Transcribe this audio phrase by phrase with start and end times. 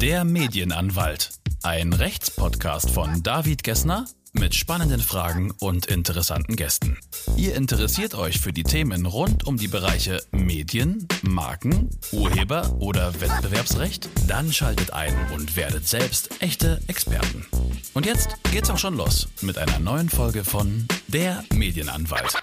[0.00, 1.30] Der Medienanwalt.
[1.64, 6.98] Ein Rechtspodcast von David Gessner mit spannenden Fragen und interessanten Gästen.
[7.36, 14.08] Ihr interessiert euch für die Themen rund um die Bereiche Medien, Marken, Urheber oder Wettbewerbsrecht?
[14.28, 17.44] Dann schaltet ein und werdet selbst echte Experten.
[17.92, 22.34] Und jetzt geht's auch schon los mit einer neuen Folge von Der Medienanwalt.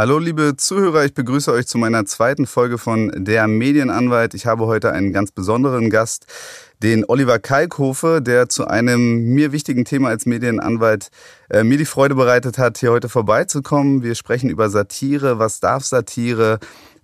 [0.00, 4.32] Hallo liebe Zuhörer, ich begrüße euch zu meiner zweiten Folge von Der Medienanwalt.
[4.32, 6.24] Ich habe heute einen ganz besonderen Gast,
[6.82, 11.10] den Oliver Kalkhofe, der zu einem mir wichtigen Thema als Medienanwalt
[11.50, 14.02] äh, mir die Freude bereitet hat, hier heute vorbeizukommen.
[14.02, 16.60] Wir sprechen über Satire, was darf Satire,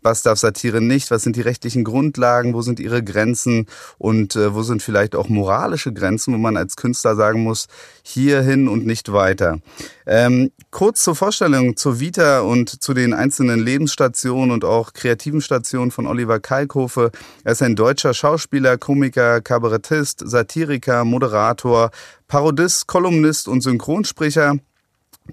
[0.07, 3.67] was darf Satire nicht, was sind die rechtlichen Grundlagen, wo sind ihre Grenzen
[3.99, 7.67] und äh, wo sind vielleicht auch moralische Grenzen, wo man als Künstler sagen muss,
[8.03, 9.59] hierhin und nicht weiter.
[10.07, 15.91] Ähm, kurz zur Vorstellung zur Vita und zu den einzelnen Lebensstationen und auch kreativen Stationen
[15.91, 17.11] von Oliver Kalkofe.
[17.43, 21.91] Er ist ein deutscher Schauspieler, Komiker, Kabarettist, Satiriker, Moderator,
[22.29, 24.55] Parodist, Kolumnist und Synchronsprecher.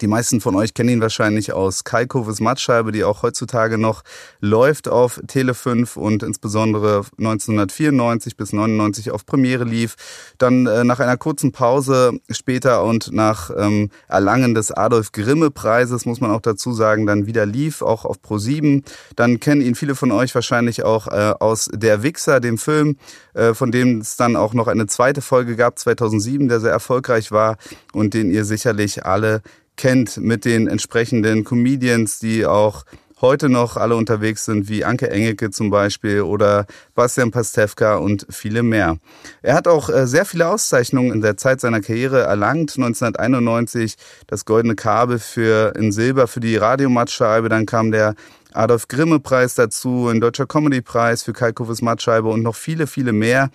[0.02, 4.04] Die meisten von euch kennen ihn wahrscheinlich aus Kalkoves Mattscheibe, die auch heutzutage noch
[4.40, 9.96] läuft auf Tele5 und insbesondere 1994 bis 99 auf Premiere lief.
[10.40, 16.06] Dann äh, nach einer kurzen Pause später und nach ähm, Erlangen des Adolf Grimme Preises,
[16.06, 18.84] muss man auch dazu sagen, dann wieder lief, auch auf Pro7.
[19.16, 22.98] Dann kennen ihn viele von euch wahrscheinlich auch äh, aus Der Wichser, dem Film,
[23.36, 27.32] äh, von dem es dann auch noch eine zweite Folge gab, 2007, der sehr erfolgreich
[27.32, 27.58] war
[27.94, 29.42] und den ihr sicherlich alle
[29.76, 32.86] kennt mit den entsprechenden Comedians, die auch
[33.24, 38.64] heute noch alle unterwegs sind, wie Anke Engelke zum Beispiel oder Bastian Pastewka und viele
[38.64, 38.98] mehr.
[39.42, 42.74] Er hat auch äh, sehr viele Auszeichnungen in der Zeit seiner Karriere erlangt.
[42.76, 43.96] 1991
[44.28, 48.14] das Goldene Kabel für in Silber für die Radiomattscheibe, dann kam der
[48.52, 53.14] Adolf Grimme Preis dazu, ein Deutscher Comedy Preis für Kalkofes Mattscheibe und noch viele, viele
[53.14, 53.50] mehr.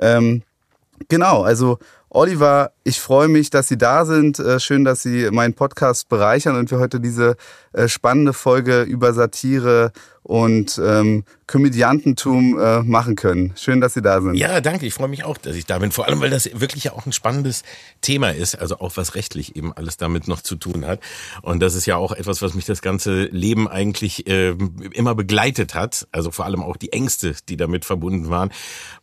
[0.00, 0.42] Ähm,
[1.08, 1.78] genau, also
[2.10, 4.38] Oliver, ich freue mich, dass Sie da sind.
[4.38, 7.36] Äh, schön, dass Sie meinen Podcast bereichern und wir heute diese
[7.74, 9.92] äh, spannende Folge über Satire
[10.28, 13.54] und ähm, Komödiantentum äh, machen können.
[13.56, 14.34] Schön, dass Sie da sind.
[14.34, 14.84] Ja, danke.
[14.84, 15.90] Ich freue mich auch, dass ich da bin.
[15.90, 17.62] Vor allem, weil das wirklich ja auch ein spannendes
[18.02, 18.54] Thema ist.
[18.54, 21.00] Also auch was rechtlich eben alles damit noch zu tun hat.
[21.40, 24.50] Und das ist ja auch etwas, was mich das ganze Leben eigentlich äh,
[24.92, 26.06] immer begleitet hat.
[26.12, 28.50] Also vor allem auch die Ängste, die damit verbunden waren,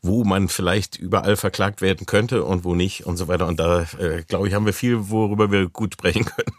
[0.03, 3.47] wo man vielleicht überall verklagt werden könnte und wo nicht und so weiter.
[3.47, 6.55] Und da, äh, glaube ich, haben wir viel, worüber wir gut sprechen können.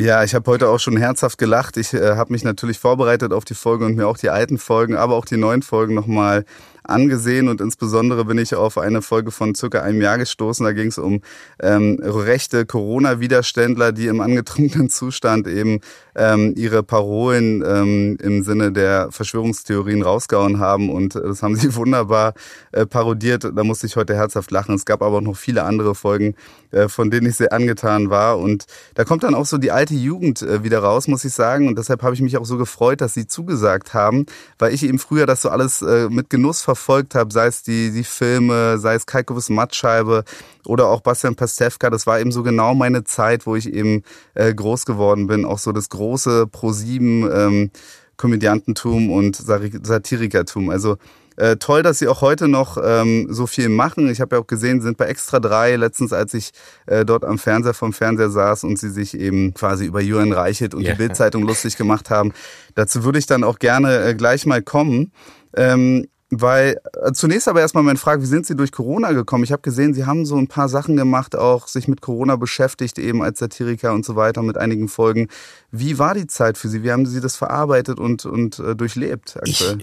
[0.00, 1.76] Ja, ich habe heute auch schon herzhaft gelacht.
[1.76, 4.94] Ich äh, habe mich natürlich vorbereitet auf die Folge und mir auch die alten Folgen,
[4.94, 6.44] aber auch die neuen Folgen nochmal
[6.88, 10.64] angesehen und insbesondere bin ich auf eine Folge von circa einem Jahr gestoßen.
[10.64, 11.20] Da ging es um
[11.60, 15.80] ähm, rechte Corona-Widerständler, die im angetrunkenen Zustand eben
[16.16, 22.34] ähm, ihre Parolen ähm, im Sinne der Verschwörungstheorien rausgehauen haben und das haben sie wunderbar
[22.72, 23.44] äh, parodiert.
[23.44, 24.74] Da musste ich heute herzhaft lachen.
[24.74, 26.34] Es gab aber auch noch viele andere Folgen,
[26.67, 29.94] äh, von denen ich sehr angetan war und da kommt dann auch so die alte
[29.94, 33.00] Jugend äh, wieder raus, muss ich sagen und deshalb habe ich mich auch so gefreut,
[33.00, 34.26] dass sie zugesagt haben,
[34.58, 37.90] weil ich eben früher das so alles äh, mit Genuss verfolgt habe, sei es die,
[37.90, 40.24] die Filme, sei es Kalkoves Mattscheibe
[40.66, 44.02] oder auch Bastian Pastewka, das war eben so genau meine Zeit, wo ich eben
[44.34, 45.44] äh, groß geworden bin.
[45.44, 47.70] Auch so das große Pro7 ähm,
[48.16, 50.70] Komödiantentum und Satirikertum.
[50.70, 50.98] Also
[51.38, 54.10] äh, toll, dass Sie auch heute noch ähm, so viel machen.
[54.10, 56.50] Ich habe ja auch gesehen, sind bei Extra 3 letztens, als ich
[56.86, 60.74] äh, dort am Fernseher vom Fernseher saß und Sie sich eben quasi über Jürgen Reichelt
[60.74, 60.92] und yeah.
[60.92, 62.32] die Bildzeitung lustig gemacht haben.
[62.74, 65.12] Dazu würde ich dann auch gerne äh, gleich mal kommen.
[65.54, 69.44] Ähm, weil äh, zunächst aber erstmal meine Frage, wie sind Sie durch Corona gekommen?
[69.44, 72.98] Ich habe gesehen, Sie haben so ein paar Sachen gemacht, auch sich mit Corona beschäftigt,
[72.98, 75.28] eben als Satiriker und so weiter, mit einigen Folgen.
[75.70, 76.82] Wie war die Zeit für Sie?
[76.82, 79.38] Wie haben Sie das verarbeitet und, und äh, durchlebt?
[79.44, 79.78] Ich, äh,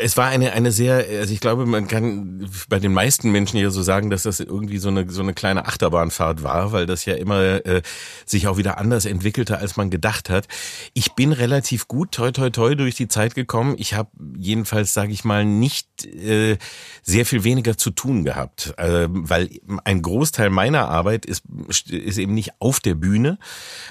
[0.00, 3.70] es war eine, eine sehr, also ich glaube, man kann bei den meisten Menschen ja
[3.70, 7.14] so sagen, dass das irgendwie so eine, so eine kleine Achterbahnfahrt war, weil das ja
[7.14, 7.82] immer äh,
[8.26, 10.48] sich auch wieder anders entwickelte, als man gedacht hat.
[10.92, 13.76] Ich bin relativ gut, toi, toi, toi, durch die Zeit gekommen.
[13.78, 16.56] Ich habe jedenfalls, sage ich mal, nicht äh,
[17.02, 19.48] sehr viel weniger zu tun gehabt, äh, weil
[19.84, 21.44] ein Großteil meiner Arbeit ist,
[21.88, 23.38] ist eben nicht auf der Bühne,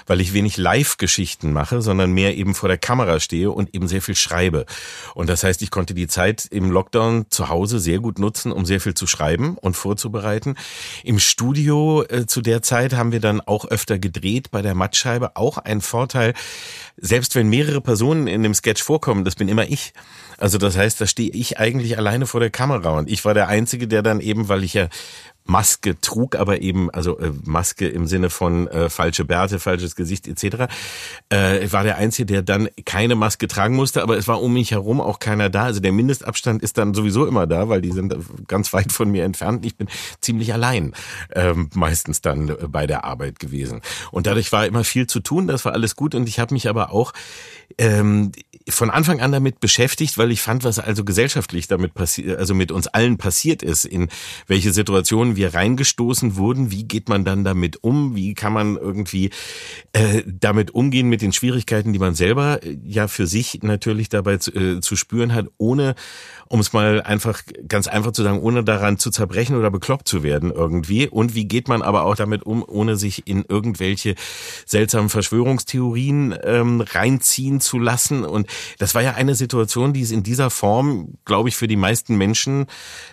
[0.06, 3.88] weil ich wenig Live-Geschichten Geschichten mache, sondern mehr eben vor der Kamera stehe und eben
[3.88, 4.66] sehr viel schreibe.
[5.14, 8.64] Und das heißt, ich konnte die Zeit im Lockdown zu Hause sehr gut nutzen, um
[8.64, 10.56] sehr viel zu schreiben und vorzubereiten.
[11.04, 15.36] Im Studio äh, zu der Zeit haben wir dann auch öfter gedreht bei der Mattscheibe.
[15.36, 16.34] Auch ein Vorteil,
[16.96, 19.92] selbst wenn mehrere Personen in dem Sketch vorkommen, das bin immer ich.
[20.38, 22.98] Also das heißt, da stehe ich eigentlich alleine vor der Kamera.
[22.98, 24.88] Und ich war der Einzige, der dann eben, weil ich ja
[25.46, 30.26] Maske trug, aber eben, also äh, Maske im Sinne von äh, falsche Bärte, falsches Gesicht
[30.26, 30.72] etc.,
[31.28, 34.70] äh, war der Einzige, der dann keine Maske tragen musste, aber es war um mich
[34.70, 35.64] herum auch keiner da.
[35.64, 38.14] Also der Mindestabstand ist dann sowieso immer da, weil die sind
[38.48, 39.66] ganz weit von mir entfernt.
[39.66, 39.88] Ich bin
[40.20, 40.94] ziemlich allein
[41.34, 43.82] ähm, meistens dann äh, bei der Arbeit gewesen.
[44.10, 46.68] Und dadurch war immer viel zu tun, das war alles gut und ich habe mich
[46.68, 47.12] aber auch
[47.76, 48.32] ähm,
[48.68, 52.72] von Anfang an damit beschäftigt, weil ich fand, was also gesellschaftlich damit passiert, also mit
[52.72, 54.08] uns allen passiert ist, in
[54.46, 59.30] welche Situationen wir reingestoßen wurden, wie geht man dann damit um, wie kann man irgendwie
[59.92, 64.38] äh, damit umgehen mit den Schwierigkeiten, die man selber äh, ja für sich natürlich dabei
[64.38, 65.94] zu, äh, zu spüren hat, ohne
[66.48, 70.22] um es mal einfach ganz einfach zu sagen, ohne daran zu zerbrechen oder bekloppt zu
[70.22, 71.08] werden irgendwie.
[71.08, 74.14] Und wie geht man aber auch damit um, ohne sich in irgendwelche
[74.66, 78.24] seltsamen Verschwörungstheorien ähm, reinziehen zu lassen.
[78.24, 78.48] Und
[78.78, 82.16] das war ja eine Situation, die es in dieser Form, glaube ich, für die meisten
[82.16, 82.66] Menschen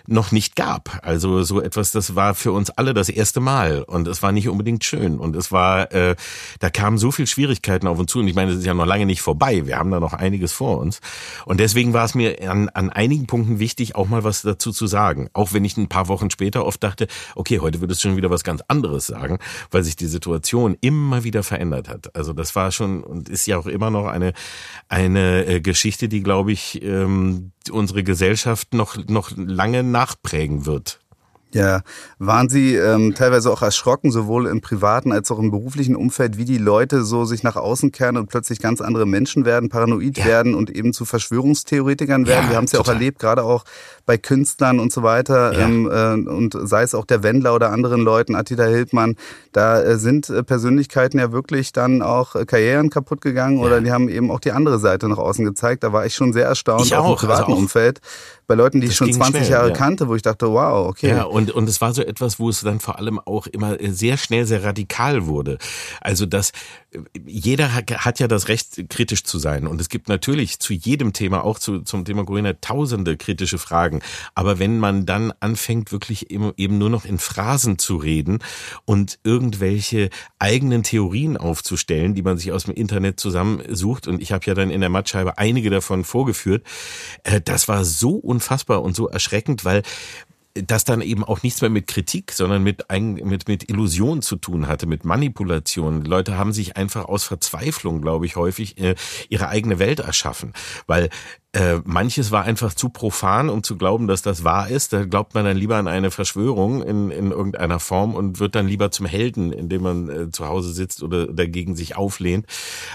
[0.06, 1.00] noch nicht gab.
[1.02, 3.82] Also so etwas, das war für uns alle das erste Mal.
[3.82, 5.18] Und es war nicht unbedingt schön.
[5.18, 6.16] Und es war, äh,
[6.60, 8.20] da kamen so viele Schwierigkeiten auf uns zu.
[8.20, 9.66] Und ich meine, es ist ja noch lange nicht vorbei.
[9.66, 11.00] Wir haben da noch einiges vor uns.
[11.44, 14.72] Und deswegen war es mir an, an einigen einigen Punkten wichtig, auch mal was dazu
[14.72, 15.28] zu sagen.
[15.32, 18.30] Auch wenn ich ein paar Wochen später oft dachte, okay, heute wird es schon wieder
[18.30, 19.38] was ganz anderes sagen,
[19.70, 22.14] weil sich die Situation immer wieder verändert hat.
[22.16, 24.32] Also das war schon und ist ja auch immer noch eine,
[24.88, 31.01] eine äh, Geschichte, die, glaube ich, ähm, unsere Gesellschaft noch, noch lange nachprägen wird.
[31.54, 31.82] Ja,
[32.18, 36.46] waren Sie ähm, teilweise auch erschrocken, sowohl im privaten als auch im beruflichen Umfeld, wie
[36.46, 40.24] die Leute so sich nach außen kehren und plötzlich ganz andere Menschen werden, paranoid ja.
[40.24, 42.44] werden und eben zu Verschwörungstheoretikern werden?
[42.44, 43.64] Ja, Wir haben es ja auch erlebt, gerade auch
[44.06, 45.60] bei Künstlern und so weiter ja.
[45.60, 49.16] ähm, äh, und sei es auch der Wendler oder anderen Leuten, Attila Hildmann,
[49.52, 53.92] da äh, sind äh, Persönlichkeiten ja wirklich dann auch äh, Karrieren kaputt gegangen oder die
[53.92, 55.84] haben eben auch die andere Seite nach außen gezeigt.
[55.84, 58.00] Da war ich schon sehr erstaunt, ich auch, im privaten also auch, Umfeld,
[58.46, 61.10] bei Leuten, die ich schon 20 schnell, Jahre kannte, wo ich dachte, wow, okay.
[61.10, 64.16] Ja, und, und es war so etwas, wo es dann vor allem auch immer sehr
[64.16, 65.58] schnell sehr radikal wurde.
[66.00, 66.52] Also dass
[67.24, 69.66] jeder hat ja das Recht, kritisch zu sein.
[69.66, 73.91] Und es gibt natürlich zu jedem Thema, auch zu, zum Thema Corona, tausende kritische Fragen.
[74.34, 78.38] Aber wenn man dann anfängt, wirklich eben nur noch in Phrasen zu reden
[78.84, 84.44] und irgendwelche eigenen Theorien aufzustellen, die man sich aus dem Internet zusammensucht, und ich habe
[84.46, 86.64] ja dann in der Mattscheibe einige davon vorgeführt,
[87.24, 89.82] äh, das war so unfassbar und so erschreckend, weil
[90.54, 94.66] das dann eben auch nichts mehr mit Kritik, sondern mit, mit, mit Illusion zu tun
[94.66, 96.04] hatte, mit Manipulation.
[96.04, 98.94] Leute haben sich einfach aus Verzweiflung, glaube ich, häufig äh,
[99.28, 100.52] ihre eigene Welt erschaffen.
[100.86, 101.08] Weil
[101.54, 104.94] äh, manches war einfach zu profan, um zu glauben, dass das wahr ist.
[104.94, 108.66] Da glaubt man dann lieber an eine Verschwörung in, in irgendeiner Form und wird dann
[108.66, 112.46] lieber zum Helden, indem man äh, zu Hause sitzt oder dagegen sich auflehnt,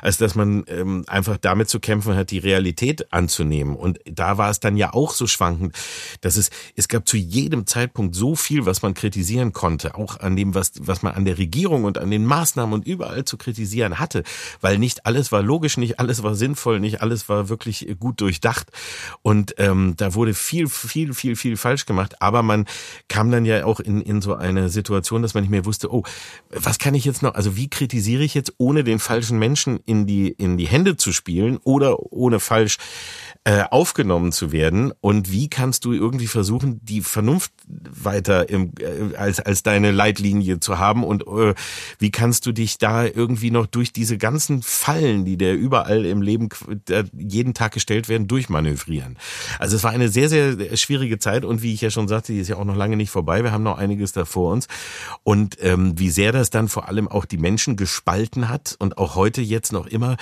[0.02, 3.76] als dass man ähm, einfach damit zu kämpfen hat, die Realität anzunehmen.
[3.76, 5.76] Und da war es dann ja auch so schwankend,
[6.22, 10.36] dass es, es gab zu jedem Zeitpunkt so viel, was man kritisieren konnte, auch an
[10.36, 14.00] dem, was, was man an der Regierung und an den Maßnahmen und überall zu kritisieren
[14.00, 14.24] hatte,
[14.62, 18.47] weil nicht alles war logisch, nicht alles war sinnvoll, nicht alles war wirklich gut durchdacht
[18.48, 18.72] durchdacht.
[19.22, 22.22] Und ähm, da wurde viel, viel, viel, viel falsch gemacht.
[22.22, 22.66] Aber man
[23.08, 26.04] kam dann ja auch in, in so eine Situation, dass man nicht mehr wusste, oh,
[26.50, 30.06] was kann ich jetzt noch, also wie kritisiere ich jetzt, ohne den falschen Menschen in
[30.08, 32.78] die, in die Hände zu spielen oder ohne falsch
[33.48, 34.92] äh, aufgenommen zu werden?
[35.00, 40.60] Und wie kannst du irgendwie versuchen, die Vernunft weiter im, äh, als, als deine Leitlinie
[40.60, 41.06] zu haben?
[41.06, 41.54] Und äh,
[41.98, 46.22] wie kannst du dich da irgendwie noch durch diese ganzen Fallen, die dir überall im
[46.22, 46.50] Leben
[47.18, 49.18] jeden Tag gestellt werden, durchmanövrieren.
[49.60, 51.46] Also es war eine sehr, sehr schwierige Zeit.
[51.46, 53.54] Und wie ich ja schon sagte, die ist ja auch noch lange nicht vorbei, wir
[53.54, 54.68] haben noch einiges da vor uns.
[55.24, 59.16] Und ähm, wie sehr das dann vor allem auch die Menschen gespalten hat und auch
[59.16, 60.18] heute jetzt noch immer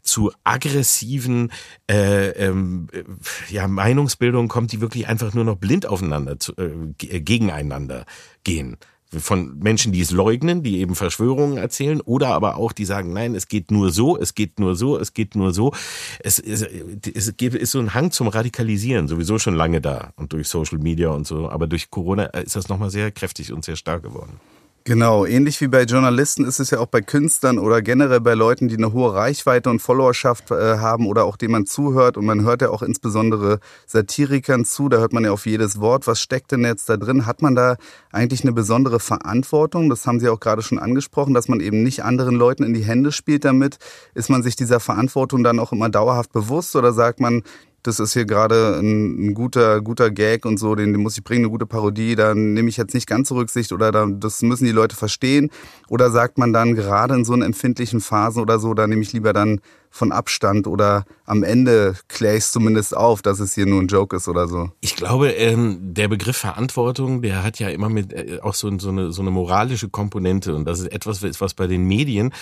[0.00, 1.52] zu aggressiven
[1.90, 3.04] äh, ähm, äh,
[3.48, 6.70] ja, Meinungsbildung kommt, die wirklich einfach nur noch blind aufeinander, zu, äh,
[7.06, 8.04] äh, gegeneinander
[8.44, 8.76] gehen
[9.18, 13.34] von Menschen, die es leugnen, die eben Verschwörungen erzählen, oder aber auch die sagen, nein,
[13.34, 15.72] es geht nur so, es geht nur so, es geht nur so.
[16.20, 20.48] Es, es, es ist so ein Hang zum Radikalisieren, sowieso schon lange da und durch
[20.48, 24.02] Social Media und so, aber durch Corona ist das nochmal sehr kräftig und sehr stark
[24.04, 24.38] geworden.
[24.84, 28.68] Genau, ähnlich wie bei Journalisten ist es ja auch bei Künstlern oder generell bei Leuten,
[28.68, 32.16] die eine hohe Reichweite und Followerschaft äh, haben oder auch denen man zuhört.
[32.16, 36.06] Und man hört ja auch insbesondere Satirikern zu, da hört man ja auf jedes Wort.
[36.06, 37.26] Was steckt denn jetzt da drin?
[37.26, 37.76] Hat man da
[38.10, 39.90] eigentlich eine besondere Verantwortung?
[39.90, 42.84] Das haben Sie auch gerade schon angesprochen, dass man eben nicht anderen Leuten in die
[42.84, 43.76] Hände spielt damit.
[44.14, 47.42] Ist man sich dieser Verantwortung dann auch immer dauerhaft bewusst oder sagt man,
[47.82, 51.24] das ist hier gerade ein, ein, guter, guter Gag und so, den, den muss ich
[51.24, 54.42] bringen, eine gute Parodie, da nehme ich jetzt nicht ganz so Rücksicht oder da, das
[54.42, 55.50] müssen die Leute verstehen.
[55.88, 59.12] Oder sagt man dann gerade in so einer empfindlichen Phase oder so, da nehme ich
[59.12, 59.60] lieber dann
[59.90, 63.88] von Abstand oder am Ende kläre ich es zumindest auf, dass es hier nur ein
[63.88, 64.70] Joke ist oder so.
[64.80, 68.90] Ich glaube, ähm, der Begriff Verantwortung, der hat ja immer mit äh, auch so, so,
[68.90, 72.32] eine, so eine moralische Komponente und das ist etwas, was bei den Medien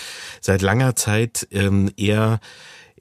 [0.41, 2.39] seit langer Zeit ähm, eher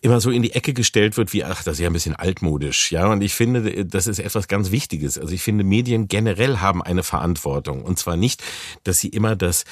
[0.03, 2.93] immer so in die Ecke gestellt wird wie, ach, das ist ja ein bisschen altmodisch,
[2.93, 3.07] ja.
[3.11, 5.19] Und ich finde, das ist etwas ganz Wichtiges.
[5.19, 7.83] Also ich finde, Medien generell haben eine Verantwortung.
[7.83, 8.43] Und zwar nicht,
[8.85, 9.65] dass sie immer das,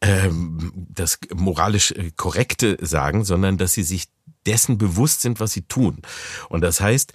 [0.00, 4.04] ähm, das moralisch äh, Korrekte sagen, sondern dass sie sich
[4.46, 6.02] dessen bewusst sind, was sie tun.
[6.48, 7.12] Und das heißt,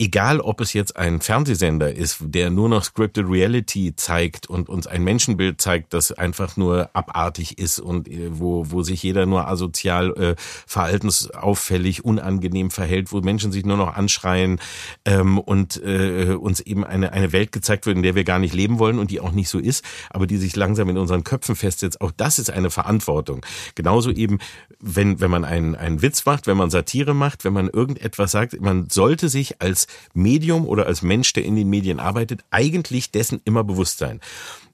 [0.00, 4.86] egal ob es jetzt ein Fernsehsender ist, der nur noch Scripted Reality zeigt und uns
[4.86, 9.46] ein Menschenbild zeigt, das einfach nur abartig ist und äh, wo, wo sich jeder nur
[9.46, 10.34] asozial, äh,
[10.66, 14.58] verhaltensauffällig, unangenehm verhält, wo Menschen sich nur noch anschreien
[15.04, 18.54] ähm, und äh, uns eben eine, eine Welt gezeigt wird, in der wir gar nicht
[18.54, 21.56] leben wollen und die auch nicht so ist, aber die sich langsam in unseren Köpfen
[21.56, 22.00] festsetzt.
[22.00, 23.44] Auch das ist eine Verantwortung.
[23.74, 24.38] Genauso eben,
[24.80, 28.58] wenn, wenn man einen, einen Witz macht, wenn man Satire macht, wenn man irgendetwas sagt,
[28.62, 33.40] man sollte sich als Medium oder als Mensch, der in den Medien arbeitet, eigentlich dessen
[33.44, 34.20] immer bewusst sein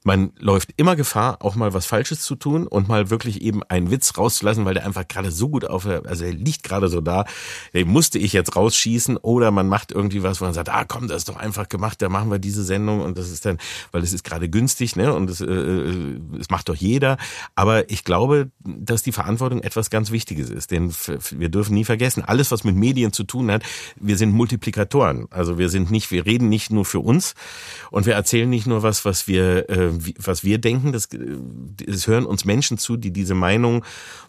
[0.03, 3.91] man läuft immer Gefahr, auch mal was Falsches zu tun und mal wirklich eben einen
[3.91, 7.25] Witz rauszulassen, weil der einfach gerade so gut auf, also er liegt gerade so da,
[7.73, 11.07] den musste ich jetzt rausschießen oder man macht irgendwie was, wo man sagt, ah komm,
[11.07, 13.57] das ist doch einfach gemacht, da machen wir diese Sendung und das ist dann,
[13.91, 17.17] weil es ist gerade günstig, ne, und es, äh, äh es macht doch jeder,
[17.55, 20.93] aber ich glaube, dass die Verantwortung etwas ganz Wichtiges ist, denn
[21.31, 23.63] wir dürfen nie vergessen, alles, was mit Medien zu tun hat,
[23.95, 27.33] wir sind Multiplikatoren, also wir sind nicht, wir reden nicht nur für uns
[27.91, 29.86] und wir erzählen nicht nur was, was wir äh,
[30.17, 33.83] was wir denken, das, das hören uns Menschen zu, die diese Meinung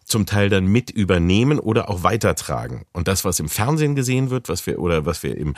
[0.04, 2.84] zum Teil dann mit übernehmen oder auch weitertragen.
[2.92, 5.54] Und das, was im Fernsehen gesehen wird, was wir oder was wir im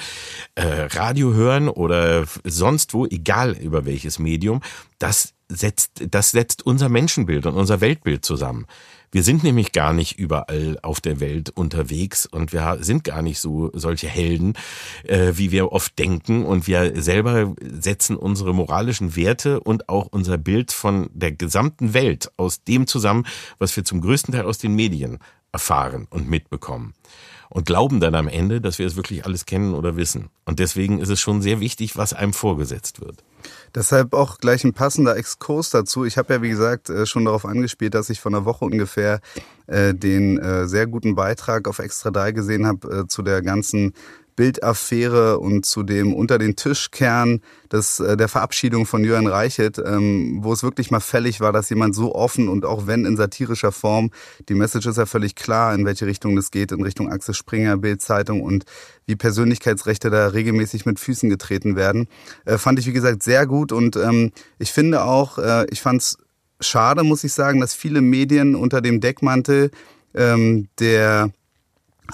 [0.54, 4.60] äh, Radio hören oder sonst wo, egal über welches Medium,
[4.98, 8.66] das setzt, das setzt unser Menschenbild und unser Weltbild zusammen.
[9.12, 13.40] Wir sind nämlich gar nicht überall auf der Welt unterwegs und wir sind gar nicht
[13.40, 14.54] so solche Helden,
[15.02, 16.44] äh, wie wir oft denken.
[16.44, 22.30] Und wir selber setzen unsere moralischen Werte und auch unser Bild von der gesamten Welt
[22.36, 23.26] aus dem zusammen,
[23.58, 25.18] was wir zum größten Teil aus den Medien
[25.52, 26.94] erfahren und mitbekommen
[27.48, 30.30] und glauben dann am Ende, dass wir es wirklich alles kennen oder wissen.
[30.44, 33.24] Und deswegen ist es schon sehr wichtig, was einem vorgesetzt wird.
[33.74, 36.04] Deshalb auch gleich ein passender Exkurs dazu.
[36.04, 39.20] Ich habe ja, wie gesagt, äh, schon darauf angespielt, dass ich von einer Woche ungefähr
[39.66, 43.94] äh, den äh, sehr guten Beitrag auf Extra 3 gesehen habe zu der ganzen
[44.40, 50.38] Bildaffäre und zu dem unter den Tischkern des, äh, der Verabschiedung von Jörn Reichelt, ähm,
[50.40, 53.70] wo es wirklich mal fällig war, dass jemand so offen und auch wenn in satirischer
[53.70, 54.10] Form,
[54.48, 57.76] die Message ist ja völlig klar, in welche Richtung das geht, in Richtung Axel Springer,
[57.76, 58.64] Bildzeitung und
[59.04, 62.08] wie Persönlichkeitsrechte da regelmäßig mit Füßen getreten werden,
[62.46, 66.00] äh, fand ich wie gesagt sehr gut und ähm, ich finde auch, äh, ich fand
[66.00, 66.16] es
[66.60, 69.70] schade, muss ich sagen, dass viele Medien unter dem Deckmantel
[70.14, 71.30] ähm, der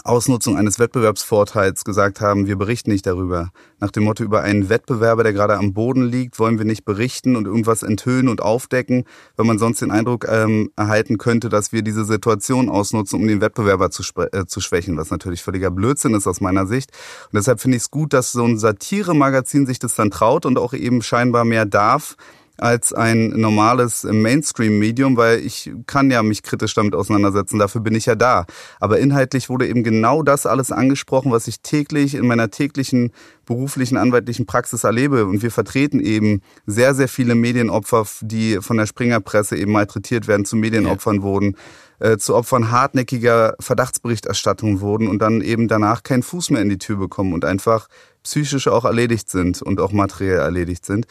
[0.05, 3.51] Ausnutzung eines Wettbewerbsvorteils gesagt haben, wir berichten nicht darüber.
[3.81, 7.37] Nach dem Motto, über einen Wettbewerber, der gerade am Boden liegt, wollen wir nicht berichten
[7.37, 9.05] und irgendwas enthüllen und aufdecken,
[9.37, 13.41] weil man sonst den Eindruck ähm, erhalten könnte, dass wir diese Situation ausnutzen, um den
[13.41, 16.91] Wettbewerber zu, äh, zu schwächen, was natürlich völliger Blödsinn ist aus meiner Sicht.
[17.27, 20.59] Und deshalb finde ich es gut, dass so ein Satire-Magazin sich das dann traut und
[20.59, 22.17] auch eben scheinbar mehr darf,
[22.59, 28.07] als ein normales Mainstream-Medium, weil ich kann ja mich kritisch damit auseinandersetzen, dafür bin ich
[28.07, 28.47] ja da.
[28.81, 33.13] Aber inhaltlich wurde eben genau das alles angesprochen, was ich täglich in meiner täglichen
[33.45, 35.27] beruflichen, anwaltlichen Praxis erlebe.
[35.27, 40.45] Und wir vertreten eben sehr, sehr viele Medienopfer, die von der Springerpresse eben malträtiert werden,
[40.45, 41.23] zu Medienopfern ja.
[41.23, 41.57] wurden,
[41.99, 46.79] äh, zu Opfern hartnäckiger Verdachtsberichterstattung wurden und dann eben danach keinen Fuß mehr in die
[46.79, 47.89] Tür bekommen und einfach
[48.23, 51.07] psychisch auch erledigt sind und auch materiell erledigt sind.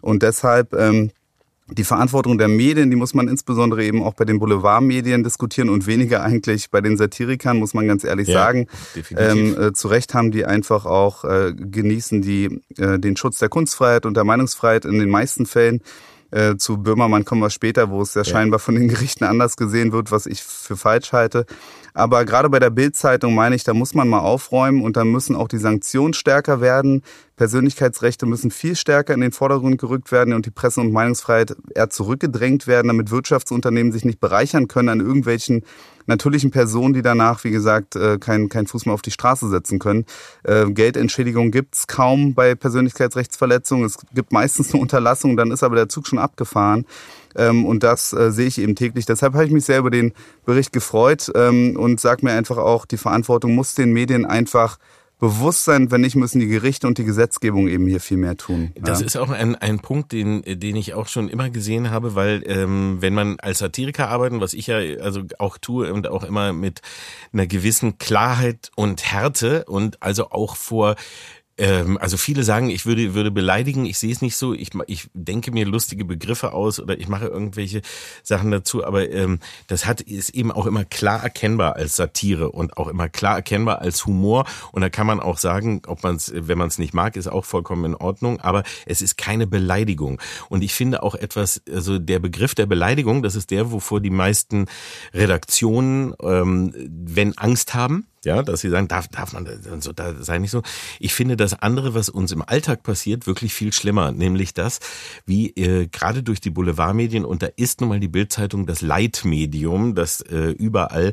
[0.00, 1.10] Und deshalb ähm,
[1.70, 5.86] die Verantwortung der Medien, die muss man insbesondere eben auch bei den Boulevardmedien diskutieren und
[5.86, 8.66] weniger eigentlich bei den Satirikern, muss man ganz ehrlich ja, sagen.
[9.16, 13.50] Ähm, äh, zu Recht haben die einfach auch äh, genießen die äh, den Schutz der
[13.50, 15.82] Kunstfreiheit und der Meinungsfreiheit in den meisten Fällen.
[16.30, 19.56] Äh, zu Böhmermann kommen wir später, wo es ja, ja scheinbar von den Gerichten anders
[19.56, 21.46] gesehen wird, was ich für falsch halte.
[21.94, 25.36] Aber gerade bei der Bildzeitung meine ich, da muss man mal aufräumen und da müssen
[25.36, 27.02] auch die Sanktionen stärker werden.
[27.36, 31.88] Persönlichkeitsrechte müssen viel stärker in den Vordergrund gerückt werden und die Presse- und Meinungsfreiheit eher
[31.88, 35.62] zurückgedrängt werden, damit Wirtschaftsunternehmen sich nicht bereichern können an irgendwelchen
[36.08, 39.78] natürlichen Personen, die danach, wie gesagt, äh, keinen kein Fuß mehr auf die Straße setzen
[39.78, 40.06] können.
[40.42, 43.84] Äh, Geldentschädigung gibt's kaum bei Persönlichkeitsrechtsverletzungen.
[43.84, 46.86] Es gibt meistens eine Unterlassung, dann ist aber der Zug schon abgefahren.
[47.38, 49.06] Ähm, und das äh, sehe ich eben täglich.
[49.06, 50.12] Deshalb habe ich mich sehr über den
[50.44, 54.78] Bericht gefreut ähm, und sage mir einfach auch, die Verantwortung muss den Medien einfach
[55.20, 58.70] Bewusstsein, wenn nicht, müssen die Gerichte und die Gesetzgebung eben hier viel mehr tun.
[58.80, 62.44] Das ist auch ein, ein Punkt, den, den ich auch schon immer gesehen habe, weil
[62.46, 66.52] ähm, wenn man als Satiriker arbeitet, was ich ja also auch tue und auch immer
[66.52, 66.82] mit
[67.32, 70.94] einer gewissen Klarheit und Härte und also auch vor
[71.58, 73.84] ähm, also viele sagen, ich würde, würde beleidigen.
[73.84, 74.54] Ich sehe es nicht so.
[74.54, 77.82] Ich, ich denke mir lustige Begriffe aus oder ich mache irgendwelche
[78.22, 78.84] Sachen dazu.
[78.84, 83.08] Aber ähm, das hat ist eben auch immer klar erkennbar als Satire und auch immer
[83.08, 84.46] klar erkennbar als Humor.
[84.72, 87.26] Und da kann man auch sagen, ob man es, wenn man es nicht mag, ist
[87.26, 88.40] auch vollkommen in Ordnung.
[88.40, 90.20] Aber es ist keine Beleidigung.
[90.48, 94.10] Und ich finde auch etwas, also der Begriff der Beleidigung, das ist der, wovor die
[94.10, 94.66] meisten
[95.12, 99.46] Redaktionen, ähm, wenn Angst haben, ja, dass sie sagen, darf, darf man
[99.80, 100.62] so, da sei nicht so.
[100.98, 104.80] Ich finde das andere, was uns im Alltag passiert, wirklich viel schlimmer, nämlich das,
[105.26, 109.94] wie äh, gerade durch die Boulevardmedien und da ist nun mal die Bildzeitung das Leitmedium,
[109.94, 111.12] das äh, überall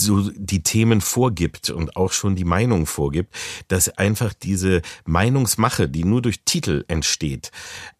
[0.00, 3.34] so die Themen vorgibt und auch schon die Meinung vorgibt,
[3.68, 7.50] dass einfach diese Meinungsmache, die nur durch Titel entsteht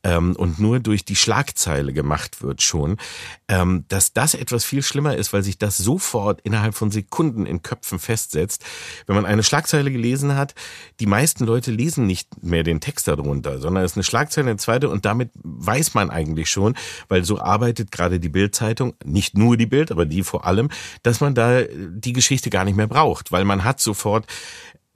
[0.03, 2.97] ähm, und nur durch die Schlagzeile gemacht wird schon,
[3.49, 7.63] ähm, dass das etwas viel schlimmer ist, weil sich das sofort innerhalb von Sekunden in
[7.63, 8.65] Köpfen festsetzt.
[9.07, 10.55] Wenn man eine Schlagzeile gelesen hat,
[11.01, 14.59] die meisten Leute lesen nicht mehr den Text darunter, sondern es ist eine Schlagzeile, eine
[14.59, 16.77] zweite und damit weiß man eigentlich schon,
[17.09, 20.71] weil so arbeitet gerade die Bildzeitung, nicht nur die Bild, aber die vor allem,
[21.03, 24.27] dass man da die Geschichte gar nicht mehr braucht, weil man hat sofort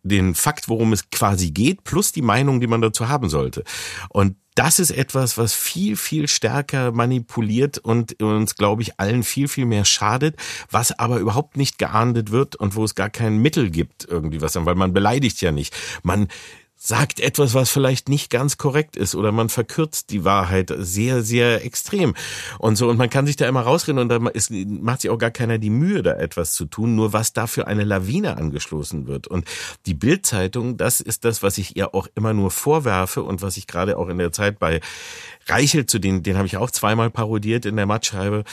[0.05, 3.65] den Fakt, worum es quasi geht, plus die Meinung, die man dazu haben sollte.
[4.11, 9.49] Und das ist etwas, was viel, viel stärker manipuliert und uns, glaube ich, allen viel,
[9.49, 10.37] viel mehr schadet,
[10.71, 14.55] was aber überhaupt nicht geahndet wird und wo es gar kein Mittel gibt, irgendwie was,
[14.55, 15.75] weil man beleidigt ja nicht.
[16.03, 16.29] Man
[16.87, 21.65] sagt etwas, was vielleicht nicht ganz korrekt ist oder man verkürzt die Wahrheit sehr, sehr
[21.65, 22.15] extrem
[22.59, 22.91] und so.
[22.91, 25.57] Und man kann sich da immer rausreden und da ist, macht sich auch gar keiner
[25.57, 29.27] die Mühe, da etwas zu tun, nur was da für eine Lawine angeschlossen wird.
[29.27, 29.47] Und
[29.87, 33.67] die Bildzeitung, das ist das, was ich ihr auch immer nur vorwerfe und was ich
[33.67, 34.81] gerade auch in der Zeit bei
[35.47, 38.45] Reichel, zu den, den habe ich auch zweimal parodiert in der Mattscheibe,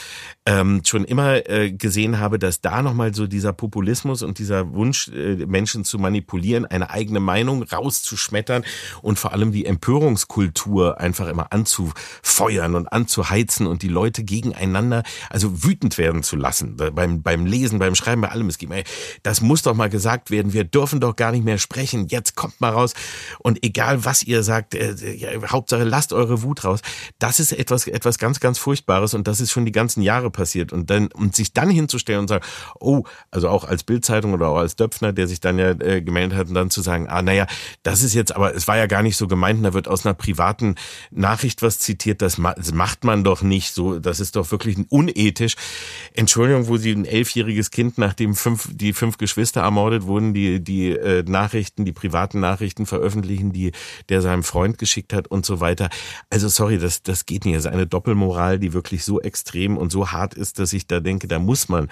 [0.46, 5.08] ähm, schon immer äh, gesehen habe, dass da nochmal so dieser Populismus und dieser Wunsch,
[5.08, 8.64] äh, Menschen zu manipulieren, eine eigene Meinung rauszuschmettern
[9.02, 15.64] und vor allem die Empörungskultur einfach immer anzufeuern und anzuheizen und die Leute gegeneinander, also
[15.64, 16.76] wütend werden zu lassen.
[16.76, 18.48] Beim, beim Lesen, beim Schreiben, bei allem.
[18.48, 18.84] Es gibt, ey,
[19.22, 20.52] das muss doch mal gesagt werden.
[20.52, 22.08] Wir dürfen doch gar nicht mehr sprechen.
[22.08, 22.94] Jetzt kommt mal raus.
[23.38, 26.81] Und egal was ihr sagt, äh, ja, Hauptsache lasst eure Wut raus.
[27.18, 30.72] Das ist etwas, etwas ganz, ganz Furchtbares und das ist schon die ganzen Jahre passiert.
[30.72, 32.44] Und dann, und sich dann hinzustellen und sagen,
[32.80, 36.38] oh, also auch als Bildzeitung oder auch als Döpfner, der sich dann ja äh, gemeldet
[36.38, 37.46] hat und dann zu sagen, ah, naja,
[37.82, 40.06] das ist jetzt, aber es war ja gar nicht so gemeint, und da wird aus
[40.06, 40.76] einer privaten
[41.10, 44.76] Nachricht was zitiert, das, ma das macht man doch nicht so, das ist doch wirklich
[44.88, 45.54] unethisch.
[46.14, 50.90] Entschuldigung, wo sie ein elfjähriges Kind, nachdem fünf, die fünf Geschwister ermordet wurden, die, die
[50.90, 53.72] äh, Nachrichten, die privaten Nachrichten veröffentlichen, die
[54.08, 55.88] der seinem Freund geschickt hat und so weiter.
[56.30, 57.56] Also sorry, sorry, das, das geht nicht.
[57.56, 61.00] Das ist eine Doppelmoral, die wirklich so extrem und so hart ist, dass ich da
[61.00, 61.88] denke, da muss man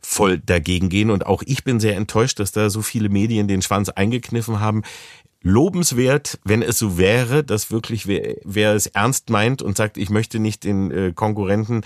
[0.00, 1.10] voll dagegen gehen.
[1.10, 4.82] Und auch ich bin sehr enttäuscht, dass da so viele Medien den Schwanz eingekniffen haben
[5.42, 10.10] lobenswert, wenn es so wäre, dass wirklich wer, wer es ernst meint und sagt, ich
[10.10, 11.82] möchte nicht den äh, Konkurrenten,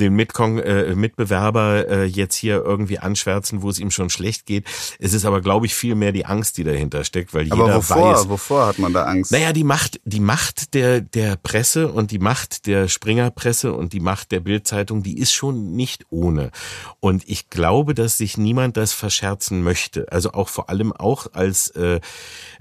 [0.00, 4.66] den Mitkon äh, Mitbewerber äh, jetzt hier irgendwie anschwärzen, wo es ihm schon schlecht geht.
[4.98, 7.76] Es ist aber, glaube ich, viel mehr die Angst, die dahinter steckt, weil aber jeder
[7.76, 8.28] wovor, weiß.
[8.28, 9.30] wovor hat man da Angst?
[9.30, 14.00] Naja, die Macht, die Macht der der Presse und die Macht der Springerpresse und die
[14.00, 16.50] Macht der Bildzeitung, die ist schon nicht ohne.
[16.98, 20.10] Und ich glaube, dass sich niemand das verscherzen möchte.
[20.10, 22.00] Also auch vor allem auch als äh,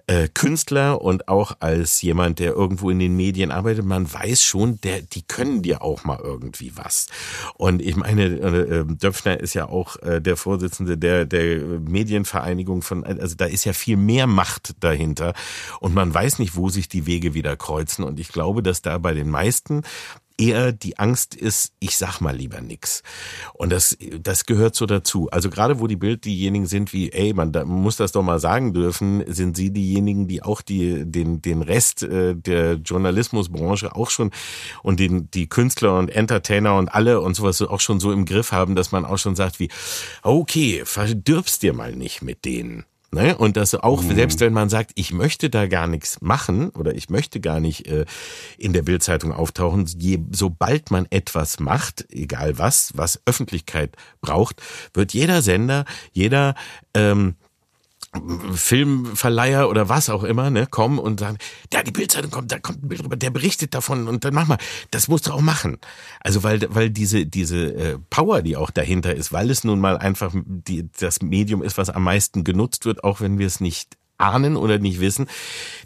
[0.08, 4.80] äh, Künstler und auch als jemand, der irgendwo in den Medien arbeitet, man weiß schon,
[4.82, 7.08] der, die können dir auch mal irgendwie was.
[7.56, 12.82] Und ich meine, äh, ähm, Döpfner ist ja auch äh, der Vorsitzende der, der Medienvereinigung
[12.82, 15.34] von, also da ist ja viel mehr Macht dahinter
[15.82, 18.04] und man weiß nicht, wo sich die Wege wieder kreuzen.
[18.04, 19.84] Und ich glaube, dass da bei den meisten
[20.38, 23.02] eher die Angst ist, ich sag mal lieber nix.
[23.54, 25.30] Und das, das gehört so dazu.
[25.32, 28.40] Also gerade wo die Bild diejenigen sind wie, ey, man da muss das doch mal
[28.40, 34.10] sagen dürfen, sind sie diejenigen, die auch die, den, den Rest äh, der Journalismusbranche auch
[34.10, 34.32] schon
[34.84, 38.52] und den, die Künstler und Entertainer und alle und sowas auch schon so im Griff
[38.52, 39.70] haben, dass man auch schon sagt wie,
[40.22, 42.86] okay, verdirbst dir mal nicht mit denen.
[43.12, 43.38] Ne?
[43.38, 44.16] Und das auch, mhm.
[44.16, 47.88] selbst wenn man sagt, ich möchte da gar nichts machen oder ich möchte gar nicht
[47.88, 48.06] äh,
[48.58, 54.62] in der Bildzeitung auftauchen, je, sobald man etwas macht, egal was, was Öffentlichkeit braucht,
[54.94, 56.54] wird jeder Sender, jeder
[56.94, 57.36] ähm,
[58.54, 61.38] Filmverleiher oder was auch immer, ne, kommen und sagen,
[61.70, 64.48] da die Bildzeitung kommt, da kommt ein Bild drüber, der berichtet davon und dann mach
[64.48, 64.58] mal,
[64.92, 65.78] das musst du auch machen.
[66.22, 69.98] Also weil weil diese diese äh, Power, die auch dahinter ist, weil es nun mal
[69.98, 73.98] einfach die, das Medium ist, was am meisten genutzt wird, auch wenn wir es nicht
[74.18, 75.28] ahnen oder nicht wissen,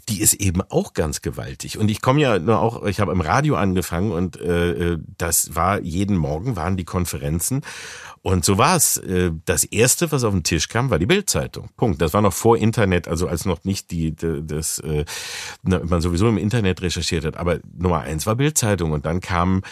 [0.08, 1.78] die ist eben auch ganz gewaltig.
[1.78, 5.54] Und ich komme ja nur auch, ich habe im Radio angefangen und äh, äh das
[5.54, 7.62] war jeden Morgen waren die Konferenzen
[8.22, 8.98] und so war es.
[8.98, 11.70] Äh, das erste, was auf den Tisch kam, war die Bildzeitung.
[11.76, 12.00] Punkt.
[12.00, 15.04] Das war noch vor Internet, also als noch nicht die, das, äh,
[15.62, 17.36] man sowieso im Internet recherchiert hat.
[17.36, 19.62] Aber Nummer eins war Bildzeitung und dann kamen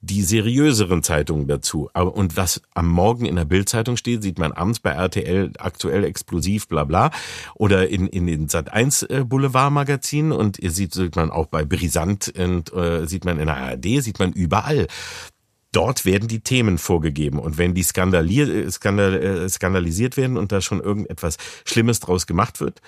[0.00, 1.90] die seriöseren Zeitungen dazu.
[1.92, 6.04] Aber und was am Morgen in der Bildzeitung steht, sieht man abends bei RTL aktuell
[6.04, 7.10] explosiv, bla bla,
[7.54, 11.64] oder in in den Sat 1 äh, Boulevardmagazinen und ihr sieht, sieht man auch bei
[11.64, 14.86] Brisant und äh, sieht man in der ARD, sieht man überall
[15.72, 17.38] dort werden die Themen vorgegeben.
[17.38, 22.60] Und wenn die äh, skandal, äh, skandalisiert werden und da schon irgendetwas Schlimmes draus gemacht
[22.60, 22.80] wird,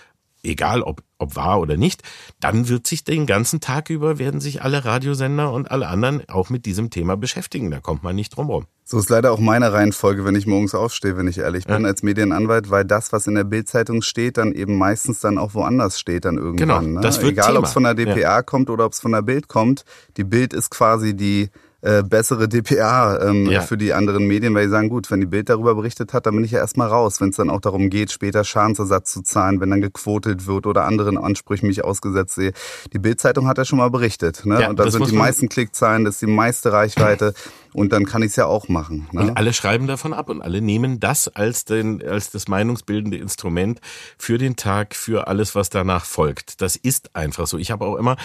[0.43, 2.03] egal ob, ob wahr oder nicht,
[2.41, 6.51] dann wird sich den ganzen Tag über, werden sich alle Radiosender und alle anderen auch
[6.51, 7.71] mit diesem Thema beschäftigen.
[7.71, 8.67] Da kommt man nicht drum rum.
[8.85, 11.87] So ist leider auch meine Reihenfolge, wenn ich morgens aufstehe, wenn ich ehrlich bin, ja.
[11.89, 16.01] als Medienanwalt, weil das, was in der Bildzeitung steht, dann eben meistens dann auch woanders
[16.01, 16.87] steht dann irgendwann.
[16.87, 17.23] Genau, das ne?
[17.25, 18.43] wird Egal, ob es von der DPA ja.
[18.43, 19.85] kommt oder ob es von der Bild kommt.
[20.17, 21.51] Die Bild ist quasi die
[21.83, 23.63] äh, bessere DPA ähm, ja.
[23.63, 26.35] für die anderen Medien, weil die sagen, gut, wenn die Bild darüber berichtet hat, dann
[26.35, 29.61] bin ich ja erstmal raus, wenn es dann auch darum geht, später Schadensersatz zu zahlen,
[29.61, 32.53] wenn dann gequotet wird oder anderen Ansprüchen mich ausgesetzt sehe.
[32.93, 34.61] Die Bildzeitung hat ja schon mal berichtet, ne?
[34.61, 37.35] Ja, und da sind die meisten Klickzahlen, das ist die meiste Reichweite.
[37.73, 39.09] Und dann kann ich es ja auch machen.
[39.13, 39.21] Ne?
[39.21, 43.81] Und alle schreiben davon ab und alle nehmen das als, den, als das meinungsbildende Instrument
[44.19, 46.61] für den Tag, für alles, was danach folgt.
[46.61, 47.59] Das ist einfach so.
[47.59, 48.17] Ich habe auch immer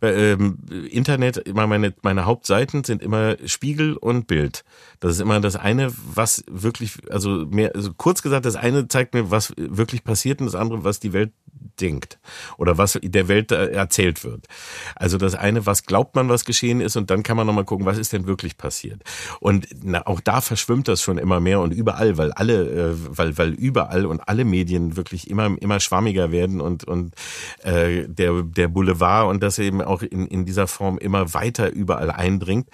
[0.00, 0.58] ähm,
[0.90, 4.64] Internet, immer meine, meine Hauptseiten sind immer Spiegel und Bild.
[5.00, 9.14] Das ist immer das eine, was wirklich, also mehr, also kurz gesagt, das eine zeigt
[9.14, 11.32] mir, was wirklich passiert und das andere, was die Welt
[11.80, 12.18] denkt
[12.58, 14.46] oder was der Welt erzählt wird.
[14.94, 17.86] Also das eine, was glaubt man, was geschehen ist und dann kann man nochmal gucken,
[17.86, 18.91] was ist denn wirklich passiert.
[19.40, 23.36] Und na, auch da verschwimmt das schon immer mehr und überall, weil alle, äh, weil,
[23.38, 27.14] weil überall und alle Medien wirklich immer, immer schwammiger werden und, und
[27.62, 32.10] äh, der, der Boulevard und das eben auch in, in dieser Form immer weiter überall
[32.10, 32.68] eindringt.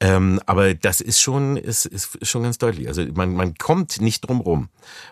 [0.00, 2.88] Ähm, aber das ist schon, ist, ist schon ganz deutlich.
[2.88, 4.68] Also man, man kommt nicht drum rum.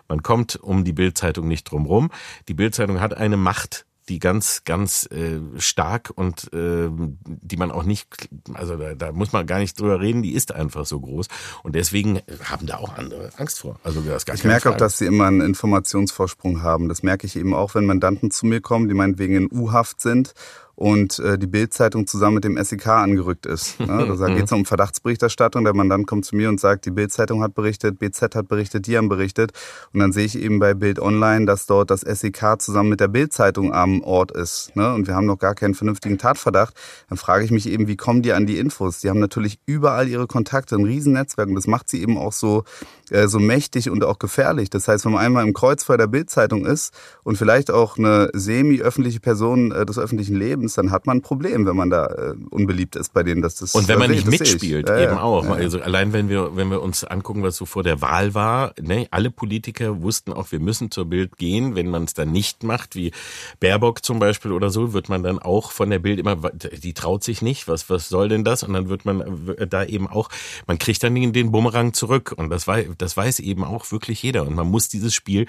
[0.07, 2.09] Man kommt um die Bildzeitung nicht drum rum.
[2.47, 6.89] Die Bildzeitung hat eine Macht, die ganz, ganz äh, stark und äh,
[7.25, 10.53] die man auch nicht, also da, da muss man gar nicht drüber reden, die ist
[10.53, 11.27] einfach so groß.
[11.63, 13.79] Und deswegen haben da auch andere Angst vor.
[13.83, 14.75] Also das gar ich merke Frage.
[14.75, 16.89] auch, dass sie immer einen Informationsvorsprung haben.
[16.89, 20.33] Das merke ich eben auch, wenn Mandanten zu mir kommen, die meinetwegen in U-Haft sind
[20.79, 23.79] und äh, die Bildzeitung zusammen mit dem SEK angerückt ist.
[23.81, 24.15] Ne?
[24.19, 25.65] Da geht es um Verdachtsberichterstattung.
[25.65, 28.97] Der Mandant kommt zu mir und sagt, die Bildzeitung hat berichtet, BZ hat berichtet, die
[28.97, 29.51] haben berichtet.
[29.93, 33.09] Und dann sehe ich eben bei Bild Online, dass dort das SEK zusammen mit der
[33.09, 34.75] Bildzeitung am Ort ist.
[34.75, 34.93] Ne?
[34.93, 36.75] Und wir haben noch gar keinen vernünftigen Tatverdacht.
[37.09, 38.99] Dann frage ich mich eben, wie kommen die an die Infos?
[38.99, 41.49] Die haben natürlich überall ihre Kontakte, ein Riesennetzwerk.
[41.49, 42.63] Und das macht sie eben auch so
[43.11, 44.69] äh, so mächtig und auch gefährlich.
[44.69, 49.19] Das heißt, wenn man einmal im Kreuzfeuer der Bildzeitung ist und vielleicht auch eine semi-öffentliche
[49.19, 52.95] Person äh, des öffentlichen Lebens, dann hat man ein Problem, wenn man da äh, unbeliebt
[52.95, 55.45] ist bei denen, dass das und wenn man nicht mitspielt, ja, eben ja, auch.
[55.45, 58.73] Ja, also allein wenn wir wenn wir uns angucken, was so vor der Wahl war,
[58.81, 61.75] ne, alle Politiker wussten auch, wir müssen zur Bild gehen.
[61.75, 63.11] Wenn man es dann nicht macht, wie
[63.59, 67.23] Baerbock zum Beispiel oder so, wird man dann auch von der Bild immer, die traut
[67.23, 67.67] sich nicht.
[67.67, 68.63] Was was soll denn das?
[68.63, 70.29] Und dann wird man da eben auch,
[70.67, 72.33] man kriegt dann den, den Bumerang zurück.
[72.35, 74.45] Und das war das weiß eben auch wirklich jeder.
[74.45, 75.45] Und man muss dieses Spiel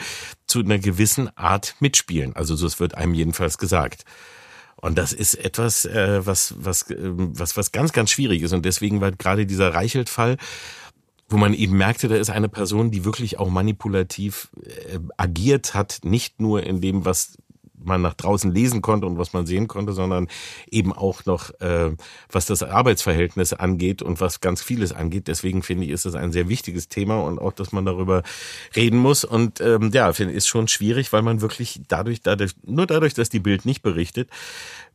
[0.46, 2.34] zu einer gewissen Art mitspielen.
[2.34, 4.04] Also so es wird einem jedenfalls gesagt.
[4.80, 8.52] Und das ist etwas, äh, was, was, äh, was, was ganz, ganz schwierig ist.
[8.52, 10.36] Und deswegen war gerade dieser Reichelt-Fall,
[11.28, 16.00] wo man eben merkte, da ist eine Person, die wirklich auch manipulativ äh, agiert hat,
[16.02, 17.36] nicht nur in dem, was
[17.82, 20.28] man nach draußen lesen konnte und was man sehen konnte, sondern
[20.70, 21.90] eben auch noch, äh,
[22.30, 25.28] was das Arbeitsverhältnis angeht und was ganz vieles angeht.
[25.28, 28.22] Deswegen finde ich, ist das ein sehr wichtiges Thema und auch, dass man darüber
[28.74, 29.24] reden muss.
[29.24, 33.28] Und ähm, ja, finde ist schon schwierig, weil man wirklich dadurch, dadurch, nur dadurch, dass
[33.28, 34.30] die Bild nicht berichtet,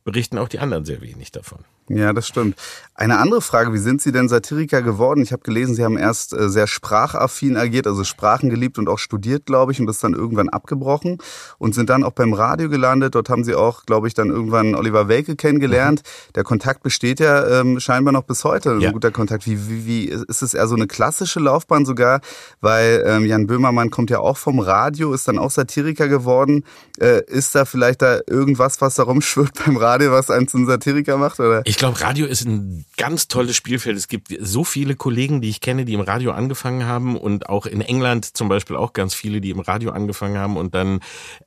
[0.04, 1.64] berichten auch die anderen sehr wenig davon.
[1.88, 2.56] Ja, das stimmt.
[2.94, 5.22] Eine andere Frage, wie sind Sie denn Satiriker geworden?
[5.22, 8.98] Ich habe gelesen, Sie haben erst äh, sehr sprachaffin agiert, also Sprachen geliebt und auch
[8.98, 11.18] studiert, glaube ich, und das dann irgendwann abgebrochen
[11.58, 13.14] und sind dann auch beim Radio gelandet.
[13.14, 16.02] Dort haben Sie auch, glaube ich, dann irgendwann Oliver Welke kennengelernt.
[16.02, 16.32] Mhm.
[16.36, 18.92] Der Kontakt besteht ja ähm, scheinbar noch bis heute, ein ja.
[18.92, 19.46] guter Kontakt.
[19.46, 22.20] Wie, wie, wie ist es eher so eine klassische Laufbahn sogar?
[22.62, 26.64] Weil ähm, Jan Böhmermann kommt ja auch vom Radio, ist dann auch Satiriker geworden.
[26.98, 31.18] Äh, ist da vielleicht da irgendwas, was da rumschwirrt beim Radio, was einen zum Satiriker
[31.18, 31.40] macht?
[31.40, 31.60] Oder?
[31.66, 33.96] Ich glaube, Radio ist ein ganz tolles Spielfeld.
[33.96, 37.66] Es gibt so viele Kollegen, die ich kenne, die im Radio angefangen haben und auch
[37.66, 41.00] in England zum Beispiel auch ganz viele, die im Radio angefangen haben und dann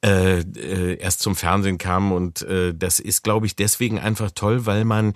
[0.03, 2.11] äh, äh, erst zum Fernsehen kamen.
[2.11, 5.13] Und äh, das ist, glaube ich, deswegen einfach toll, weil man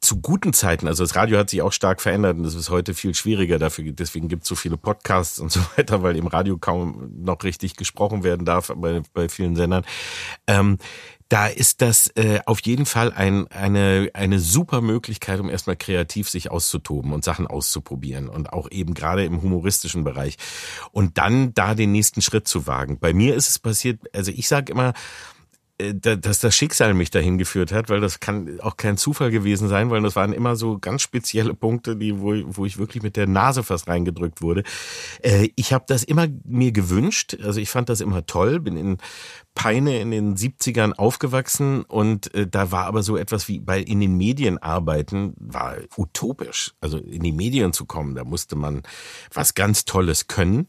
[0.00, 2.94] zu guten Zeiten, also das Radio hat sich auch stark verändert und es ist heute
[2.94, 6.58] viel schwieriger dafür, deswegen gibt es so viele Podcasts und so weiter, weil im Radio
[6.58, 9.84] kaum noch richtig gesprochen werden darf bei, bei vielen Sendern.
[10.46, 10.78] Ähm,
[11.28, 16.30] da ist das äh, auf jeden Fall ein, eine, eine super Möglichkeit, um erstmal kreativ
[16.30, 20.36] sich auszutoben und Sachen auszuprobieren und auch eben gerade im humoristischen Bereich
[20.92, 22.98] und dann da den nächsten Schritt zu wagen.
[23.00, 24.92] Bei mir ist es passiert, also ich sage immer,
[25.78, 29.90] dass das Schicksal mich dahin geführt hat, weil das kann auch kein Zufall gewesen sein,
[29.90, 33.26] weil das waren immer so ganz spezielle Punkte, die wo, wo ich wirklich mit der
[33.26, 34.62] Nase fast reingedrückt wurde.
[35.22, 38.96] Äh, ich habe das immer mir gewünscht, also ich fand das immer toll, bin in
[39.54, 44.00] Peine in den 70ern aufgewachsen und äh, da war aber so etwas wie bei in
[44.00, 46.74] den Medien arbeiten war utopisch.
[46.80, 48.82] Also in die Medien zu kommen, da musste man
[49.32, 50.68] was ganz Tolles können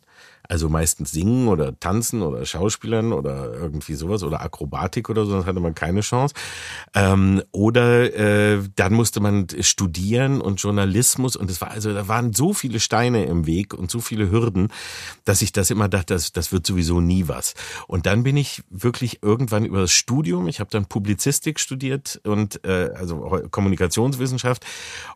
[0.49, 5.45] also meistens singen oder tanzen oder Schauspielern oder irgendwie sowas oder Akrobatik oder so, sonst
[5.45, 6.33] hatte man keine Chance.
[6.93, 12.33] Ähm, oder äh, dann musste man studieren und Journalismus und es war also da waren
[12.33, 14.69] so viele Steine im Weg und so viele Hürden,
[15.25, 17.53] dass ich das immer dachte, das, das wird sowieso nie was.
[17.87, 22.63] Und dann bin ich wirklich irgendwann über das Studium, ich habe dann Publizistik studiert und
[22.63, 24.65] äh, also Kommunikationswissenschaft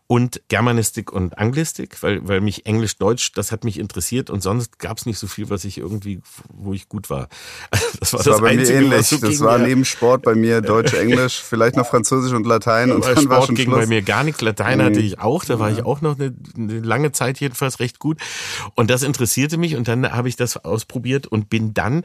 [0.07, 4.79] und Germanistik und Anglistik, weil weil mich Englisch Deutsch das hat mich interessiert und sonst
[4.79, 7.29] gab es nicht so viel, was ich irgendwie, wo ich gut war.
[8.01, 9.07] Das war das, das war bei Einzige, mir ähnlich.
[9.07, 13.05] So das war neben Sport bei mir Deutsch, Englisch, vielleicht noch Französisch und Latein und
[13.05, 13.81] dann Sport war schon ging Schluss.
[13.81, 14.41] bei mir gar nichts.
[14.41, 14.83] Latein mhm.
[14.83, 15.77] hatte ich auch, da war ja.
[15.77, 18.19] ich auch noch eine, eine lange Zeit jedenfalls recht gut.
[18.73, 22.03] Und das interessierte mich und dann habe ich das ausprobiert und bin dann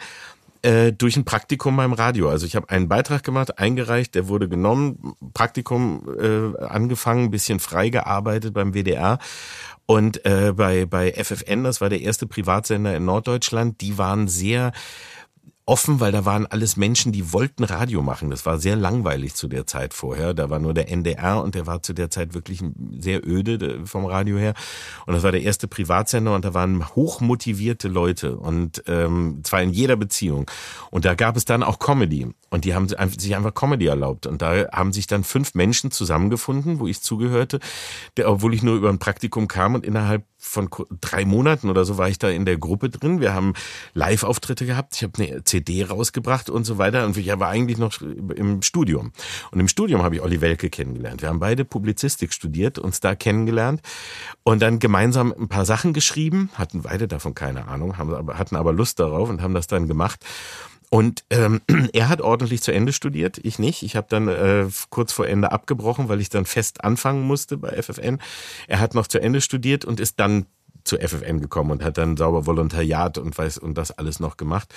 [0.62, 2.28] äh, durch ein Praktikum beim Radio.
[2.28, 7.88] Also ich habe einen Beitrag gemacht, eingereicht, der wurde genommen, Praktikum äh, angefangen, bisschen frei
[7.88, 9.18] gearbeitet beim WDR
[9.86, 14.72] und äh, bei, bei FFN, das war der erste Privatsender in Norddeutschland, die waren sehr
[15.66, 18.30] offen, weil da waren alles Menschen, die wollten Radio machen.
[18.30, 20.32] Das war sehr langweilig zu der Zeit vorher.
[20.32, 22.62] Da war nur der NDR und der war zu der Zeit wirklich
[22.98, 24.54] sehr öde vom Radio her.
[25.06, 29.70] Und das war der erste Privatsender und da waren hochmotivierte Leute und ähm, zwar in
[29.70, 30.48] jeder Beziehung.
[30.92, 34.26] Und da gab es dann auch Comedy und die haben sich einfach Comedy erlaubt.
[34.26, 37.58] Und da haben sich dann fünf Menschen zusammengefunden, wo ich zugehörte,
[38.16, 40.68] der, obwohl ich nur über ein Praktikum kam und innerhalb von
[41.00, 43.20] drei Monaten oder so war ich da in der Gruppe drin.
[43.20, 43.54] Wir haben
[43.94, 44.94] Live-Auftritte gehabt.
[44.96, 47.04] Ich habe eine CD rausgebracht und so weiter.
[47.04, 49.12] Und ich war eigentlich noch im Studium.
[49.50, 51.22] Und im Studium habe ich Olli Welke kennengelernt.
[51.22, 53.82] Wir haben beide Publizistik studiert, uns da kennengelernt
[54.44, 56.50] und dann gemeinsam ein paar Sachen geschrieben.
[56.54, 60.24] Hatten beide davon keine Ahnung, haben, hatten aber Lust darauf und haben das dann gemacht.
[60.90, 61.60] Und ähm,
[61.92, 63.82] er hat ordentlich zu Ende studiert, ich nicht.
[63.82, 67.80] Ich habe dann äh, kurz vor Ende abgebrochen, weil ich dann fest anfangen musste bei
[67.82, 68.18] FFN.
[68.68, 70.46] Er hat noch zu Ende studiert und ist dann
[70.86, 74.72] zu FFN gekommen und hat dann sauber Volontariat und weiß und das alles noch gemacht.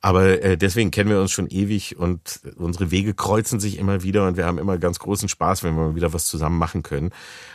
[0.00, 4.26] Aber äh, deswegen kennen wir uns schon ewig und unsere Wege kreuzen sich immer wieder
[4.26, 7.10] und wir haben immer ganz großen Spaß, wenn wir mal wieder was zusammen machen können,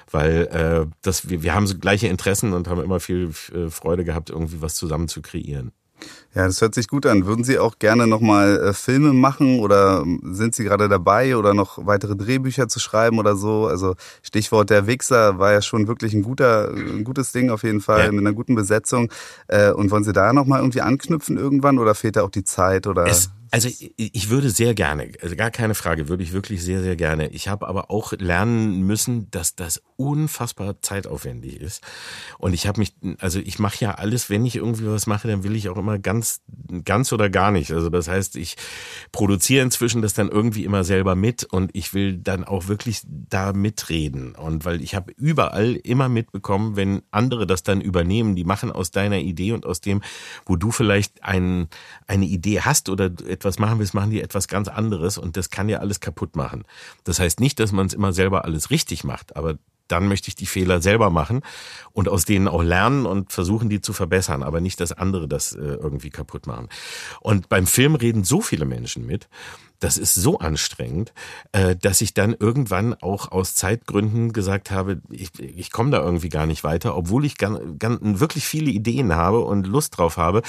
[0.10, 4.04] weil äh, das wir, wir haben so gleiche Interessen und haben immer viel äh, Freude
[4.04, 5.72] gehabt, irgendwie was zusammen zu kreieren.
[6.34, 7.26] Ja, das hört sich gut an.
[7.26, 11.86] Würden Sie auch gerne nochmal äh, Filme machen oder sind Sie gerade dabei oder noch
[11.86, 13.68] weitere Drehbücher zu schreiben oder so?
[13.68, 17.82] Also Stichwort der Wichser war ja schon wirklich ein guter, ein gutes Ding auf jeden
[17.82, 18.12] Fall ja.
[18.12, 19.12] mit einer guten Besetzung.
[19.48, 22.88] Äh, und wollen Sie da nochmal irgendwie anknüpfen irgendwann oder fehlt da auch die Zeit
[22.88, 23.08] oder?
[23.08, 26.96] Es also ich würde sehr gerne, also gar keine Frage, würde ich wirklich sehr, sehr
[26.96, 27.28] gerne.
[27.28, 31.84] Ich habe aber auch lernen müssen, dass das unfassbar zeitaufwendig ist.
[32.38, 35.44] Und ich habe mich, also ich mache ja alles, wenn ich irgendwie was mache, dann
[35.44, 36.40] will ich auch immer ganz,
[36.86, 37.74] ganz oder gar nicht.
[37.74, 38.56] Also das heißt, ich
[39.12, 43.52] produziere inzwischen das dann irgendwie immer selber mit und ich will dann auch wirklich da
[43.52, 44.34] mitreden.
[44.34, 48.92] Und weil ich habe überall immer mitbekommen, wenn andere das dann übernehmen, die machen aus
[48.92, 50.02] deiner Idee und aus dem,
[50.46, 51.68] wo du vielleicht ein,
[52.08, 53.10] eine Idee hast oder
[53.42, 56.64] etwas machen willst, machen die etwas ganz anderes und das kann ja alles kaputt machen.
[57.04, 60.36] Das heißt nicht, dass man es immer selber alles richtig macht, aber dann möchte ich
[60.36, 61.42] die Fehler selber machen
[61.92, 65.54] und aus denen auch lernen und versuchen, die zu verbessern, aber nicht, dass andere das
[65.54, 66.70] äh, irgendwie kaputt machen.
[67.20, 69.28] Und beim Film reden so viele Menschen mit,
[69.82, 71.12] das ist so anstrengend,
[71.52, 76.30] äh, dass ich dann irgendwann auch aus Zeitgründen gesagt habe, ich, ich komme da irgendwie
[76.30, 80.44] gar nicht weiter, obwohl ich ganz, ganz, wirklich viele Ideen habe und Lust drauf habe.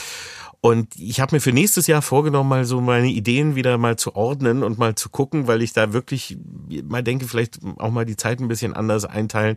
[0.64, 4.14] Und ich habe mir für nächstes Jahr vorgenommen, mal so meine Ideen wieder mal zu
[4.14, 6.38] ordnen und mal zu gucken, weil ich da wirklich
[6.84, 9.56] mal denke, vielleicht auch mal die Zeit ein bisschen anders einteilen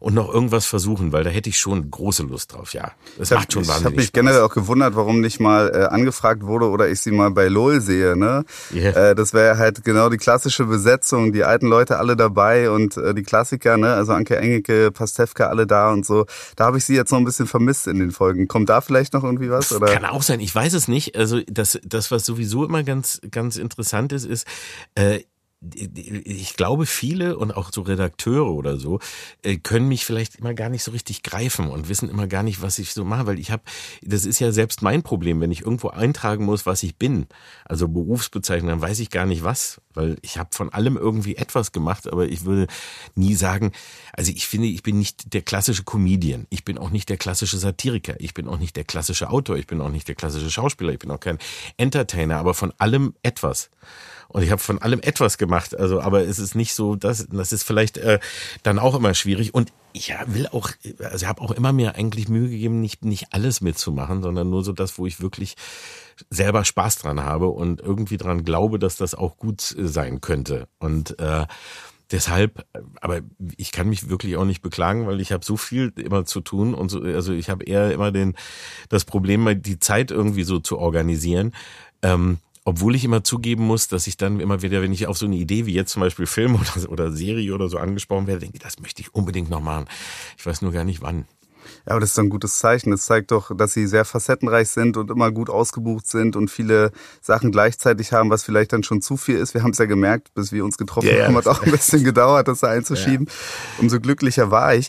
[0.00, 2.74] und noch irgendwas versuchen, weil da hätte ich schon große Lust drauf.
[2.74, 4.12] Ja, das macht schon wahnsinnig Ich habe mich Spaß.
[4.12, 7.80] generell auch gewundert, warum nicht mal äh, angefragt wurde oder ich sie mal bei LOL
[7.80, 8.16] sehe.
[8.16, 8.44] Ne?
[8.74, 9.09] Yeah.
[9.09, 13.14] Äh, das wäre halt genau die klassische Besetzung, die alten Leute alle dabei und äh,
[13.14, 13.94] die Klassiker, ne?
[13.94, 16.26] also Anke Engelke, Pastewka, alle da und so.
[16.56, 18.48] Da habe ich sie jetzt noch ein bisschen vermisst in den Folgen.
[18.48, 19.72] Kommt da vielleicht noch irgendwie was?
[19.72, 19.86] Oder?
[19.86, 21.16] Kann auch sein, ich weiß es nicht.
[21.16, 24.46] Also das, das was sowieso immer ganz, ganz interessant ist, ist,
[24.94, 25.20] äh,
[25.62, 28.98] ich glaube, viele und auch so Redakteure oder so
[29.42, 32.62] äh, können mich vielleicht immer gar nicht so richtig greifen und wissen immer gar nicht,
[32.62, 33.62] was ich so mache, weil ich habe,
[34.00, 37.26] das ist ja selbst mein Problem, wenn ich irgendwo eintragen muss, was ich bin,
[37.66, 41.72] also Berufsbezeichnung, dann weiß ich gar nicht was, weil ich habe von allem irgendwie etwas
[41.72, 42.66] gemacht, aber ich würde
[43.14, 43.72] nie sagen,
[44.14, 47.58] also ich finde, ich bin nicht der klassische Comedian, ich bin auch nicht der klassische
[47.58, 50.94] Satiriker, ich bin auch nicht der klassische Autor, ich bin auch nicht der klassische Schauspieler,
[50.94, 51.36] ich bin auch kein
[51.76, 53.68] Entertainer, aber von allem etwas.
[54.32, 55.76] Und ich habe von allem etwas gemacht.
[55.76, 58.20] Also, aber es ist nicht so, das, das ist vielleicht äh,
[58.62, 59.54] dann auch immer schwierig.
[59.54, 60.70] Und ich will auch,
[61.02, 64.72] also habe auch immer mir eigentlich Mühe gegeben, nicht nicht alles mitzumachen, sondern nur so
[64.72, 65.56] das, wo ich wirklich
[66.28, 70.68] selber Spaß dran habe und irgendwie dran glaube, dass das auch gut äh, sein könnte.
[70.78, 71.46] Und äh,
[72.12, 72.64] deshalb,
[73.00, 73.20] aber
[73.56, 76.74] ich kann mich wirklich auch nicht beklagen, weil ich habe so viel immer zu tun
[76.74, 78.36] und so, also ich habe eher immer den
[78.88, 81.52] das Problem, die Zeit irgendwie so zu organisieren.
[82.02, 85.26] Ähm, obwohl ich immer zugeben muss, dass ich dann immer wieder, wenn ich auf so
[85.26, 88.58] eine Idee wie jetzt zum Beispiel Film oder, oder Serie oder so angesprochen werde, denke,
[88.58, 89.86] das möchte ich unbedingt noch machen.
[90.36, 91.26] Ich weiß nur gar nicht wann.
[91.86, 92.90] Ja, aber das ist ein gutes Zeichen.
[92.90, 96.90] Das zeigt doch, dass sie sehr facettenreich sind und immer gut ausgebucht sind und viele
[97.20, 99.54] Sachen gleichzeitig haben, was vielleicht dann schon zu viel ist.
[99.54, 102.04] Wir haben es ja gemerkt, bis wir uns getroffen yeah, haben, hat auch ein bisschen
[102.04, 103.26] gedauert, das einzuschieben.
[103.26, 103.32] Ja.
[103.78, 104.88] Umso glücklicher war ich.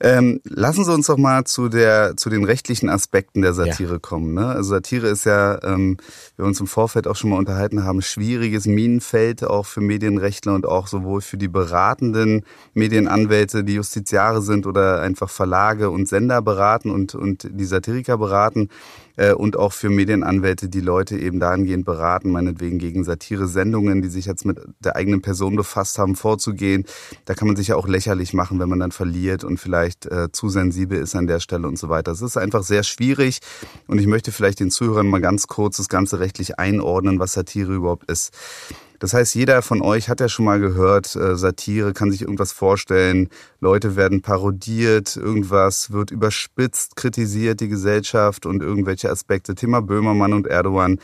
[0.00, 3.98] Ähm, lassen Sie uns doch mal zu der zu den rechtlichen Aspekten der Satire ja.
[3.98, 4.34] kommen.
[4.34, 4.46] Ne?
[4.46, 5.96] Also Satire ist ja, ähm,
[6.36, 10.66] wir uns im Vorfeld auch schon mal unterhalten haben, schwieriges Minenfeld auch für Medienrechtler und
[10.66, 16.90] auch sowohl für die beratenden Medienanwälte, die Justiziare sind oder einfach Verlage und Sender beraten
[16.90, 18.68] und und die Satiriker beraten
[19.18, 24.26] äh, und auch für Medienanwälte, die Leute eben dahingehend beraten, meinetwegen gegen Satire-Sendungen, die sich
[24.26, 26.84] jetzt mit der eigenen Person befasst haben, vorzugehen.
[27.24, 30.30] Da kann man sich ja auch lächerlich machen, wenn man dann verliert und vielleicht äh,
[30.32, 32.12] zu sensibel ist an der Stelle und so weiter.
[32.12, 33.40] Es ist einfach sehr schwierig
[33.88, 37.74] und ich möchte vielleicht den Zuhörern mal ganz kurz das Ganze rechtlich einordnen, was Satire
[37.74, 38.32] überhaupt ist.
[38.98, 42.52] Das heißt, jeder von euch hat ja schon mal gehört, äh, Satire kann sich irgendwas
[42.52, 43.28] vorstellen,
[43.60, 49.54] Leute werden parodiert, irgendwas wird überspitzt, kritisiert die Gesellschaft und irgendwelche Aspekte.
[49.54, 50.98] Thema Böhmermann und Erdogan.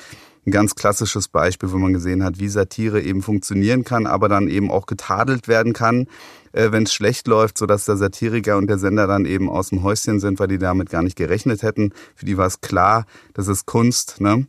[0.46, 4.46] Ein ganz klassisches Beispiel, wo man gesehen hat, wie Satire eben funktionieren kann, aber dann
[4.46, 6.06] eben auch getadelt werden kann,
[6.52, 9.82] äh, wenn es schlecht läuft, sodass der Satiriker und der Sender dann eben aus dem
[9.82, 11.92] Häuschen sind, weil die damit gar nicht gerechnet hätten.
[12.14, 14.20] Für die war es klar, das ist Kunst.
[14.20, 14.46] Ne?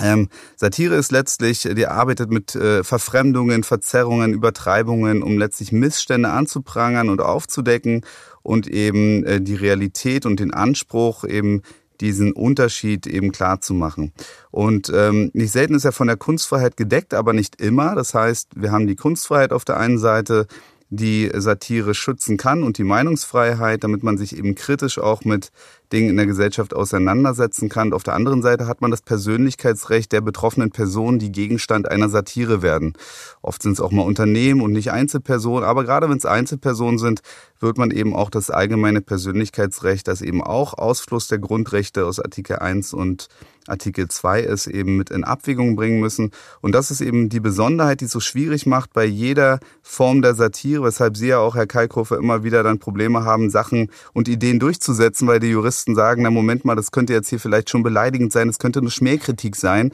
[0.00, 7.08] Ähm, Satire ist letztlich, die arbeitet mit äh, Verfremdungen, Verzerrungen, Übertreibungen, um letztlich Missstände anzuprangern
[7.08, 8.04] und aufzudecken
[8.42, 11.62] und eben äh, die Realität und den Anspruch eben
[12.00, 14.12] diesen Unterschied eben klar zu machen.
[14.50, 17.94] Und ähm, nicht selten ist er von der Kunstfreiheit gedeckt, aber nicht immer.
[17.94, 20.46] Das heißt, wir haben die Kunstfreiheit auf der einen Seite,
[20.88, 25.50] die Satire schützen kann und die Meinungsfreiheit, damit man sich eben kritisch auch mit
[25.92, 27.92] Dingen in der Gesellschaft auseinandersetzen kann.
[27.92, 32.62] Auf der anderen Seite hat man das Persönlichkeitsrecht der betroffenen Personen, die Gegenstand einer Satire
[32.62, 32.94] werden.
[33.42, 37.20] Oft sind es auch mal Unternehmen und nicht Einzelpersonen, aber gerade wenn es Einzelpersonen sind,
[37.60, 42.56] wird man eben auch das allgemeine Persönlichkeitsrecht, das eben auch Ausfluss der Grundrechte aus Artikel
[42.56, 43.28] 1 und
[43.68, 46.30] Artikel 2 ist, eben mit in Abwägung bringen müssen.
[46.60, 50.34] Und das ist eben die Besonderheit, die es so schwierig macht bei jeder Form der
[50.34, 54.60] Satire, weshalb Sie ja auch, Herr Kalkofer, immer wieder dann Probleme haben, Sachen und Ideen
[54.60, 57.82] durchzusetzen, weil die Juristen Juristen sagen, na Moment mal, das könnte jetzt hier vielleicht schon
[57.82, 59.92] beleidigend sein, das könnte eine Schmähkritik sein.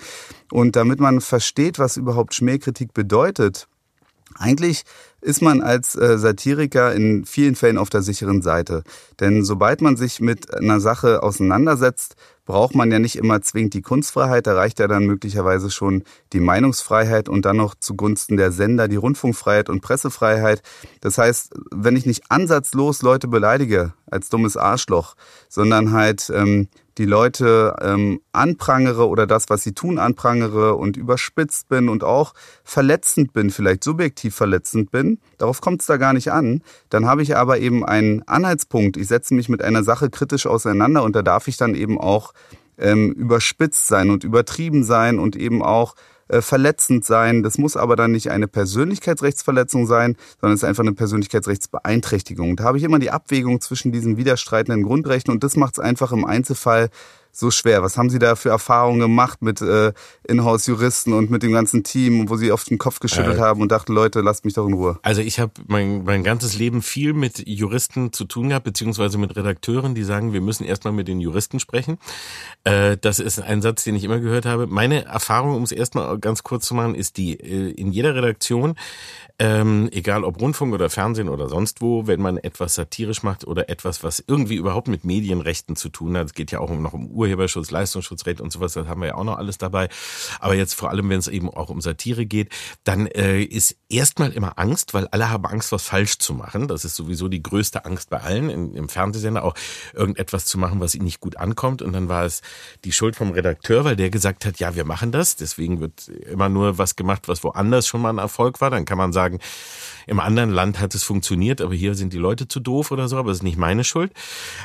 [0.50, 3.66] Und damit man versteht, was überhaupt Schmähkritik bedeutet,
[4.36, 4.84] eigentlich
[5.22, 8.82] ist man als äh, Satiriker in vielen Fällen auf der sicheren Seite.
[9.20, 13.82] Denn sobald man sich mit einer Sache auseinandersetzt, braucht man ja nicht immer zwingend die
[13.82, 18.88] Kunstfreiheit, da reicht ja dann möglicherweise schon die Meinungsfreiheit und dann noch zugunsten der Sender
[18.88, 20.60] die Rundfunkfreiheit und Pressefreiheit.
[21.00, 25.14] Das heißt, wenn ich nicht ansatzlos Leute beleidige als dummes Arschloch,
[25.48, 31.68] sondern halt ähm, die Leute ähm, anprangere oder das, was sie tun, anprangere und überspitzt
[31.68, 36.32] bin und auch verletzend bin, vielleicht subjektiv verletzend bin, darauf kommt es da gar nicht
[36.32, 38.96] an, dann habe ich aber eben einen Anhaltspunkt.
[38.96, 42.32] Ich setze mich mit einer Sache kritisch auseinander und da darf ich dann eben auch
[42.78, 45.94] ähm, überspitzt sein und übertrieben sein und eben auch
[46.40, 47.42] verletzend sein.
[47.42, 52.56] Das muss aber dann nicht eine Persönlichkeitsrechtsverletzung sein, sondern es ist einfach eine Persönlichkeitsrechtsbeeinträchtigung.
[52.56, 56.12] Da habe ich immer die Abwägung zwischen diesen widerstreitenden Grundrechten und das macht es einfach
[56.12, 56.88] im Einzelfall
[57.32, 57.82] so schwer?
[57.82, 59.92] Was haben Sie da für Erfahrungen gemacht mit äh,
[60.28, 63.72] Inhouse-Juristen und mit dem ganzen Team, wo Sie oft den Kopf geschüttelt äh, haben und
[63.72, 64.98] dachten, Leute, lasst mich doch in Ruhe?
[65.02, 69.34] Also ich habe mein, mein ganzes Leben viel mit Juristen zu tun gehabt, beziehungsweise mit
[69.34, 71.98] Redakteuren, die sagen, wir müssen erstmal mit den Juristen sprechen.
[72.64, 74.66] Äh, das ist ein Satz, den ich immer gehört habe.
[74.66, 78.74] Meine Erfahrung, um es erstmal ganz kurz zu machen, ist die, äh, in jeder Redaktion
[79.42, 83.68] ähm, egal ob Rundfunk oder Fernsehen oder sonst wo, wenn man etwas satirisch macht oder
[83.68, 87.10] etwas, was irgendwie überhaupt mit Medienrechten zu tun hat, es geht ja auch noch um
[87.22, 89.88] Urheberschutz, Leistungsschutzrecht und sowas, das haben wir ja auch noch alles dabei.
[90.40, 92.48] Aber jetzt vor allem, wenn es eben auch um Satire geht,
[92.84, 96.66] dann äh, ist erstmal immer Angst, weil alle haben Angst, was falsch zu machen.
[96.66, 99.54] Das ist sowieso die größte Angst bei allen in, im Fernsehsender, auch
[99.94, 101.80] irgendetwas zu machen, was ihnen nicht gut ankommt.
[101.80, 102.42] Und dann war es
[102.84, 105.36] die Schuld vom Redakteur, weil der gesagt hat, ja, wir machen das.
[105.36, 108.70] Deswegen wird immer nur was gemacht, was woanders schon mal ein Erfolg war.
[108.70, 109.38] Dann kann man sagen,
[110.06, 113.16] im anderen Land hat es funktioniert, aber hier sind die Leute zu doof oder so,
[113.18, 114.12] aber das ist nicht meine Schuld.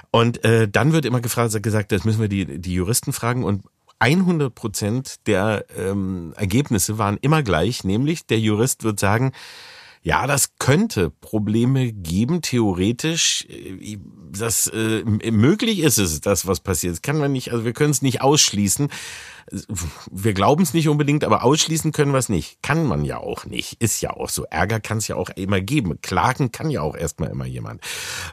[0.10, 3.64] Und äh, dann wird immer gefragt, gesagt, das müssen wir die, die Juristen fragen und
[4.00, 9.32] 100 Prozent der ähm, Ergebnisse waren immer gleich, nämlich der Jurist wird sagen,
[10.04, 13.46] ja, das könnte Probleme geben, theoretisch.
[13.50, 13.98] Äh,
[14.32, 16.94] das äh, möglich ist es, das was passiert.
[16.94, 18.90] Das kann man nicht, also wir können es nicht ausschließen
[20.12, 22.62] wir glauben es nicht unbedingt, aber ausschließen können wir es nicht.
[22.62, 23.82] Kann man ja auch nicht.
[23.82, 24.44] Ist ja auch so.
[24.46, 26.00] Ärger kann es ja auch immer geben.
[26.02, 27.82] Klagen kann ja auch erstmal immer jemand.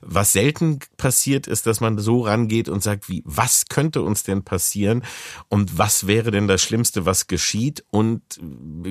[0.02, 4.44] Was selten passiert, ist, dass man so rangeht und sagt, wie, was könnte uns denn
[4.44, 5.04] passieren
[5.48, 8.22] und was wäre denn das Schlimmste, was geschieht und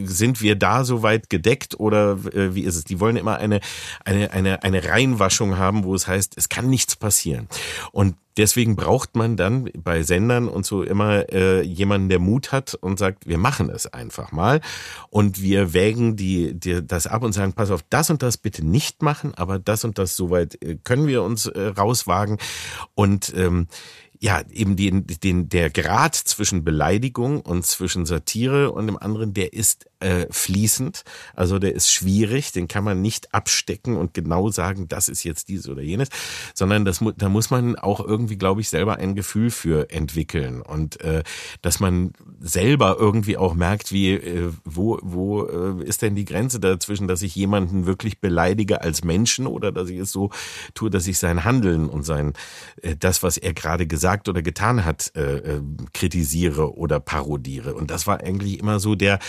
[0.03, 2.83] sind wir da soweit gedeckt oder äh, wie ist es?
[2.85, 3.59] Die wollen immer eine,
[4.05, 7.47] eine, eine, eine Reinwaschung haben, wo es heißt, es kann nichts passieren.
[7.91, 12.73] Und Deswegen braucht man dann bei Sendern und so immer äh, jemanden, der Mut hat
[12.73, 14.61] und sagt, wir machen es einfach mal.
[15.09, 18.65] Und wir wägen die, die das ab und sagen, pass auf, das und das bitte
[18.65, 22.37] nicht machen, aber das und das soweit äh, können wir uns äh, rauswagen.
[22.95, 23.67] Und ähm,
[24.23, 29.51] ja, eben den, den, der Grad zwischen Beleidigung und zwischen Satire und dem anderen, der
[29.51, 31.03] ist äh, fließend.
[31.35, 35.47] Also der ist schwierig, den kann man nicht abstecken und genau sagen, das ist jetzt
[35.47, 36.09] dies oder jenes,
[36.53, 40.99] sondern das, da muss man auch irgendwie, glaube ich, selber ein Gefühl für entwickeln und
[41.01, 41.23] äh,
[41.61, 46.59] dass man selber irgendwie auch merkt, wie, äh, wo, wo äh, ist denn die Grenze
[46.59, 50.29] dazwischen, dass ich jemanden wirklich beleidige als Menschen oder dass ich es so
[50.73, 52.33] tue, dass ich sein Handeln und sein,
[52.81, 55.61] äh, das, was er gerade gesagt oder getan hat, äh, äh,
[55.93, 57.73] kritisiere oder parodiere.
[57.73, 59.19] Und das war eigentlich immer so der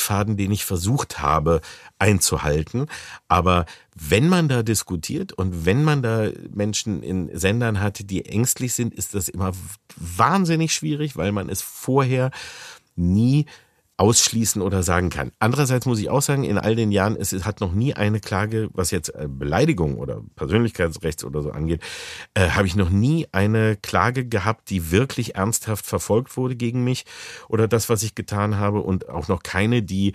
[0.00, 1.60] Leitfaden, den ich versucht habe
[1.98, 2.86] einzuhalten.
[3.28, 8.72] Aber wenn man da diskutiert und wenn man da Menschen in Sendern hat, die ängstlich
[8.72, 9.52] sind, ist das immer
[9.96, 12.30] wahnsinnig schwierig, weil man es vorher
[12.96, 13.46] nie
[14.00, 15.30] ausschließen oder sagen kann.
[15.40, 18.70] Andererseits muss ich auch sagen, in all den Jahren, es hat noch nie eine Klage,
[18.72, 21.82] was jetzt äh, Beleidigung oder Persönlichkeitsrechts oder so angeht,
[22.32, 27.04] äh, habe ich noch nie eine Klage gehabt, die wirklich ernsthaft verfolgt wurde gegen mich
[27.48, 30.14] oder das, was ich getan habe und auch noch keine, die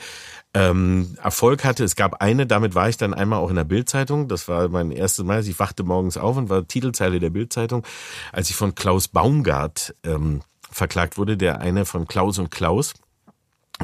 [0.55, 1.83] ähm, Erfolg hatte.
[1.83, 4.27] Es gab eine, damit war ich dann einmal auch in der Bildzeitung.
[4.27, 5.47] Das war mein erstes Mal.
[5.47, 7.85] Ich wachte morgens auf und war Titelzeile der Bildzeitung,
[8.31, 12.95] als ich von Klaus Baumgart ähm, verklagt wurde, der eine von Klaus und Klaus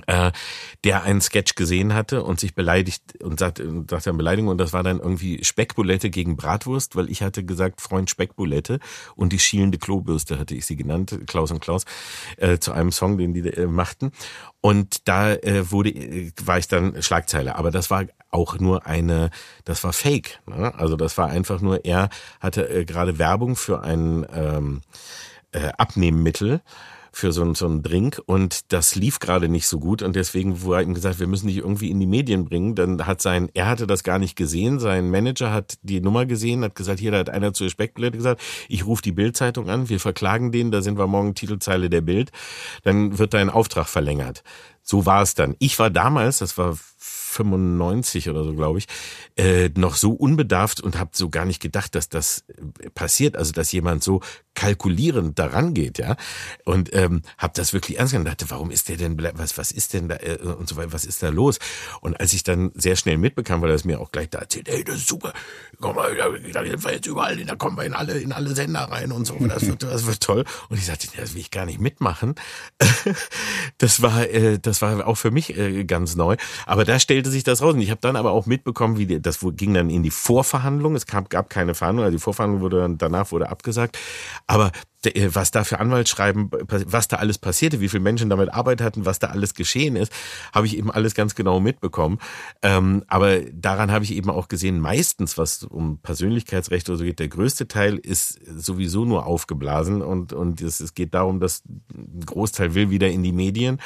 [0.07, 0.31] äh,
[0.83, 4.71] der einen Sketch gesehen hatte und sich beleidigt und sagt, sagt eine Beleidigung und das
[4.71, 8.79] war dann irgendwie Speckbulette gegen Bratwurst, weil ich hatte gesagt Freund Speckbulette
[9.15, 11.83] und die schielende Klobürste hatte ich sie genannt, Klaus und Klaus,
[12.37, 14.11] äh, zu einem Song, den die äh, machten
[14.61, 19.29] und da äh, wurde äh, war ich dann Schlagzeile, aber das war auch nur eine,
[19.65, 20.73] das war Fake, ne?
[20.75, 24.81] also das war einfach nur er hatte äh, gerade Werbung für ein ähm,
[25.51, 26.61] äh, Abnehmmittel
[27.13, 30.83] für so, so einen Drink und das lief gerade nicht so gut und deswegen wurde
[30.83, 32.73] ihm gesagt, wir müssen dich irgendwie in die Medien bringen.
[32.75, 36.63] Dann hat sein, er hatte das gar nicht gesehen, sein Manager hat die Nummer gesehen,
[36.63, 39.99] hat gesagt, hier, da hat einer zu Speckblätter gesagt, ich rufe die Bildzeitung an, wir
[39.99, 42.31] verklagen den, da sind wir morgen Titelzeile der Bild,
[42.83, 44.43] dann wird dein Auftrag verlängert.
[44.81, 45.55] So war es dann.
[45.59, 48.87] Ich war damals, das war 95 oder so, glaube ich,
[49.37, 53.53] äh, noch so unbedarft und habe so gar nicht gedacht, dass das äh, passiert, also
[53.53, 54.21] dass jemand so
[54.55, 56.15] kalkulierend daran geht, ja.
[56.65, 58.25] Und ähm, habe das wirklich ernst genommen.
[58.25, 61.05] Dachte, warum ist der denn, was, was ist denn da äh, und so weiter, was
[61.05, 61.59] ist da los?
[62.01, 64.69] Und als ich dann sehr schnell mitbekam, weil er es mir auch gleich da erzählt,
[64.69, 65.33] ey, das ist super,
[65.79, 68.81] komm mal, da sind wir jetzt überall, da kommen wir in alle, in alle Sender
[68.81, 70.45] rein und so, das wird, das wird toll.
[70.69, 72.35] Und ich sagte, das will ich gar nicht mitmachen.
[73.77, 76.35] das war, äh, das war auch für mich äh, ganz neu.
[76.65, 77.73] Aber da stellte sich das raus.
[77.73, 80.95] Und ich habe dann aber auch mitbekommen, wie die, das ging dann in die Vorverhandlung.
[80.95, 83.97] Es gab, gab keine Verhandlung, also die Vorverhandlung wurde dann danach wurde abgesagt.
[84.51, 84.71] Aber
[85.03, 89.19] was da für Anwaltsschreiben, was da alles passierte, wie viele Menschen damit Arbeit hatten, was
[89.19, 90.11] da alles geschehen ist,
[90.53, 92.19] habe ich eben alles ganz genau mitbekommen.
[92.61, 97.19] Ähm, aber daran habe ich eben auch gesehen, meistens, was um Persönlichkeitsrechte oder so geht,
[97.19, 102.23] der größte Teil ist sowieso nur aufgeblasen und, und es, es geht darum, dass ein
[102.25, 103.79] Großteil will wieder in die Medien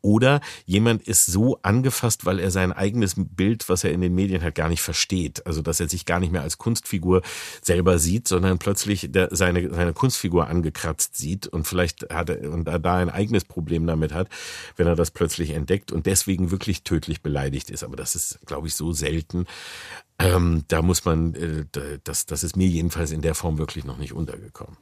[0.00, 4.42] oder jemand ist so angefasst, weil er sein eigenes Bild, was er in den Medien
[4.42, 5.46] hat, gar nicht versteht.
[5.46, 7.22] Also, dass er sich gar nicht mehr als Kunstfigur
[7.60, 12.52] selber sieht, sondern plötzlich der, seine, seine Kunstfigur an angekratzt sieht und vielleicht hat er
[12.52, 14.28] und da ein eigenes Problem damit hat,
[14.76, 17.82] wenn er das plötzlich entdeckt und deswegen wirklich tödlich beleidigt ist.
[17.82, 19.46] Aber das ist, glaube ich, so selten.
[20.18, 21.64] ähm, da muss man, äh,
[22.04, 24.76] das, das ist mir jedenfalls in der Form wirklich noch nicht untergekommen.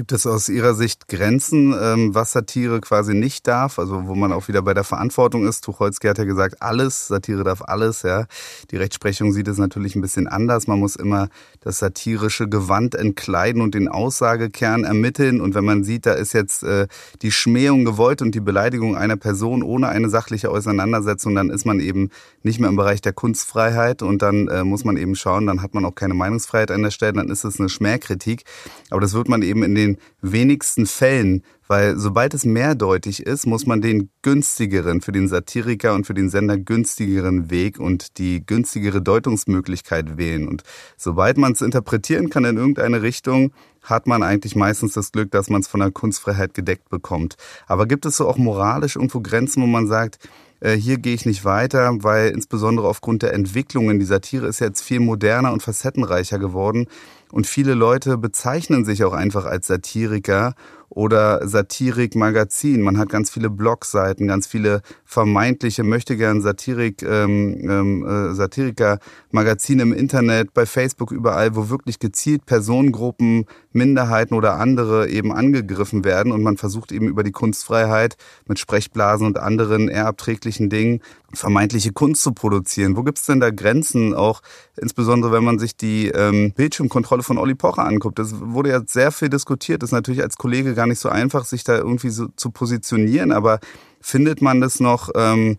[0.00, 3.78] Gibt es aus Ihrer Sicht Grenzen, ähm, was Satire quasi nicht darf?
[3.78, 5.62] Also wo man auch wieder bei der Verantwortung ist.
[5.62, 8.00] Tucholsky hat ja gesagt, alles, Satire darf alles.
[8.00, 8.24] Ja,
[8.70, 10.66] Die Rechtsprechung sieht es natürlich ein bisschen anders.
[10.66, 11.28] Man muss immer
[11.60, 15.38] das satirische Gewand entkleiden und den Aussagekern ermitteln.
[15.42, 16.86] Und wenn man sieht, da ist jetzt äh,
[17.20, 21.78] die Schmähung gewollt und die Beleidigung einer Person ohne eine sachliche Auseinandersetzung, dann ist man
[21.78, 22.08] eben
[22.42, 25.74] nicht mehr im Bereich der Kunstfreiheit und dann äh, muss man eben schauen, dann hat
[25.74, 28.44] man auch keine Meinungsfreiheit an der Stelle, dann ist es eine Schmähkritik.
[28.88, 29.89] Aber das wird man eben in den
[30.20, 36.06] wenigsten Fällen, weil sobald es mehrdeutig ist, muss man den günstigeren, für den Satiriker und
[36.06, 40.48] für den Sender günstigeren Weg und die günstigere Deutungsmöglichkeit wählen.
[40.48, 40.62] Und
[40.96, 45.48] sobald man es interpretieren kann in irgendeine Richtung, hat man eigentlich meistens das Glück, dass
[45.48, 47.36] man es von der Kunstfreiheit gedeckt bekommt.
[47.66, 50.18] Aber gibt es so auch moralisch irgendwo Grenzen, wo man sagt,
[50.60, 54.82] äh, hier gehe ich nicht weiter, weil insbesondere aufgrund der Entwicklungen, die Satire ist jetzt
[54.82, 56.86] viel moderner und facettenreicher geworden.
[57.30, 60.54] Und viele Leute bezeichnen sich auch einfach als Satiriker
[60.90, 62.82] oder Satirik-Magazin.
[62.82, 69.82] Man hat ganz viele Blogseiten, ganz viele vermeintliche, möchte gern Satirik, ähm, ähm, äh, Satiriker-Magazine
[69.82, 76.32] im Internet, bei Facebook, überall, wo wirklich gezielt Personengruppen, Minderheiten oder andere eben angegriffen werden
[76.32, 78.16] und man versucht eben über die Kunstfreiheit
[78.46, 81.00] mit Sprechblasen und anderen erbträglichen Dingen
[81.32, 82.96] vermeintliche Kunst zu produzieren.
[82.96, 84.42] Wo gibt's denn da Grenzen, auch
[84.76, 88.18] insbesondere wenn man sich die ähm, Bildschirmkontrolle von Olli Pocher anguckt?
[88.18, 91.44] Das wurde ja sehr viel diskutiert, das ist natürlich als Kollege gar nicht so einfach,
[91.44, 93.60] sich da irgendwie so zu positionieren, aber
[94.00, 95.58] findet man das noch ähm,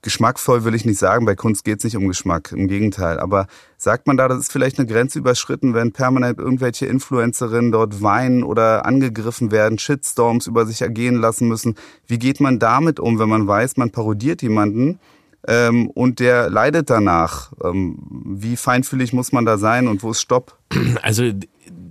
[0.00, 3.48] geschmackvoll, will ich nicht sagen, bei Kunst geht es nicht um Geschmack, im Gegenteil, aber
[3.76, 8.44] sagt man da, das ist vielleicht eine Grenze überschritten, wenn permanent irgendwelche Influencerinnen dort weinen
[8.44, 11.74] oder angegriffen werden, Shitstorms über sich ergehen lassen müssen.
[12.06, 15.00] Wie geht man damit um, wenn man weiß, man parodiert jemanden,
[15.48, 17.52] ähm, und der leidet danach.
[17.62, 20.58] Ähm, wie feinfühlig muss man da sein und wo ist Stopp?
[21.02, 21.30] Also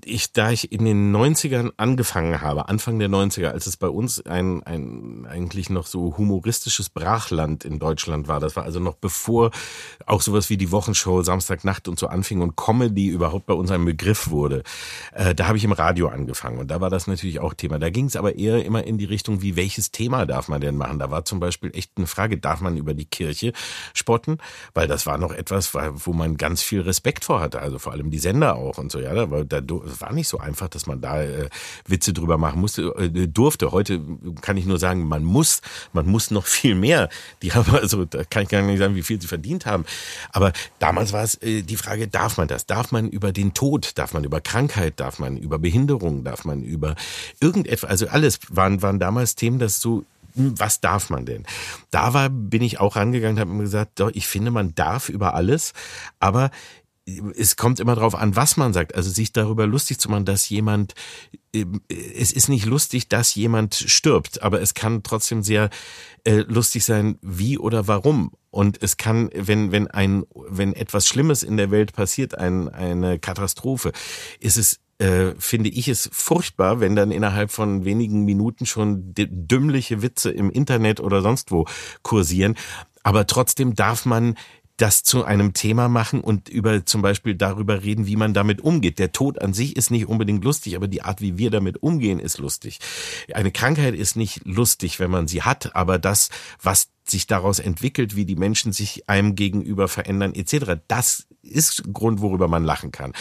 [0.06, 4.26] ich, da ich in den 90ern angefangen habe, Anfang der 90er, als es bei uns
[4.26, 9.52] ein, ein eigentlich noch so humoristisches Brachland in Deutschland war, das war also noch bevor
[10.06, 13.84] auch sowas wie die Wochenshow Samstagnacht und so anfing und Comedy überhaupt bei uns ein
[13.84, 14.64] Begriff wurde,
[15.14, 17.80] äh, da habe ich im Radio angefangen und da war das natürlich auch Thema.
[17.80, 20.78] Da ging es aber eher immer in die Richtung, wie welches Thema darf man denn
[20.78, 21.00] machen?
[21.00, 23.54] Da war zum Beispiel echt eine Frage, darf man über die Kirche
[23.94, 24.38] spotten?
[24.74, 28.12] Weil das war noch etwas, wo man ganz viel Respekt vor hatte, also vor allem
[28.12, 29.62] die Sender auch und so, ja, da, da
[30.02, 31.50] war nicht so einfach, dass man da äh,
[31.88, 33.72] Witze drüber machen musste, äh, durfte.
[33.72, 34.02] Heute
[34.42, 35.62] kann ich nur sagen, man muss,
[35.94, 37.10] man muss noch viel mehr.
[37.42, 39.86] Die haben also, da kann ich gar nicht sagen, wie viel sie verdient haben.
[40.32, 42.66] Aber damals war es äh, die Frage, darf man das?
[42.66, 46.64] Darf man über den Tod, darf man über Krankheit, darf man über Behinderung, darf man
[46.64, 46.96] über
[47.40, 51.46] irgendetwas, also alles waren, waren damals Themen, das so hm, was darf man denn?
[51.92, 55.34] Da war, bin ich auch rangegangen, habe mir gesagt, doch, ich finde, man darf über
[55.34, 55.74] alles,
[56.20, 56.52] aber
[57.06, 58.96] es kommt immer darauf an, was man sagt.
[58.96, 60.96] Also sich darüber lustig zu machen, dass jemand,
[61.54, 65.70] ähm, es ist nicht lustig, dass jemand stirbt, aber es kann trotzdem sehr
[66.24, 68.32] äh, lustig sein, wie oder warum.
[68.50, 73.20] Und es kann, wenn, wenn ein, wenn etwas Schlimmes in der Welt passiert, ein, eine
[73.20, 73.92] Katastrophe,
[74.40, 80.02] ist es äh, finde ich es furchtbar, wenn dann innerhalb von wenigen Minuten schon dümmliche
[80.02, 81.66] Witze im Internet oder sonst wo
[82.02, 82.56] kursieren.
[83.04, 84.36] Aber trotzdem darf man
[84.78, 89.00] das zu einem Thema machen und über zum Beispiel darüber reden, wie man damit umgeht.
[89.00, 92.20] Der Tod an sich ist nicht unbedingt lustig, aber die Art, wie wir damit umgehen,
[92.20, 92.80] ist lustig.
[93.34, 96.30] Eine Krankheit ist nicht lustig, wenn man sie hat, aber das,
[96.62, 100.82] was sich daraus entwickelt, wie die Menschen sich einem gegenüber verändern, etc.
[100.88, 103.14] Das ist Grund, worüber man lachen kann.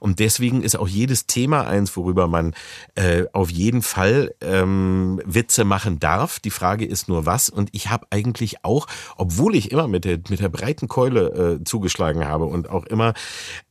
[0.00, 2.54] Und deswegen ist auch jedes Thema eins, worüber man
[2.94, 6.38] äh, auf jeden Fall ähm, Witze machen darf.
[6.40, 7.48] Die Frage ist nur was.
[7.50, 8.86] Und ich habe eigentlich auch,
[9.16, 13.14] obwohl ich immer mit der mit der breiten Keule äh, zugeschlagen habe und auch immer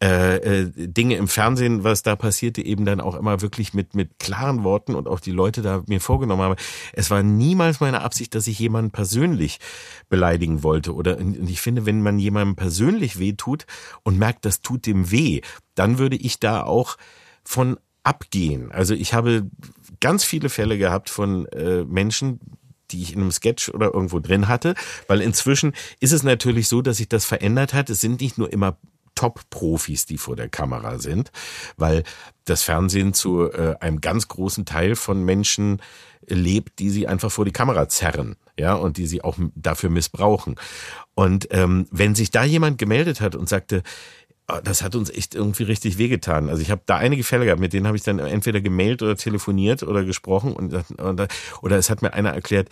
[0.03, 4.19] äh, äh, Dinge im Fernsehen, was da passierte, eben dann auch immer wirklich mit mit
[4.19, 6.55] klaren Worten und auch die Leute da mir vorgenommen habe.
[6.93, 9.59] Es war niemals meine Absicht, dass ich jemanden persönlich
[10.09, 10.93] beleidigen wollte.
[10.93, 13.65] Oder und ich finde, wenn man jemandem persönlich wehtut
[14.03, 15.41] und merkt, das tut dem weh,
[15.75, 16.97] dann würde ich da auch
[17.43, 18.71] von abgehen.
[18.71, 19.49] Also ich habe
[19.99, 22.39] ganz viele Fälle gehabt von äh, Menschen,
[22.91, 24.75] die ich in einem Sketch oder irgendwo drin hatte,
[25.07, 27.89] weil inzwischen ist es natürlich so, dass sich das verändert hat.
[27.89, 28.77] Es sind nicht nur immer
[29.21, 31.31] Top-Profis, die vor der Kamera sind,
[31.77, 32.03] weil
[32.45, 35.79] das Fernsehen zu äh, einem ganz großen Teil von Menschen
[36.25, 40.55] lebt, die sie einfach vor die Kamera zerren, ja, und die sie auch dafür missbrauchen.
[41.13, 43.83] Und ähm, wenn sich da jemand gemeldet hat und sagte,
[44.47, 46.49] oh, das hat uns echt irgendwie richtig wehgetan.
[46.49, 49.15] Also ich habe da einige Fälle gehabt, mit denen habe ich dann entweder gemailt oder
[49.15, 51.27] telefoniert oder gesprochen und, oder,
[51.61, 52.69] oder es hat mir einer erklärt,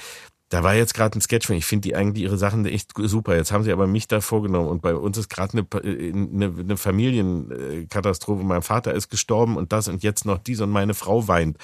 [0.50, 3.36] da war jetzt gerade ein Sketch von, ich finde die eigentlich ihre Sachen echt super.
[3.36, 6.78] Jetzt haben sie aber mich da vorgenommen und bei uns ist gerade eine, eine, eine
[6.78, 8.44] Familienkatastrophe.
[8.44, 11.58] Mein Vater ist gestorben und das und jetzt noch dies und meine Frau weint.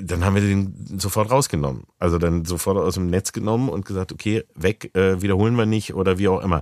[0.00, 1.84] Dann haben wir den sofort rausgenommen.
[1.98, 5.94] Also dann sofort aus dem Netz genommen und gesagt, okay, weg, äh, wiederholen wir nicht
[5.94, 6.60] oder wie auch immer.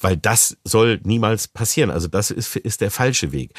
[0.00, 1.90] Weil das soll niemals passieren.
[1.90, 3.52] Also das ist, ist der falsche Weg.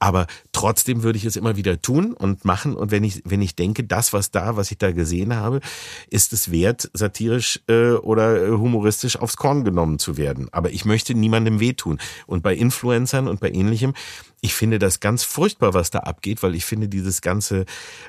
[0.00, 2.74] Aber trotzdem würde ich es immer wieder tun und machen.
[2.76, 5.60] Und wenn ich, wenn ich denke, das, was da, was ich da gesehen habe,
[6.08, 10.48] ist es wert, satirisch äh, oder humoristisch aufs Korn genommen zu werden.
[10.52, 11.98] Aber ich möchte niemandem wehtun.
[12.26, 13.94] Und bei Influencern und bei ähnlichem,
[14.40, 17.64] ich finde das ganz furchtbar, was da abgeht, weil ich finde dieses Ganze,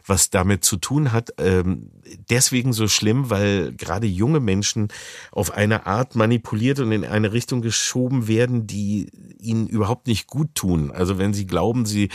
[0.06, 1.90] was damit zu tun hat, ähm,
[2.30, 4.90] deswegen so schlimm, weil gerade junge Menschen
[5.32, 9.10] auf eine Art manipuliert und in eine Richtung geschoben werden, die
[9.40, 10.92] ihnen überhaupt nicht gut tun.
[10.92, 12.10] Also wenn sie glauben, sie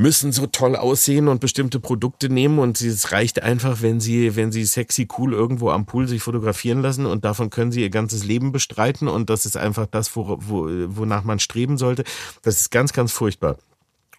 [0.00, 4.50] müssen so toll aussehen und bestimmte Produkte nehmen und es reicht einfach, wenn sie, wenn
[4.50, 8.24] sie sexy cool irgendwo am Pool sich fotografieren lassen und davon können sie ihr ganzes
[8.24, 12.04] Leben bestreiten und das ist einfach das, wo, wo, wonach man streben sollte.
[12.42, 13.58] Das ist ganz, ganz furchtbar.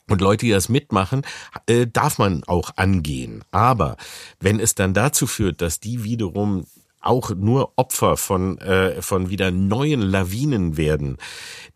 [0.08, 1.24] Und Leute, die das mitmachen,
[1.66, 3.44] äh, darf man auch angehen.
[3.50, 3.98] Aber
[4.40, 6.66] wenn es dann dazu führt, dass die wiederum
[7.00, 11.18] auch nur Opfer von, äh, von wieder neuen Lawinen werden,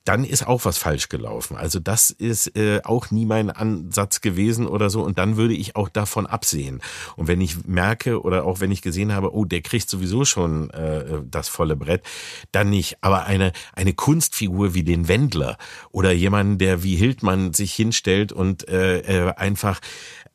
[0.06, 1.58] dann ist auch was falsch gelaufen.
[1.58, 5.03] Also das ist äh, auch nie mein Ansatz gewesen oder so.
[5.03, 6.82] Und dann würde ich auch davon absehen.
[7.16, 10.70] Und wenn ich merke oder auch wenn ich gesehen habe, oh, der kriegt sowieso schon
[10.70, 12.03] äh, das volle Brett,
[12.51, 12.97] dann nicht.
[13.01, 15.58] Aber eine, eine Kunstfigur wie den Wendler
[15.91, 19.82] oder jemanden, der wie Hildmann sich hinstellt und äh, äh einfach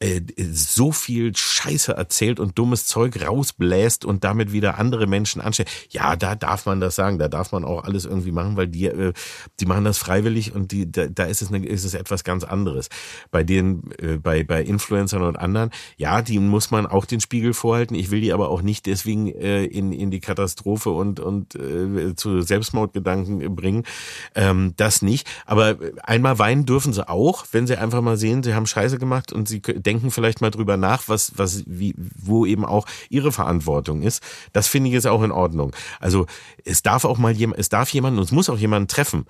[0.02, 5.68] äh, so viel Scheiße erzählt und dummes Zeug rausbläst und damit wieder andere Menschen anstellt.
[5.90, 8.86] Ja, da darf man das sagen, da darf man auch alles irgendwie machen, weil die,
[8.86, 9.12] äh,
[9.60, 12.44] die machen das freiwillig und die, da, da ist es eine, ist es etwas ganz
[12.44, 12.88] anderes.
[13.30, 17.52] Bei den, äh, bei, bei Influencern und anderen, ja, die muss man auch den Spiegel
[17.52, 17.94] vorhalten.
[17.94, 22.14] Ich will die aber auch nicht deswegen äh, in, in die Katastrophe und, und äh,
[22.14, 23.84] zu Selbstmordgedanken bringen.
[24.34, 25.28] Ähm, das nicht.
[25.46, 29.32] Aber einmal weinen dürfen sie auch, wenn sie einfach mal sehen, sie haben Scheiße gemacht
[29.32, 34.02] und sie denken vielleicht mal drüber nach, was, was, wie, wo eben auch ihre Verantwortung
[34.02, 34.22] ist.
[34.52, 35.74] Das finde ich ist auch in Ordnung.
[35.98, 36.26] Also
[36.64, 39.26] es darf auch mal jemand, es darf jemand, und es muss auch jemanden treffen.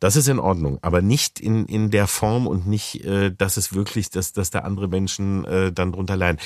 [0.00, 3.74] Das ist in Ordnung, aber nicht in, in der Form und nicht, äh, dass es
[3.74, 6.38] wirklich, dass, dass da andere Menschen äh, dann drunter leiden.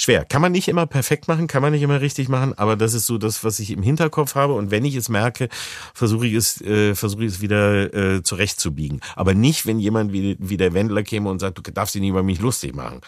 [0.00, 0.24] Schwer.
[0.24, 3.06] Kann man nicht immer perfekt machen, kann man nicht immer richtig machen, aber das ist
[3.06, 4.52] so das, was ich im Hinterkopf habe.
[4.52, 5.48] Und wenn ich es merke,
[5.92, 9.00] versuche ich es, äh, versuche ich es wieder äh, zurechtzubiegen.
[9.16, 12.10] Aber nicht, wenn jemand wie, wie der Wendler käme und sagt, du darfst dich nicht
[12.10, 13.00] über mich lustig machen.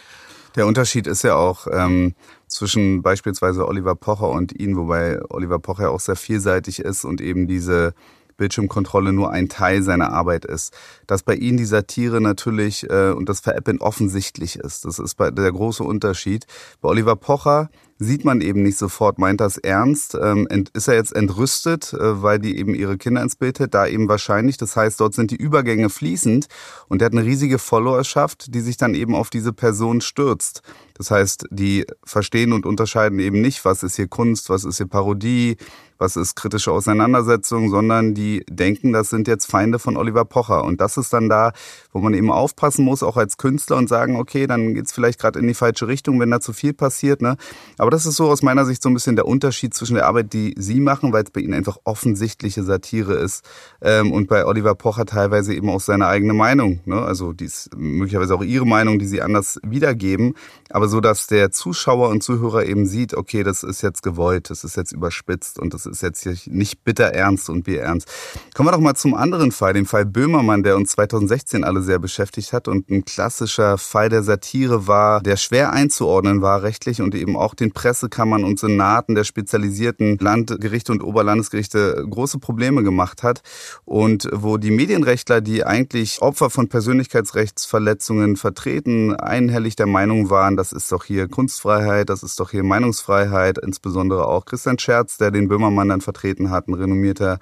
[0.56, 2.14] Der Unterschied ist ja auch ähm,
[2.48, 7.46] zwischen beispielsweise Oliver Pocher und ihn, wobei Oliver Pocher auch sehr vielseitig ist und eben
[7.46, 7.94] diese
[8.40, 10.72] Bildschirmkontrolle nur ein Teil seiner Arbeit ist.
[11.06, 14.86] Dass bei Ihnen die Satire natürlich äh, und das Veräppeln offensichtlich ist.
[14.86, 16.46] Das ist bei, der große Unterschied.
[16.80, 17.68] Bei Oliver Pocher
[18.00, 22.38] sieht man eben nicht sofort, meint das ernst, ähm, ist er jetzt entrüstet, äh, weil
[22.38, 24.56] die eben ihre Kinder ins Bild hält, da eben wahrscheinlich.
[24.56, 26.48] Das heißt, dort sind die Übergänge fließend
[26.88, 30.62] und er hat eine riesige Followerschaft, die sich dann eben auf diese Person stürzt.
[30.94, 34.86] Das heißt, die verstehen und unterscheiden eben nicht, was ist hier Kunst, was ist hier
[34.86, 35.56] Parodie,
[36.00, 40.64] was ist kritische Auseinandersetzung, sondern die denken, das sind jetzt Feinde von Oliver Pocher.
[40.64, 41.52] Und das ist dann da,
[41.92, 45.38] wo man eben aufpassen muss, auch als Künstler und sagen, okay, dann geht's vielleicht gerade
[45.38, 47.22] in die falsche Richtung, wenn da zu viel passiert.
[47.22, 47.36] Ne?
[47.78, 50.32] Aber das ist so aus meiner Sicht so ein bisschen der Unterschied zwischen der Arbeit,
[50.32, 53.44] die Sie machen, weil es bei Ihnen einfach offensichtliche Satire ist
[53.80, 56.80] ähm, und bei Oliver Pocher teilweise eben auch seine eigene Meinung.
[56.84, 57.00] Ne?
[57.00, 60.34] Also die ist möglicherweise auch Ihre Meinung, die Sie anders wiedergeben,
[60.70, 64.64] aber so, dass der Zuschauer und Zuhörer eben sieht, okay, das ist jetzt gewollt, das
[64.64, 68.08] ist jetzt überspitzt und das ist jetzt nicht bitter ernst und bierernst.
[68.54, 71.98] Kommen wir doch mal zum anderen Fall, dem Fall Böhmermann, der uns 2016 alle sehr
[71.98, 77.14] beschäftigt hat und ein klassischer Fall der Satire war, der schwer einzuordnen war rechtlich und
[77.14, 83.40] eben auch den Pressekammern und Senaten der spezialisierten Landgerichte und Oberlandesgerichte große Probleme gemacht hat
[83.86, 90.72] und wo die Medienrechtler, die eigentlich Opfer von Persönlichkeitsrechtsverletzungen vertreten, einhellig der Meinung waren, das
[90.72, 95.48] ist doch hier Kunstfreiheit, das ist doch hier Meinungsfreiheit, insbesondere auch Christian Scherz, der den
[95.48, 97.38] Böhmermann dann vertreten hat, ein renommierter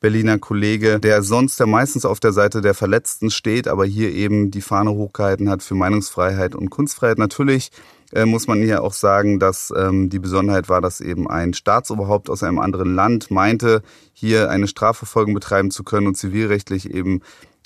[0.00, 4.50] Berliner Kollege, der sonst ja meistens auf der Seite der Verletzten steht, aber hier eben
[4.50, 7.18] die Fahne hochgehalten hat für Meinungsfreiheit und Kunstfreiheit.
[7.18, 7.70] Natürlich
[8.12, 12.30] äh, muss man hier auch sagen, dass ähm, die Besonderheit war, dass eben ein Staatsoberhaupt
[12.30, 13.82] aus einem anderen Land meinte,
[14.12, 17.20] hier eine Strafverfolgung betreiben zu können und zivilrechtlich eben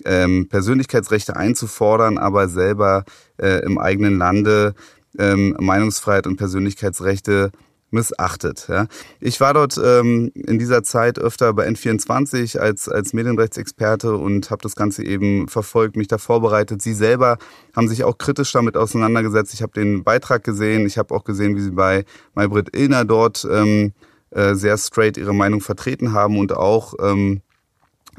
[0.04, 3.04] ähm, Persönlichkeitsrechte einzufordern, aber selber
[3.38, 4.74] äh, im eigenen Lande
[5.18, 7.52] ähm, Meinungsfreiheit und Persönlichkeitsrechte
[7.92, 8.66] missachtet.
[8.68, 8.86] Ja.
[9.20, 14.62] Ich war dort ähm, in dieser Zeit öfter bei N24 als, als Medienrechtsexperte und habe
[14.62, 16.82] das Ganze eben verfolgt, mich da vorbereitet.
[16.82, 17.38] Sie selber
[17.76, 19.54] haben sich auch kritisch damit auseinandergesetzt.
[19.54, 23.46] Ich habe den Beitrag gesehen, ich habe auch gesehen, wie sie bei Maybrit Illner dort
[23.50, 23.92] ähm,
[24.30, 27.42] äh, sehr straight ihre Meinung vertreten haben und auch ähm,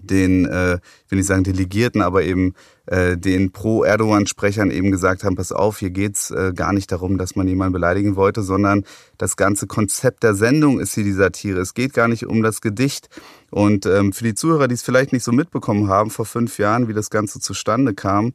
[0.01, 2.53] den, äh, ich will nicht sagen Delegierten, aber eben
[2.86, 7.47] den Pro-Erdogan-Sprechern eben gesagt haben, pass auf, hier geht's äh, gar nicht darum, dass man
[7.47, 8.84] jemanden beleidigen wollte, sondern
[9.17, 11.61] das ganze Konzept der Sendung ist hier die Satire.
[11.61, 13.07] Es geht gar nicht um das Gedicht.
[13.51, 16.89] Und ähm, für die Zuhörer, die es vielleicht nicht so mitbekommen haben, vor fünf Jahren,
[16.89, 18.34] wie das Ganze zustande kam,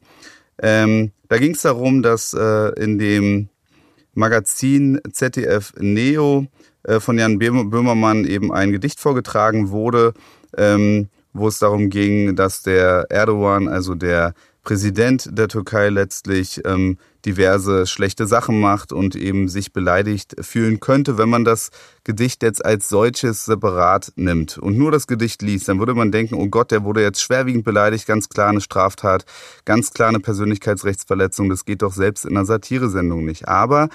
[0.61, 3.49] ähm, da ging es darum, dass äh, in dem
[4.13, 6.47] Magazin ZDF Neo
[6.83, 10.13] äh, von Jan Böhmermann eben ein Gedicht vorgetragen wurde,
[10.57, 16.97] ähm, wo es darum ging, dass der Erdogan, also der Präsident der Türkei letztlich ähm,
[17.25, 21.69] diverse schlechte Sachen macht und eben sich beleidigt fühlen könnte, wenn man das
[22.03, 26.35] Gedicht jetzt als solches separat nimmt und nur das Gedicht liest, dann würde man denken,
[26.35, 29.25] oh Gott, der wurde jetzt schwerwiegend beleidigt, ganz klar eine Straftat,
[29.65, 33.47] ganz klar eine Persönlichkeitsrechtsverletzung, das geht doch selbst in einer Satiresendung nicht.
[33.47, 33.89] Aber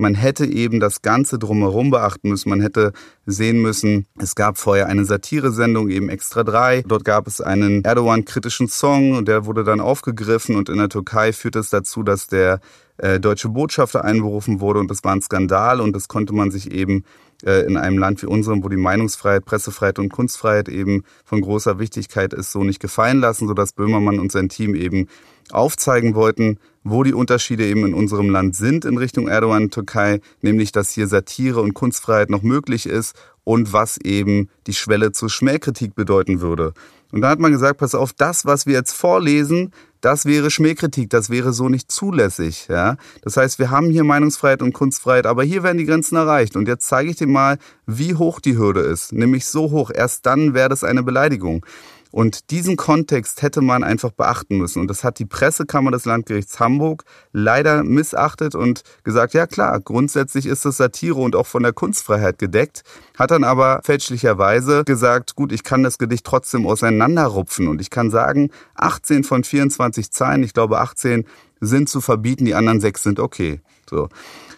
[0.00, 2.48] man hätte eben das Ganze drumherum beachten müssen.
[2.48, 2.92] Man hätte
[3.26, 6.84] sehen müssen, es gab vorher eine Satiresendung, eben Extra 3.
[6.86, 11.32] Dort gab es einen Erdogan-kritischen Song und der wurde dann aufgegriffen und in der Türkei
[11.32, 12.60] führt es dazu, dass der
[12.96, 16.72] äh, deutsche Botschafter einberufen wurde und das war ein Skandal und das konnte man sich
[16.72, 17.04] eben
[17.42, 22.34] in einem Land wie unserem, wo die Meinungsfreiheit, Pressefreiheit und Kunstfreiheit eben von großer Wichtigkeit
[22.34, 25.08] ist, so nicht gefallen lassen, sodass Böhmermann und sein Team eben
[25.50, 30.72] aufzeigen wollten, wo die Unterschiede eben in unserem Land sind in Richtung Erdogan Türkei, nämlich
[30.72, 33.14] dass hier Satire und Kunstfreiheit noch möglich ist
[33.44, 36.72] und was eben die Schwelle zur Schmähkritik bedeuten würde.
[37.12, 41.10] Und da hat man gesagt, pass auf, das, was wir jetzt vorlesen, das wäre Schmähkritik,
[41.10, 42.66] das wäre so nicht zulässig.
[42.68, 42.96] Ja?
[43.22, 46.56] Das heißt, wir haben hier Meinungsfreiheit und Kunstfreiheit, aber hier werden die Grenzen erreicht.
[46.56, 49.12] Und jetzt zeige ich dir mal, wie hoch die Hürde ist.
[49.12, 51.64] Nämlich so hoch, erst dann wäre das eine Beleidigung.
[52.10, 54.80] Und diesen Kontext hätte man einfach beachten müssen.
[54.80, 60.46] Und das hat die Pressekammer des Landgerichts Hamburg leider missachtet und gesagt, ja klar, grundsätzlich
[60.46, 62.82] ist das Satire und auch von der Kunstfreiheit gedeckt,
[63.18, 67.68] hat dann aber fälschlicherweise gesagt, gut, ich kann das Gedicht trotzdem auseinanderrupfen.
[67.68, 71.24] Und ich kann sagen, 18 von 24 Zeilen, ich glaube 18
[71.60, 73.60] sind zu verbieten, die anderen sechs sind okay.
[73.88, 74.08] So.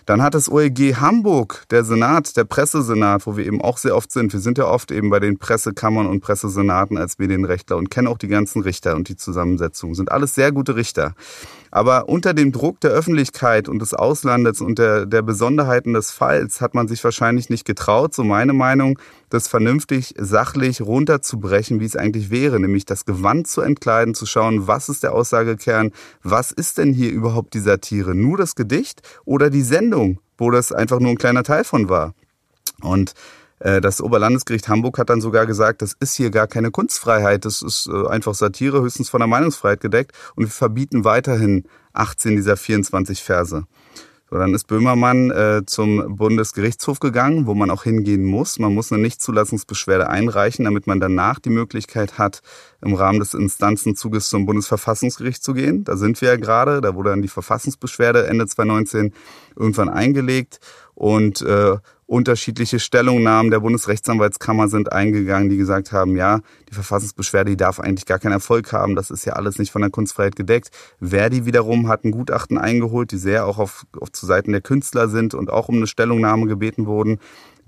[0.07, 4.11] Dann hat das OEG Hamburg, der Senat, der Pressesenat, wo wir eben auch sehr oft
[4.11, 4.33] sind.
[4.33, 8.19] Wir sind ja oft eben bei den Pressekammern und Pressesenaten als Medienrechtler und kennen auch
[8.19, 9.95] die ganzen Richter und die Zusammensetzung.
[9.95, 11.15] Sind alles sehr gute Richter.
[11.71, 16.61] Aber unter dem Druck der Öffentlichkeit und des Auslandes und der, der Besonderheiten des Falls
[16.61, 18.99] hat man sich wahrscheinlich nicht getraut, so meine Meinung,
[19.33, 24.67] das vernünftig, sachlich runterzubrechen, wie es eigentlich wäre, nämlich das Gewand zu entkleiden, zu schauen,
[24.67, 28.15] was ist der Aussagekern, was ist denn hier überhaupt die Satire?
[28.15, 32.15] Nur das Gedicht oder die Sendung, wo das einfach nur ein kleiner Teil von war?
[32.81, 33.15] Und
[33.63, 37.63] äh, das Oberlandesgericht Hamburg hat dann sogar gesagt, das ist hier gar keine Kunstfreiheit, das
[37.63, 42.57] ist äh, einfach Satire, höchstens von der Meinungsfreiheit gedeckt und wir verbieten weiterhin 18 dieser
[42.57, 43.65] 24 Verse.
[44.33, 48.59] So, dann ist Böhmermann äh, zum Bundesgerichtshof gegangen, wo man auch hingehen muss.
[48.59, 52.41] Man muss eine Nichtzulassungsbeschwerde einreichen, damit man danach die Möglichkeit hat,
[52.81, 55.85] im Rahmen des Instanzenzuges zum Bundesverfassungsgericht zu gehen.
[55.85, 56.81] Da sind wir ja gerade.
[56.81, 59.13] Da wurde dann die Verfassungsbeschwerde Ende 2019
[59.55, 60.61] irgendwann eingelegt.
[60.95, 61.77] Und äh,
[62.13, 68.05] unterschiedliche Stellungnahmen der Bundesrechtsanwaltskammer sind eingegangen, die gesagt haben, ja, die Verfassungsbeschwerde, die darf eigentlich
[68.05, 70.71] gar keinen Erfolg haben, das ist ja alles nicht von der Kunstfreiheit gedeckt.
[71.01, 75.09] Verdi wiederum hat ein Gutachten eingeholt, die sehr auch auf, auf zu Seiten der Künstler
[75.09, 77.19] sind und auch um eine Stellungnahme gebeten wurden.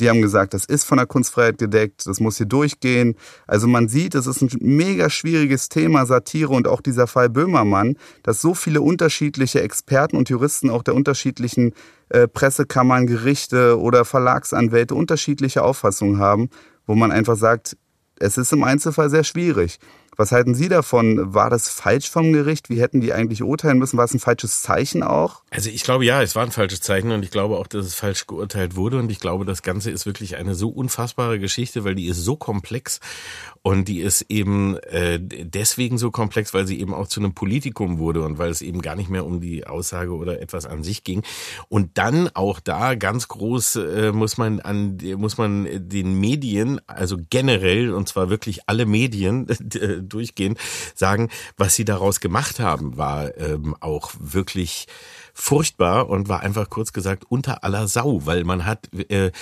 [0.00, 3.14] Die haben gesagt, das ist von der Kunstfreiheit gedeckt, das muss hier durchgehen.
[3.46, 7.96] Also man sieht, es ist ein mega schwieriges Thema, Satire und auch dieser Fall Böhmermann,
[8.22, 11.74] dass so viele unterschiedliche Experten und Juristen auch der unterschiedlichen
[12.08, 16.50] äh, Pressekammern, Gerichte oder Verlagsanwälte unterschiedliche Auffassungen haben,
[16.86, 17.76] wo man einfach sagt,
[18.18, 19.78] es ist im Einzelfall sehr schwierig.
[20.16, 21.34] Was halten Sie davon?
[21.34, 22.70] War das falsch vom Gericht?
[22.70, 23.96] Wie hätten die eigentlich urteilen müssen?
[23.96, 25.42] War es ein falsches Zeichen auch?
[25.50, 27.94] Also ich glaube ja, es war ein falsches Zeichen und ich glaube auch, dass es
[27.94, 31.94] falsch geurteilt wurde und ich glaube, das Ganze ist wirklich eine so unfassbare Geschichte, weil
[31.94, 33.00] die ist so komplex
[33.62, 37.98] und die ist eben äh, deswegen so komplex, weil sie eben auch zu einem Politikum
[37.98, 41.02] wurde und weil es eben gar nicht mehr um die Aussage oder etwas an sich
[41.02, 41.22] ging.
[41.68, 47.16] Und dann auch da ganz groß äh, muss man an muss man den Medien, also
[47.30, 49.46] generell und zwar wirklich alle Medien
[50.08, 50.56] durchgehen,
[50.94, 54.86] sagen, was sie daraus gemacht haben, war ähm, auch wirklich
[55.32, 59.32] furchtbar und war einfach kurz gesagt unter aller Sau, weil man hat äh,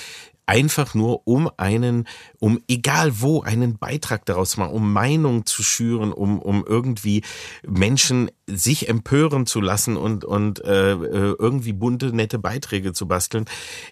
[0.46, 2.06] einfach nur um einen,
[2.38, 7.22] um egal wo, einen Beitrag daraus zu machen, um Meinung zu schüren, um, um irgendwie
[7.66, 13.44] Menschen sich empören zu lassen und, und äh, äh, irgendwie bunte, nette Beiträge zu basteln,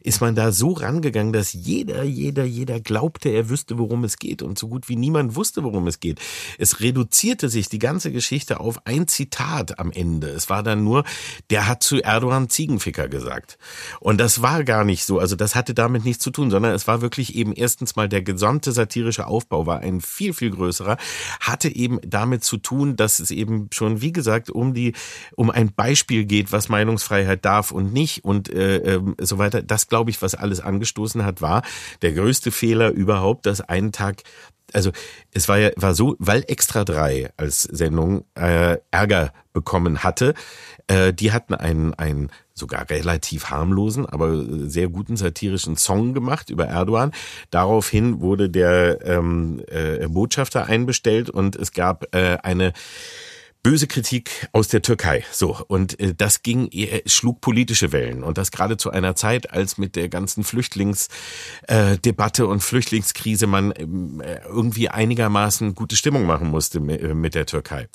[0.02, 4.42] ist man da so rangegangen, dass jeder, jeder, jeder glaubte, er wüsste, worum es geht
[4.42, 6.20] und so gut wie niemand wusste, worum es geht.
[6.58, 10.28] Es reduzierte sich die ganze Geschichte auf ein Zitat am Ende.
[10.28, 11.04] Es war dann nur,
[11.50, 13.56] der hat zu Erdogan Ziegenficker gesagt.
[14.00, 16.88] Und das war gar nicht so, also das hatte damit nichts zu tun, sondern es
[16.88, 20.96] war wirklich eben erstens mal der gesamte satirische Aufbau war ein viel, viel größerer,
[21.38, 24.94] hatte eben damit zu tun, dass es eben schon, wie gesagt, gesagt, um die,
[25.36, 29.62] um ein Beispiel geht, was Meinungsfreiheit darf und nicht und äh, äh, so weiter.
[29.62, 31.62] Das glaube ich, was alles angestoßen hat, war
[32.02, 34.22] der größte Fehler überhaupt, dass einen Tag
[34.72, 34.92] also
[35.32, 40.34] es war ja war so, weil Extra 3 als Sendung äh, Ärger bekommen hatte,
[40.86, 46.66] äh, die hatten einen einen sogar relativ harmlosen, aber sehr guten satirischen Song gemacht über
[46.66, 47.10] Erdogan.
[47.50, 52.72] Daraufhin wurde der ähm, äh, Botschafter einbestellt und es gab äh, eine
[53.62, 55.24] böse Kritik aus der Türkei.
[55.32, 59.50] So und äh, das ging äh, schlug politische Wellen und das gerade zu einer Zeit,
[59.52, 66.24] als mit der ganzen Flüchtlingsdebatte äh, und Flüchtlingskrise man ähm, äh, irgendwie einigermaßen gute Stimmung
[66.26, 67.88] machen musste mit der Türkei.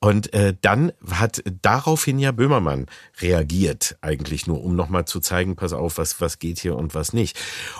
[0.00, 0.30] Und
[0.62, 2.86] dann hat daraufhin ja Böhmermann
[3.20, 7.12] reagiert, eigentlich nur, um nochmal zu zeigen, pass auf, was was geht hier und was
[7.12, 7.38] nicht.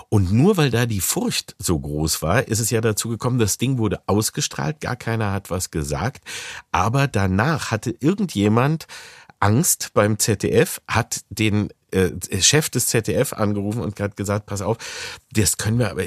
[0.09, 3.57] Und nur weil da die Furcht so groß war, ist es ja dazu gekommen, das
[3.57, 6.23] Ding wurde ausgestrahlt, gar keiner hat was gesagt,
[6.71, 8.85] aber da danach hatte irgendjemand
[9.39, 14.77] Angst beim ZDF, hat den äh, Chef des ZDF angerufen und hat gesagt, pass auf,
[15.31, 16.03] das können wir aber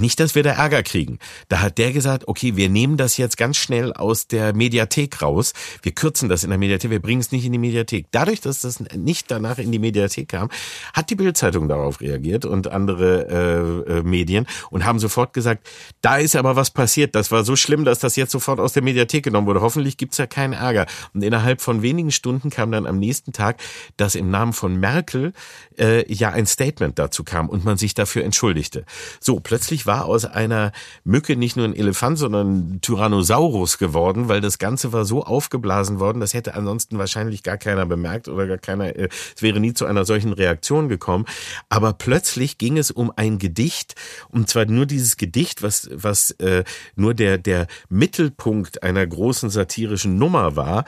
[0.00, 1.18] nicht, dass wir da Ärger kriegen.
[1.48, 5.52] Da hat der gesagt, okay, wir nehmen das jetzt ganz schnell aus der Mediathek raus.
[5.82, 8.06] Wir kürzen das in der Mediathek, wir bringen es nicht in die Mediathek.
[8.10, 10.48] Dadurch, dass das nicht danach in die Mediathek kam,
[10.92, 15.68] hat die Bildzeitung darauf reagiert und andere äh, äh, Medien und haben sofort gesagt,
[16.00, 17.14] da ist aber was passiert.
[17.14, 19.60] Das war so schlimm, dass das jetzt sofort aus der Mediathek genommen wurde.
[19.60, 20.86] Hoffentlich gibt's ja keinen Ärger.
[21.14, 23.60] Und innerhalb von wenigen Stunden kam dann am nächsten Tag,
[23.96, 25.01] dass im Namen von Merkel
[25.78, 28.84] äh, ja ein Statement dazu kam und man sich dafür entschuldigte.
[29.20, 30.72] So, plötzlich war aus einer
[31.04, 36.00] Mücke nicht nur ein Elefant, sondern ein Tyrannosaurus geworden, weil das Ganze war so aufgeblasen
[36.00, 39.74] worden, das hätte ansonsten wahrscheinlich gar keiner bemerkt oder gar keiner, äh, es wäre nie
[39.74, 41.24] zu einer solchen Reaktion gekommen.
[41.68, 43.94] Aber plötzlich ging es um ein Gedicht,
[44.28, 46.64] und zwar nur dieses Gedicht, was, was äh,
[46.96, 50.84] nur der, der Mittelpunkt einer großen satirischen Nummer war.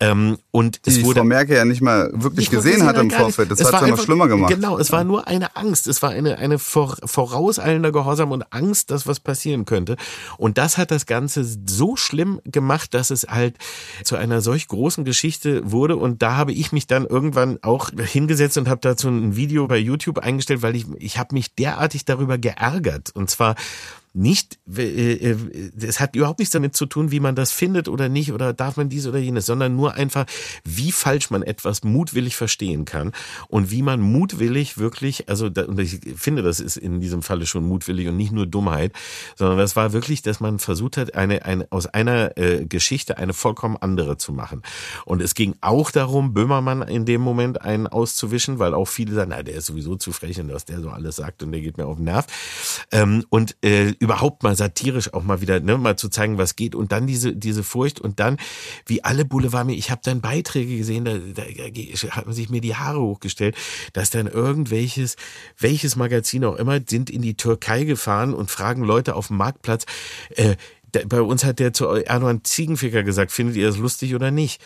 [0.00, 3.10] Ähm, und die es wurde, Frau Merkel ja nicht mal wirklich gesehen, gesehen hat im
[3.10, 3.50] Vorfeld.
[3.58, 4.52] Das hat es ja noch schlimmer gemacht.
[4.52, 5.86] Genau, es war nur eine Angst.
[5.86, 9.96] Es war eine, eine vorauseilender Gehorsam und Angst, dass was passieren könnte.
[10.38, 13.56] Und das hat das Ganze so schlimm gemacht, dass es halt
[14.04, 15.96] zu einer solch großen Geschichte wurde.
[15.96, 19.78] Und da habe ich mich dann irgendwann auch hingesetzt und habe dazu ein Video bei
[19.78, 23.10] YouTube eingestellt, weil ich, ich habe mich derartig darüber geärgert.
[23.14, 23.54] Und zwar
[24.14, 25.36] nicht, äh, äh,
[25.80, 28.76] es hat überhaupt nichts damit zu tun, wie man das findet oder nicht oder darf
[28.76, 30.26] man dies oder jenes, sondern nur einfach,
[30.64, 33.12] wie falsch man etwas mutwillig verstehen kann
[33.48, 37.64] und wie man mutwillig wirklich, also und ich finde, das ist in diesem Falle schon
[37.66, 38.92] mutwillig und nicht nur Dummheit,
[39.36, 43.32] sondern das war wirklich, dass man versucht hat, eine, eine aus einer äh, Geschichte eine
[43.32, 44.62] vollkommen andere zu machen.
[45.06, 49.30] Und es ging auch darum, Böhmermann in dem Moment einen auszuwischen, weil auch viele sagen,
[49.34, 51.78] na, der ist sowieso zu frech und was der so alles sagt und der geht
[51.78, 52.26] mir auf den Nerv.
[52.90, 56.74] Ähm, und äh, überhaupt mal satirisch auch mal wieder, ne, mal zu zeigen, was geht
[56.74, 58.36] und dann diese diese Furcht und dann
[58.84, 61.42] wie alle Boulevard mir, ich habe dann Beiträge gesehen, da, da
[62.10, 63.56] hat man sich mir die Haare hochgestellt,
[63.92, 65.14] dass dann irgendwelches
[65.56, 69.86] welches Magazin auch immer sind in die Türkei gefahren und fragen Leute auf dem Marktplatz,
[70.34, 70.56] äh,
[71.06, 74.60] bei uns hat der zu Erdogan Ziegenficker gesagt, findet ihr das lustig oder nicht?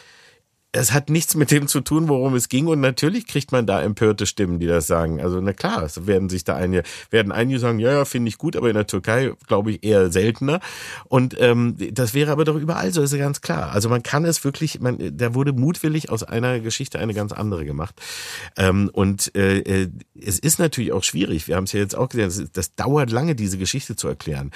[0.81, 2.67] Es hat nichts mit dem zu tun, worum es ging.
[2.67, 5.21] Und natürlich kriegt man da empörte Stimmen, die das sagen.
[5.21, 8.39] Also, na klar, es werden sich da einige, werden einige sagen, ja, ja, finde ich
[8.39, 10.61] gut, aber in der Türkei, glaube ich, eher seltener.
[11.05, 13.73] Und ähm, das wäre aber doch überall so, ist ja ganz klar.
[13.73, 17.65] Also man kann es wirklich, man, da wurde mutwillig aus einer Geschichte eine ganz andere
[17.65, 17.95] gemacht.
[18.57, 21.47] Ähm, und äh, äh es ist natürlich auch schwierig.
[21.47, 24.51] Wir haben es ja jetzt auch gesehen, das, das dauert lange, diese Geschichte zu erklären.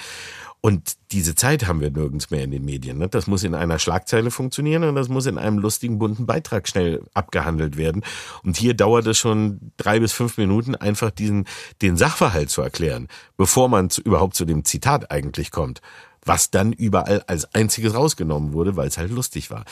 [0.63, 2.99] Und diese Zeit haben wir nirgends mehr in den Medien.
[2.99, 3.09] Ne?
[3.09, 7.01] Das muss in einer Schlagzeile funktionieren und das muss in einem lustigen, bunten Beitrag schnell
[7.15, 8.03] abgehandelt werden.
[8.43, 11.47] Und hier dauert es schon drei bis fünf Minuten, einfach diesen,
[11.81, 13.07] den Sachverhalt zu erklären,
[13.37, 15.81] bevor man zu, überhaupt zu dem Zitat eigentlich kommt.
[16.23, 19.65] Was dann überall als einziges rausgenommen wurde, weil es halt lustig war.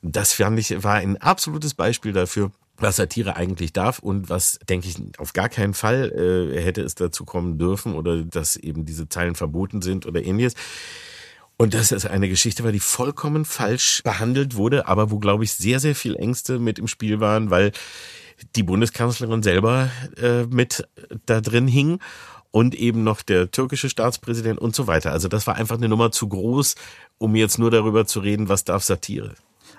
[0.00, 4.88] Das fand ich, war ein absolutes Beispiel dafür, was Satire eigentlich darf und was, denke
[4.88, 9.08] ich, auf gar keinen Fall äh, hätte es dazu kommen dürfen oder dass eben diese
[9.08, 10.54] Zeilen verboten sind oder ähnliches.
[11.56, 15.52] Und das ist eine Geschichte war, die vollkommen falsch behandelt wurde, aber wo, glaube ich,
[15.52, 17.72] sehr, sehr viel Ängste mit im Spiel waren, weil
[18.56, 20.88] die Bundeskanzlerin selber äh, mit
[21.26, 21.98] da drin hing
[22.50, 25.12] und eben noch der türkische Staatspräsident und so weiter.
[25.12, 26.76] Also das war einfach eine Nummer zu groß,
[27.18, 29.34] um jetzt nur darüber zu reden, was darf Satire.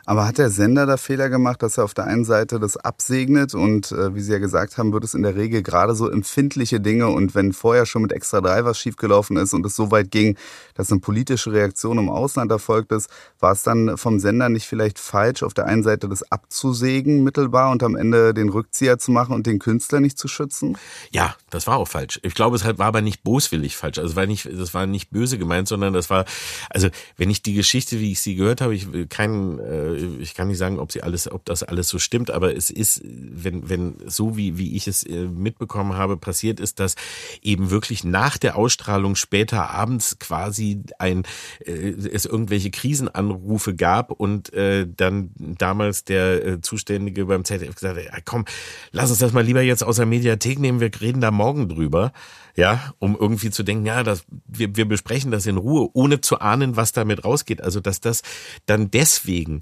[0.06, 3.54] Aber hat der Sender da Fehler gemacht, dass er auf der einen Seite das absegnet
[3.54, 6.80] und äh, wie Sie ja gesagt haben, wird es in der Regel gerade so empfindliche
[6.80, 10.12] Dinge und wenn vorher schon mit Extra 3 was schiefgelaufen ist und es so weit
[10.12, 10.38] ging,
[10.76, 15.00] dass eine politische Reaktion im Ausland erfolgt ist, war es dann vom Sender nicht vielleicht
[15.00, 19.34] falsch, auf der einen Seite das abzusägen mittelbar und am Ende den Rückzieher zu machen
[19.36, 20.78] und den Künstler nicht zu schützen?
[21.12, 22.20] Ja, das war auch falsch.
[22.24, 24.00] Ich glaube, es war aber nicht boswillig falsch.
[24.00, 26.26] Also war nicht, das war nicht böse gemeint, sondern das war,
[26.70, 30.34] also wenn ich die Geschichte, wie ich sie gehört habe, ich will keinen äh, ich
[30.34, 33.70] kann nicht sagen, ob sie alles, ob das alles so stimmt, aber es ist, wenn,
[33.70, 36.96] wenn so wie, wie ich es äh, mitbekommen habe, passiert ist, dass
[37.42, 41.24] eben wirklich nach der Ausstrahlung später abends quasi ein,
[41.66, 47.98] äh, es irgendwelche Krisenanrufe gab und äh, dann damals der äh, Zuständige beim ZDF gesagt
[47.98, 48.46] hat, ja, komm,
[48.92, 52.12] lass uns das mal lieber jetzt aus der Mediathek nehmen, wir reden da morgen drüber
[52.56, 56.40] ja, um irgendwie zu denken, ja, das, wir, wir besprechen das in Ruhe, ohne zu
[56.40, 57.62] ahnen, was damit rausgeht.
[57.62, 58.22] Also, dass das
[58.66, 59.62] dann deswegen,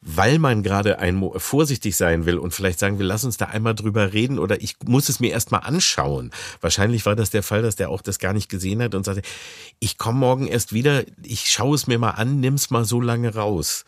[0.00, 3.74] weil man gerade ein, vorsichtig sein will und vielleicht sagen will, lass uns da einmal
[3.74, 6.30] drüber reden oder ich muss es mir erstmal anschauen.
[6.60, 9.22] Wahrscheinlich war das der Fall, dass der auch das gar nicht gesehen hat und sagte,
[9.78, 13.34] ich komme morgen erst wieder, ich schaue es mir mal an, nimm's mal so lange
[13.34, 13.84] raus.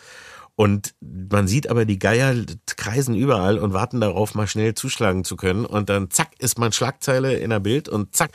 [0.55, 2.35] Und man sieht aber, die Geier
[2.77, 5.65] kreisen überall und warten darauf, mal schnell zuschlagen zu können.
[5.65, 8.33] Und dann zack ist man Schlagzeile in der Bild und zack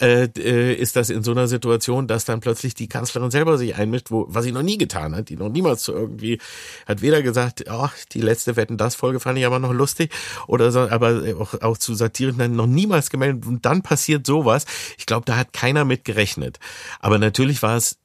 [0.00, 3.76] äh, äh, ist das in so einer Situation, dass dann plötzlich die Kanzlerin selber sich
[3.76, 6.40] einmischt, wo was sie noch nie getan hat, die noch niemals so irgendwie
[6.86, 10.12] hat weder gesagt, oh, die letzte Wetten das Folge fand ich aber noch lustig
[10.48, 14.64] oder so, aber auch, auch zu Satiren dann noch niemals gemeldet und dann passiert sowas.
[14.98, 16.58] Ich glaube, da hat keiner mit gerechnet.
[17.00, 18.01] Aber natürlich war es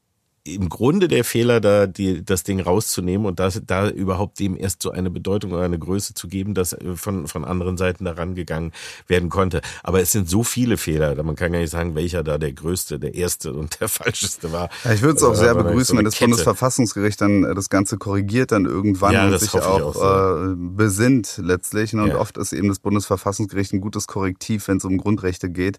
[0.56, 4.82] im Grunde der Fehler, da die, das Ding rauszunehmen und das, da überhaupt dem erst
[4.82, 8.36] so eine Bedeutung oder eine Größe zu geben, dass äh, von, von anderen Seiten daran
[8.36, 8.72] gegangen
[9.08, 9.62] werden konnte.
[9.84, 13.00] Aber es sind so viele Fehler, man kann gar nicht sagen, welcher da der größte,
[13.00, 14.70] der erste und der falscheste war.
[14.84, 16.30] Ja, ich würde es auch sehr begrüßen, so wenn das Kette.
[16.30, 20.52] Bundesverfassungsgericht dann äh, das Ganze korrigiert, dann irgendwann ja, und sich auch, auch so.
[20.52, 21.94] äh, besinnt letztlich.
[21.94, 22.20] Und ja.
[22.20, 25.78] oft ist eben das Bundesverfassungsgericht ein gutes Korrektiv, wenn es um Grundrechte geht,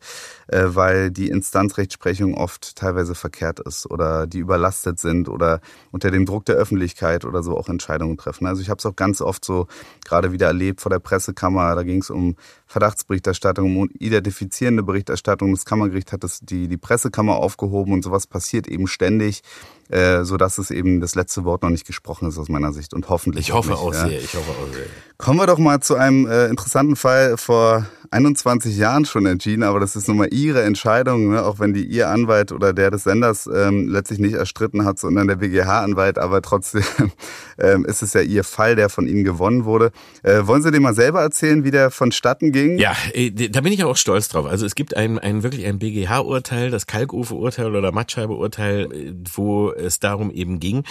[0.48, 5.60] äh, weil die Instanzrechtsprechung oft teilweise verkehrt ist oder die über überlastet sind oder
[5.92, 8.46] unter dem Druck der Öffentlichkeit oder so auch Entscheidungen treffen.
[8.46, 9.66] Also ich habe es auch ganz oft so
[10.04, 11.74] gerade wieder erlebt vor der Pressekammer.
[11.74, 12.36] Da ging es um
[12.66, 15.54] Verdachtsberichterstattung, um identifizierende Berichterstattung.
[15.54, 19.42] Das Kammergericht hat das, die, die Pressekammer aufgehoben und sowas passiert eben ständig
[19.88, 22.92] äh, so dass es eben das letzte Wort noch nicht gesprochen ist aus meiner Sicht
[22.92, 23.48] und hoffentlich.
[23.48, 24.18] Ich hoffe auch, auch sehr, ja.
[24.18, 24.84] ich hoffe auch sehr.
[25.18, 29.80] Kommen wir doch mal zu einem äh, interessanten Fall vor 21 Jahren schon entschieden, aber
[29.80, 31.44] das ist nun mal Ihre Entscheidung, ne?
[31.44, 35.28] auch wenn die Ihr Anwalt oder der des Senders ähm, letztlich nicht erstritten hat, sondern
[35.28, 36.84] der BGH-Anwalt, aber trotzdem
[37.58, 39.90] ähm, ist es ja Ihr Fall, der von Ihnen gewonnen wurde.
[40.22, 42.78] Äh, wollen Sie den mal selber erzählen, wie der vonstatten ging?
[42.78, 44.46] Ja, äh, da bin ich auch stolz drauf.
[44.46, 50.00] Also es gibt ein, ein wirklich ein BGH-Urteil, das Kalkofe-Urteil oder Mattscheibe-Urteil, äh, wo es
[50.00, 50.84] darum eben ging,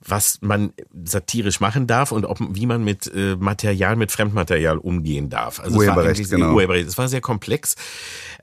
[0.00, 0.72] was man
[1.04, 5.60] satirisch machen darf und ob, wie man mit äh, Material, mit Fremdmaterial umgehen darf.
[5.60, 6.54] Also Urheberrecht, es war genau.
[6.54, 6.88] Urheberrecht.
[6.88, 7.76] Es war sehr komplex.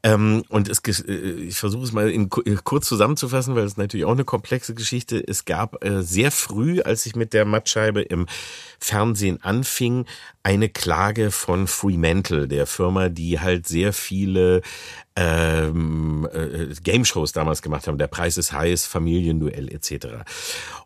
[0.02, 4.06] Ähm, und es, äh, ich versuche es mal in, äh, kurz zusammenzufassen, weil es natürlich
[4.06, 5.22] auch eine komplexe Geschichte.
[5.26, 8.26] Es gab äh, sehr früh, als ich mit der Mattscheibe im
[8.80, 10.06] Fernsehen anfing,
[10.44, 14.62] eine Klage von Fremantle, der Firma, die halt sehr viele
[15.20, 17.98] ähm, äh, Game-Shows damals gemacht haben.
[17.98, 20.24] Der Preis ist heiß, Familienduell etc.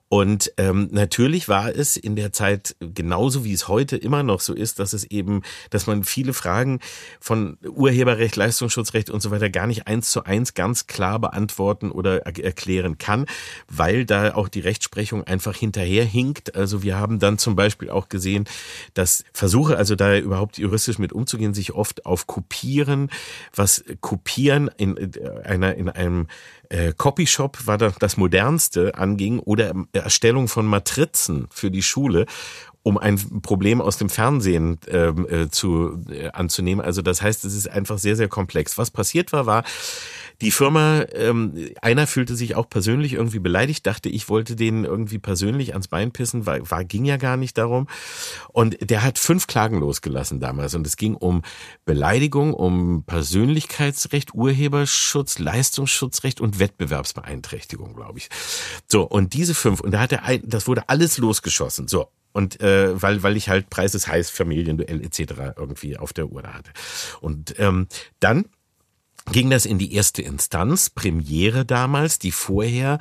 [0.09, 4.53] Und ähm, natürlich war es in der Zeit genauso wie es heute immer noch so
[4.53, 6.81] ist, dass es eben, dass man viele Fragen
[7.19, 12.27] von Urheberrecht, Leistungsschutzrecht und so weiter gar nicht eins zu eins ganz klar beantworten oder
[12.27, 13.25] erklären kann,
[13.67, 16.55] weil da auch die Rechtsprechung einfach hinterherhinkt.
[16.55, 18.45] Also wir haben dann zum Beispiel auch gesehen,
[18.93, 23.09] dass Versuche, also da überhaupt juristisch mit umzugehen, sich oft auf Kopieren,
[23.55, 24.22] was Kopieren
[24.77, 26.27] in äh, einer in einem
[26.69, 32.25] äh, Copyshop war das, das modernste anging oder Erstellung von Matrizen für die Schule
[32.85, 36.83] um ein Problem aus dem Fernsehen ähm, äh, zu äh, anzunehmen.
[36.83, 38.77] Also das heißt, es ist einfach sehr sehr komplex.
[38.77, 39.63] Was passiert war, war
[40.41, 45.19] die Firma, ähm, einer fühlte sich auch persönlich irgendwie beleidigt, dachte, ich wollte den irgendwie
[45.19, 47.87] persönlich ans Bein pissen, war, war ging ja gar nicht darum.
[48.49, 50.75] Und der hat fünf Klagen losgelassen damals.
[50.75, 51.41] Und es ging um
[51.85, 58.29] Beleidigung, um Persönlichkeitsrecht, Urheberschutz, Leistungsschutzrecht und Wettbewerbsbeeinträchtigung, glaube ich.
[58.87, 61.87] So, und diese fünf, und da hat er, ein, das wurde alles losgeschossen.
[61.87, 65.55] So, und äh, weil weil ich halt Preis ist heiß Familienduell etc.
[65.55, 66.71] irgendwie auf der Uhr hatte
[67.21, 67.87] und ähm,
[68.19, 68.45] dann
[69.31, 72.99] ging das in die erste Instanz, Premiere damals, die vorher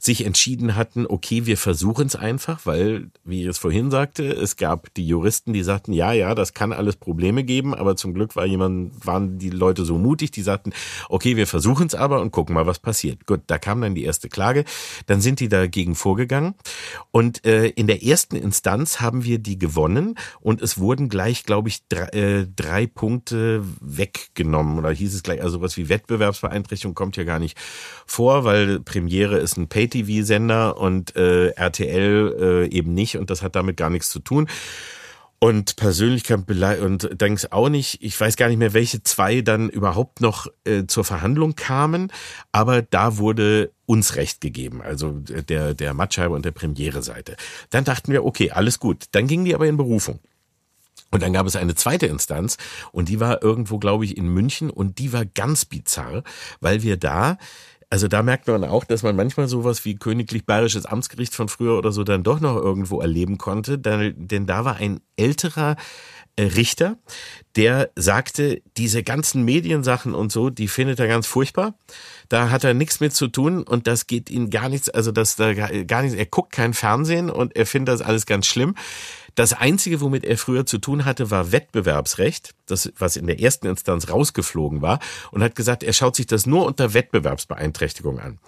[0.00, 4.56] sich entschieden hatten, okay, wir versuchen es einfach, weil, wie ich es vorhin sagte, es
[4.56, 8.34] gab die Juristen, die sagten, ja, ja, das kann alles Probleme geben, aber zum Glück
[8.34, 10.72] war jemand, waren die Leute so mutig, die sagten,
[11.10, 13.26] okay, wir versuchen es aber und gucken mal, was passiert.
[13.26, 14.64] Gut, da kam dann die erste Klage,
[15.04, 16.54] dann sind die dagegen vorgegangen
[17.10, 21.68] und äh, in der ersten Instanz haben wir die gewonnen und es wurden gleich, glaube
[21.68, 27.16] ich, drei, äh, drei Punkte weggenommen oder hieß es gleich, also sowas wie Wettbewerbsbeeinträchtigung kommt
[27.16, 27.58] hier gar nicht
[28.06, 33.42] vor, weil Premiere ist ein Pay Pay-TV-Sender und äh, RTL äh, eben nicht und das
[33.42, 34.48] hat damit gar nichts zu tun.
[35.42, 40.20] Und Persönlichkeit und denkst auch nicht, ich weiß gar nicht mehr, welche zwei dann überhaupt
[40.20, 42.12] noch äh, zur Verhandlung kamen,
[42.52, 47.36] aber da wurde uns Recht gegeben, also der, der Mattscheibe und der Premiere-Seite.
[47.70, 49.06] Dann dachten wir, okay, alles gut.
[49.12, 50.20] Dann gingen die aber in Berufung.
[51.10, 52.58] Und dann gab es eine zweite Instanz
[52.92, 56.22] und die war irgendwo, glaube ich, in München und die war ganz bizarr,
[56.60, 57.38] weil wir da
[57.90, 61.76] also da merkt man auch, dass man manchmal sowas wie königlich bayerisches Amtsgericht von früher
[61.76, 65.74] oder so dann doch noch irgendwo erleben konnte, denn da war ein älterer
[66.36, 66.96] äh, Richter,
[67.56, 71.74] der sagte, diese ganzen Mediensachen und so, die findet er ganz furchtbar.
[72.28, 75.34] Da hat er nichts mit zu tun und das geht ihm gar nichts, also das
[75.34, 78.76] da gar nichts, er guckt kein Fernsehen und er findet das alles ganz schlimm.
[79.34, 83.66] Das Einzige, womit er früher zu tun hatte, war Wettbewerbsrecht, das, was in der ersten
[83.66, 84.98] Instanz rausgeflogen war,
[85.30, 88.38] und hat gesagt, er schaut sich das nur unter Wettbewerbsbeeinträchtigung an.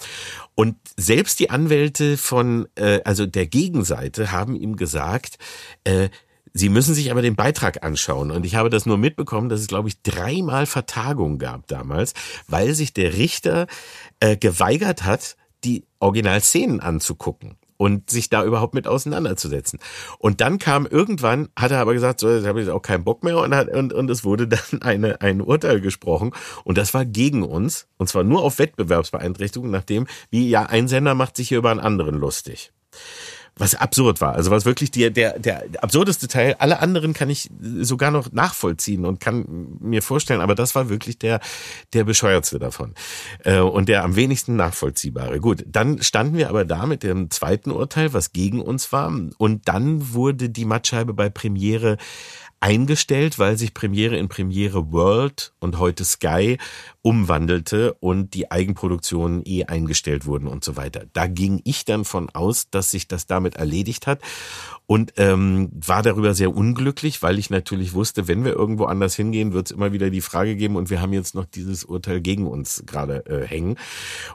[0.54, 5.38] Und selbst die Anwälte von, äh, also der Gegenseite, haben ihm gesagt,
[5.84, 6.08] äh,
[6.54, 8.30] Sie müssen sich aber den Beitrag anschauen.
[8.30, 12.12] Und ich habe das nur mitbekommen, dass es, glaube ich, dreimal Vertagung gab damals,
[12.46, 13.66] weil sich der Richter
[14.20, 19.80] äh, geweigert hat, die Originalszenen anzugucken und sich da überhaupt mit auseinanderzusetzen.
[20.18, 23.24] Und dann kam irgendwann, hat er aber gesagt, so, jetzt habe ich auch keinen Bock
[23.24, 27.04] mehr und, hat, und, und es wurde dann eine, ein Urteil gesprochen und das war
[27.04, 31.58] gegen uns und zwar nur auf Wettbewerbsbeeinträchtigung, nachdem, wie ja, ein Sender macht sich hier
[31.58, 32.72] über einen anderen lustig
[33.56, 34.34] was absurd war.
[34.34, 36.56] Also was wirklich der, der, der absurdeste Teil.
[36.58, 37.50] Alle anderen kann ich
[37.80, 41.40] sogar noch nachvollziehen und kann mir vorstellen, aber das war wirklich der,
[41.92, 42.94] der bescheuertste davon.
[43.44, 45.38] Äh, und der am wenigsten nachvollziehbare.
[45.40, 49.12] Gut, dann standen wir aber da mit dem zweiten Urteil, was gegen uns war.
[49.38, 51.98] Und dann wurde die Mattscheibe bei Premiere
[52.62, 56.58] eingestellt, weil sich Premiere in Premiere World und heute Sky
[57.02, 61.02] umwandelte und die Eigenproduktionen eh eingestellt wurden und so weiter.
[61.12, 64.20] Da ging ich dann von aus, dass sich das damit erledigt hat
[64.86, 69.52] und ähm, war darüber sehr unglücklich, weil ich natürlich wusste, wenn wir irgendwo anders hingehen,
[69.52, 72.46] wird es immer wieder die Frage geben und wir haben jetzt noch dieses Urteil gegen
[72.46, 73.76] uns gerade äh, hängen.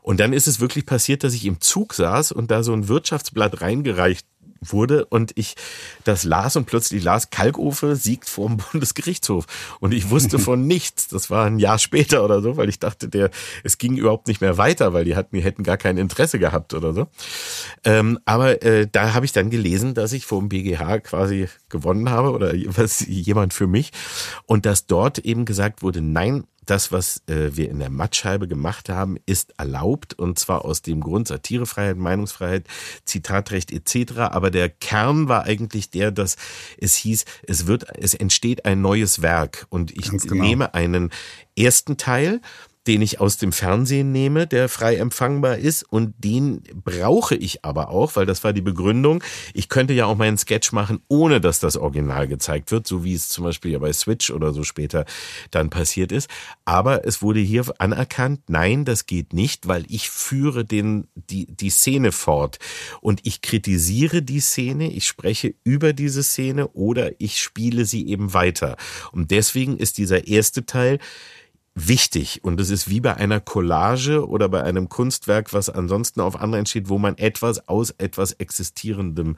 [0.02, 2.90] Und dann ist es wirklich passiert, dass ich im Zug saß und da so ein
[2.90, 4.28] Wirtschaftsblatt reingereicht
[4.62, 5.56] wurde und ich
[6.04, 9.46] das las und plötzlich las, Kalkofe siegt vor dem Bundesgerichtshof.
[9.80, 11.08] Und ich wusste von nichts.
[11.08, 13.30] Das war ein Jahr später oder so, weil ich dachte, der,
[13.64, 16.74] es ging überhaupt nicht mehr weiter, weil die hatten, die hätten gar kein Interesse gehabt
[16.74, 17.08] oder so.
[17.84, 22.32] Ähm, aber äh, da habe ich dann gelesen, dass ich vom BGH quasi gewonnen habe
[22.32, 23.92] oder was jemand für mich
[24.46, 28.90] und dass dort eben gesagt wurde, nein, das, was äh, wir in der Mattscheibe gemacht
[28.90, 32.66] haben, ist erlaubt und zwar aus dem Grund Satirefreiheit, Meinungsfreiheit,
[33.06, 34.20] Zitatrecht etc.
[34.20, 36.36] Aber der Kern war eigentlich der, dass
[36.78, 40.44] es hieß, es wird, es entsteht ein neues Werk und ich genau.
[40.44, 41.12] nehme einen
[41.58, 42.42] ersten Teil
[42.88, 47.90] den ich aus dem Fernsehen nehme, der frei empfangbar ist und den brauche ich aber
[47.90, 49.22] auch, weil das war die Begründung.
[49.54, 53.14] Ich könnte ja auch meinen Sketch machen, ohne dass das Original gezeigt wird, so wie
[53.14, 55.06] es zum Beispiel ja bei Switch oder so später
[55.52, 56.30] dann passiert ist.
[56.64, 61.70] Aber es wurde hier anerkannt, nein, das geht nicht, weil ich führe den, die, die
[61.70, 62.60] Szene fort
[63.02, 68.34] und ich kritisiere die Szene, ich spreche über diese Szene oder ich spiele sie eben
[68.34, 68.78] weiter.
[69.12, 71.00] Und deswegen ist dieser erste Teil
[71.78, 72.44] wichtig.
[72.44, 76.66] Und es ist wie bei einer Collage oder bei einem Kunstwerk, was ansonsten auf anderen
[76.66, 79.38] steht, wo man etwas aus etwas Existierendem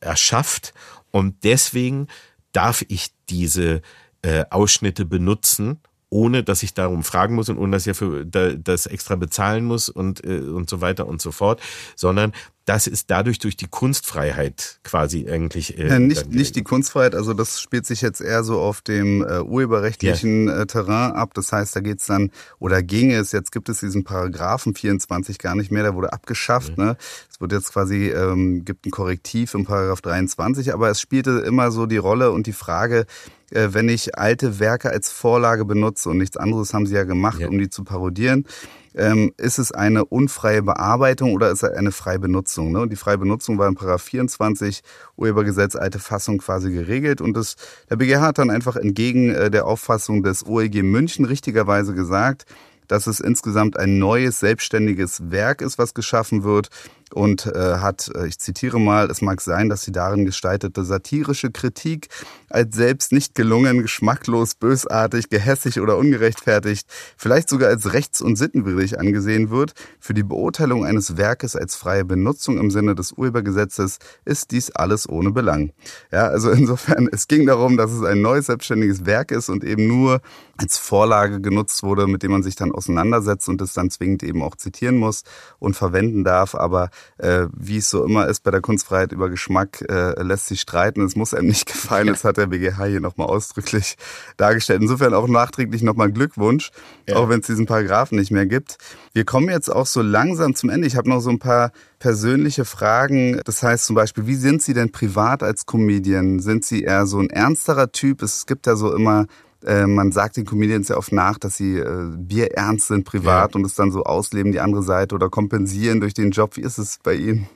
[0.00, 0.74] erschafft.
[1.10, 2.06] Und deswegen
[2.52, 3.82] darf ich diese
[4.22, 5.80] äh, Ausschnitte benutzen
[6.12, 9.88] ohne dass ich darum fragen muss und ohne dass ich für das extra bezahlen muss
[9.88, 11.60] und äh, und so weiter und so fort,
[11.96, 12.32] sondern
[12.64, 15.78] das ist dadurch durch die Kunstfreiheit quasi eigentlich.
[15.78, 19.22] Äh, ja, nicht, nicht die Kunstfreiheit, also das spielt sich jetzt eher so auf dem
[19.22, 20.60] äh, urheberrechtlichen ja.
[20.60, 21.34] äh, Terrain ab.
[21.34, 25.56] Das heißt, da geht's dann, oder ginge es, jetzt gibt es diesen Paragraphen 24 gar
[25.56, 26.78] nicht mehr, der wurde abgeschafft.
[26.78, 26.84] Mhm.
[26.84, 26.96] Ne?
[27.30, 31.72] Es wird jetzt quasi, ähm, gibt ein Korrektiv im Paragraph 23, aber es spielte immer
[31.72, 33.06] so die Rolle und die Frage,
[33.50, 37.40] äh, wenn ich alte Werke als Vorlage benutze und nichts anderes haben sie ja gemacht,
[37.40, 37.48] ja.
[37.48, 38.46] um die zu parodieren
[38.94, 42.72] ähm, ist es eine unfreie Bearbeitung oder ist es eine freie Benutzung?
[42.72, 42.80] Ne?
[42.80, 44.82] Und die freie Benutzung war in Paragraph 24
[45.16, 47.56] Urhebergesetz alte Fassung quasi geregelt und das,
[47.90, 52.46] der BGH hat dann einfach entgegen äh, der Auffassung des OEG München richtigerweise gesagt,
[52.88, 56.68] dass es insgesamt ein neues selbstständiges Werk ist, was geschaffen wird
[57.12, 61.50] und äh, hat, äh, ich zitiere mal, es mag sein, dass die darin gestaltete satirische
[61.50, 62.08] Kritik
[62.48, 66.86] als selbst nicht gelungen, geschmacklos, bösartig, gehässig oder ungerechtfertigt,
[67.16, 69.72] vielleicht sogar als rechts- und sittenwidrig angesehen wird.
[70.00, 75.08] Für die Beurteilung eines Werkes als freie Benutzung im Sinne des Urhebergesetzes ist dies alles
[75.08, 75.72] ohne Belang.
[76.10, 79.86] Ja, also insofern, es ging darum, dass es ein neues selbstständiges Werk ist und eben
[79.86, 80.20] nur
[80.56, 84.42] als Vorlage genutzt wurde, mit dem man sich dann auseinandersetzt und es dann zwingend eben
[84.42, 85.22] auch zitieren muss
[85.58, 86.54] und verwenden darf.
[86.54, 90.60] Aber äh, wie es so immer ist bei der Kunstfreiheit über Geschmack, äh, lässt sich
[90.60, 91.02] streiten.
[91.02, 92.08] Es muss einem nicht gefallen.
[92.08, 93.96] Das hat der BGH hier nochmal ausdrücklich
[94.36, 94.82] dargestellt.
[94.82, 96.70] Insofern auch nachträglich nochmal Glückwunsch,
[97.08, 97.16] ja.
[97.16, 98.78] auch wenn es diesen Paragraphen nicht mehr gibt.
[99.12, 100.86] Wir kommen jetzt auch so langsam zum Ende.
[100.86, 103.40] Ich habe noch so ein paar persönliche Fragen.
[103.44, 106.40] Das heißt zum Beispiel, wie sind Sie denn privat als Comedian?
[106.40, 108.22] Sind Sie eher so ein ernsterer Typ?
[108.22, 109.26] Es gibt ja so immer
[109.64, 113.56] äh, man sagt den Comedians ja oft nach, dass sie äh, bierernst sind privat ja.
[113.56, 116.56] und es dann so ausleben, die andere Seite oder kompensieren durch den Job.
[116.56, 117.48] Wie ist es bei Ihnen?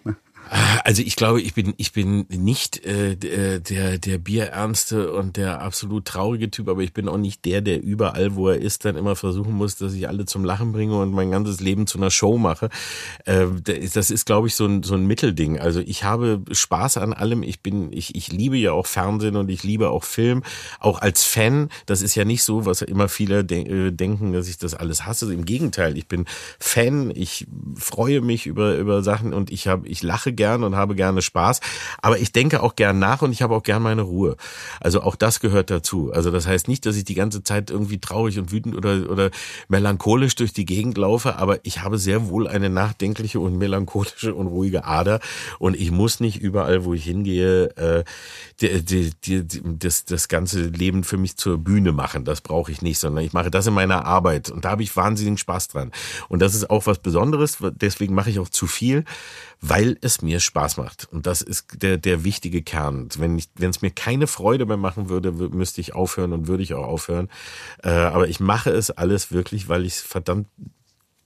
[0.84, 5.60] Also ich glaube, ich bin ich bin nicht äh, äh, der der Bierernste und der
[5.60, 8.96] absolut traurige Typ, aber ich bin auch nicht der, der überall, wo er ist, dann
[8.96, 12.12] immer versuchen muss, dass ich alle zum Lachen bringe und mein ganzes Leben zu einer
[12.12, 12.68] Show mache.
[13.24, 13.46] Äh,
[13.92, 15.58] das ist, glaube ich, so ein so ein Mittelding.
[15.58, 17.42] Also ich habe Spaß an allem.
[17.42, 20.44] Ich bin ich ich liebe ja auch Fernsehen und ich liebe auch Film,
[20.78, 21.70] auch als Fan.
[21.86, 25.06] Das ist ja nicht so, was immer viele de äh, denken, dass ich das alles
[25.06, 25.32] hasse.
[25.34, 26.24] Im Gegenteil, ich bin
[26.60, 27.10] Fan.
[27.12, 31.22] Ich freue mich über über Sachen und ich habe ich lache gern und habe gerne
[31.22, 31.60] Spaß.
[32.00, 34.36] Aber ich denke auch gern nach und ich habe auch gern meine Ruhe.
[34.80, 36.12] Also auch das gehört dazu.
[36.12, 39.30] Also das heißt nicht, dass ich die ganze Zeit irgendwie traurig und wütend oder, oder
[39.68, 44.46] melancholisch durch die Gegend laufe, aber ich habe sehr wohl eine nachdenkliche und melancholische und
[44.46, 45.20] ruhige Ader
[45.58, 48.04] und ich muss nicht überall, wo ich hingehe, äh,
[48.60, 49.10] die, die,
[49.44, 52.24] die, das, das ganze Leben für mich zur Bühne machen.
[52.24, 54.96] Das brauche ich nicht, sondern ich mache das in meiner Arbeit und da habe ich
[54.96, 55.92] wahnsinnigen Spaß dran.
[56.28, 59.04] Und das ist auch was Besonderes, deswegen mache ich auch zu viel,
[59.60, 61.08] weil es mir Spaß macht.
[61.10, 63.08] Und das ist der, der wichtige Kern.
[63.16, 66.62] Wenn ich, wenn es mir keine Freude mehr machen würde, müsste ich aufhören und würde
[66.62, 67.28] ich auch aufhören.
[67.82, 70.48] Äh, aber ich mache es alles wirklich, weil ich es verdammt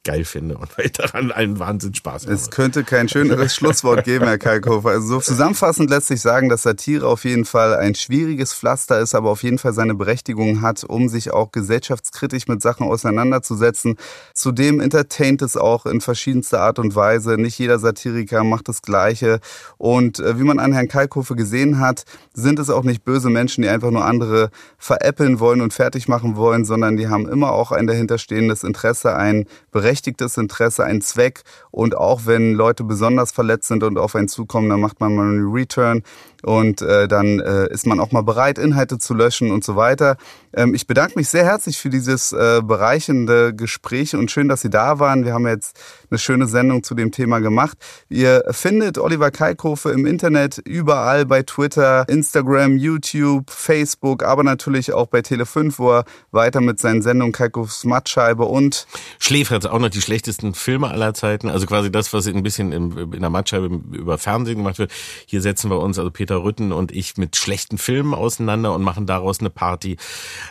[0.02, 2.32] geil finde und weil ich daran einen Wahnsinn Spaß habe.
[2.32, 4.90] Es könnte kein schöneres Schlusswort geben, Herr Kalkofer.
[4.90, 9.14] Also so zusammenfassend lässt sich sagen, dass Satire auf jeden Fall ein schwieriges Pflaster ist,
[9.14, 13.96] aber auf jeden Fall seine Berechtigung hat, um sich auch gesellschaftskritisch mit Sachen auseinanderzusetzen.
[14.32, 17.32] Zudem entertaint es auch in verschiedenster Art und Weise.
[17.36, 19.38] Nicht jeder Satiriker macht das Gleiche.
[19.76, 23.62] Und äh, wie man an Herrn Kalkofe gesehen hat, sind es auch nicht böse Menschen,
[23.62, 27.70] die einfach nur andere veräppeln wollen und fertig machen wollen, sondern die haben immer auch
[27.70, 31.42] ein dahinterstehendes Interesse, ein Berechtigung berechtigtes Interesse, ein Zweck.
[31.72, 35.28] Und auch wenn Leute besonders verletzt sind und auf einen zukommen, dann macht man mal
[35.28, 36.02] einen Return
[36.42, 40.16] und äh, dann äh, ist man auch mal bereit, Inhalte zu löschen und so weiter.
[40.52, 44.70] Ähm, ich bedanke mich sehr herzlich für dieses äh, bereichende Gespräch und schön, dass Sie
[44.70, 45.24] da waren.
[45.24, 45.78] Wir haben jetzt
[46.10, 47.78] eine schöne Sendung zu dem Thema gemacht.
[48.08, 55.06] Ihr findet Oliver Kalkofe im Internet überall bei Twitter, Instagram, YouTube, Facebook, aber natürlich auch
[55.06, 58.86] bei Tele5, wo er weiter mit seinen Sendungen Kalkofs Mattscheibe und
[59.18, 61.48] Schläfer hat auch noch die schlechtesten Filme aller Zeiten.
[61.48, 64.92] Also quasi das, was ein bisschen in der Mattscheibe über Fernsehen gemacht wird.
[65.26, 68.82] Hier setzen wir uns, also Peter Peter Rütten und ich mit schlechten Filmen auseinander und
[68.82, 69.96] machen daraus eine Party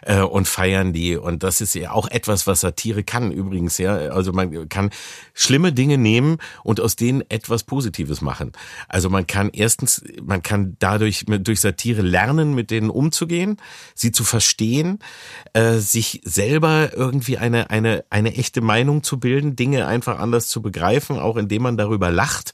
[0.01, 1.15] äh, und feiern die.
[1.15, 3.77] Und das ist ja auch etwas, was Satire kann übrigens.
[3.77, 4.89] Ja, also man kann
[5.34, 8.51] schlimme Dinge nehmen und aus denen etwas Positives machen.
[8.89, 13.56] Also man kann erstens, man kann dadurch durch Satire lernen, mit denen umzugehen,
[13.95, 14.99] sie zu verstehen,
[15.53, 20.61] äh, sich selber irgendwie eine eine eine echte Meinung zu bilden, Dinge einfach anders zu
[20.61, 22.53] begreifen, auch indem man darüber lacht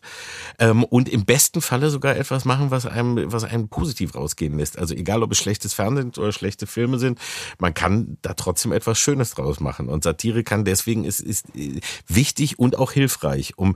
[0.59, 4.77] ähm, und im besten Falle sogar etwas machen, was einem was einen positiv rausgehen lässt.
[4.77, 7.19] Also egal, ob es schlechtes Fernsehen oder schlechte Filme sind,
[7.59, 9.89] man kann da trotzdem etwas Schönes draus machen.
[9.89, 13.75] Und Satire kann deswegen ist, ist äh, wichtig und auch hilfreich, um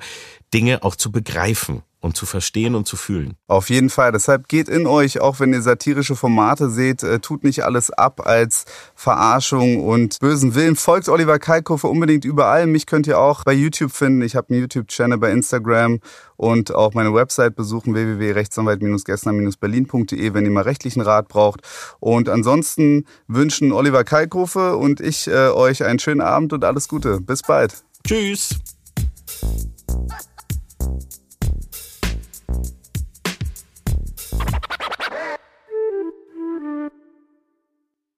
[0.53, 3.34] Dinge auch zu begreifen und zu verstehen und zu fühlen.
[3.48, 4.14] Auf jeden Fall.
[4.14, 8.26] Deshalb geht in euch, auch wenn ihr satirische Formate seht, äh, tut nicht alles ab
[8.26, 8.64] als
[8.96, 10.78] Verarschung und bösen Willen.
[10.78, 12.68] Folgt Oliver Kalkofe unbedingt überall.
[12.68, 14.22] Mich könnt ihr auch bei YouTube finden.
[14.22, 16.00] Ich habe einen YouTube-Channel bei Instagram
[16.38, 21.60] und auch meine Website besuchen www.rechtsanwalt-gessner-berlin.de, wenn ihr mal rechtlichen Rat braucht.
[22.00, 27.20] Und ansonsten wünschen Oliver Kalkofe und ich äh, euch einen schönen Abend und alles Gute.
[27.20, 27.84] Bis bald.
[28.08, 28.58] Tschüss.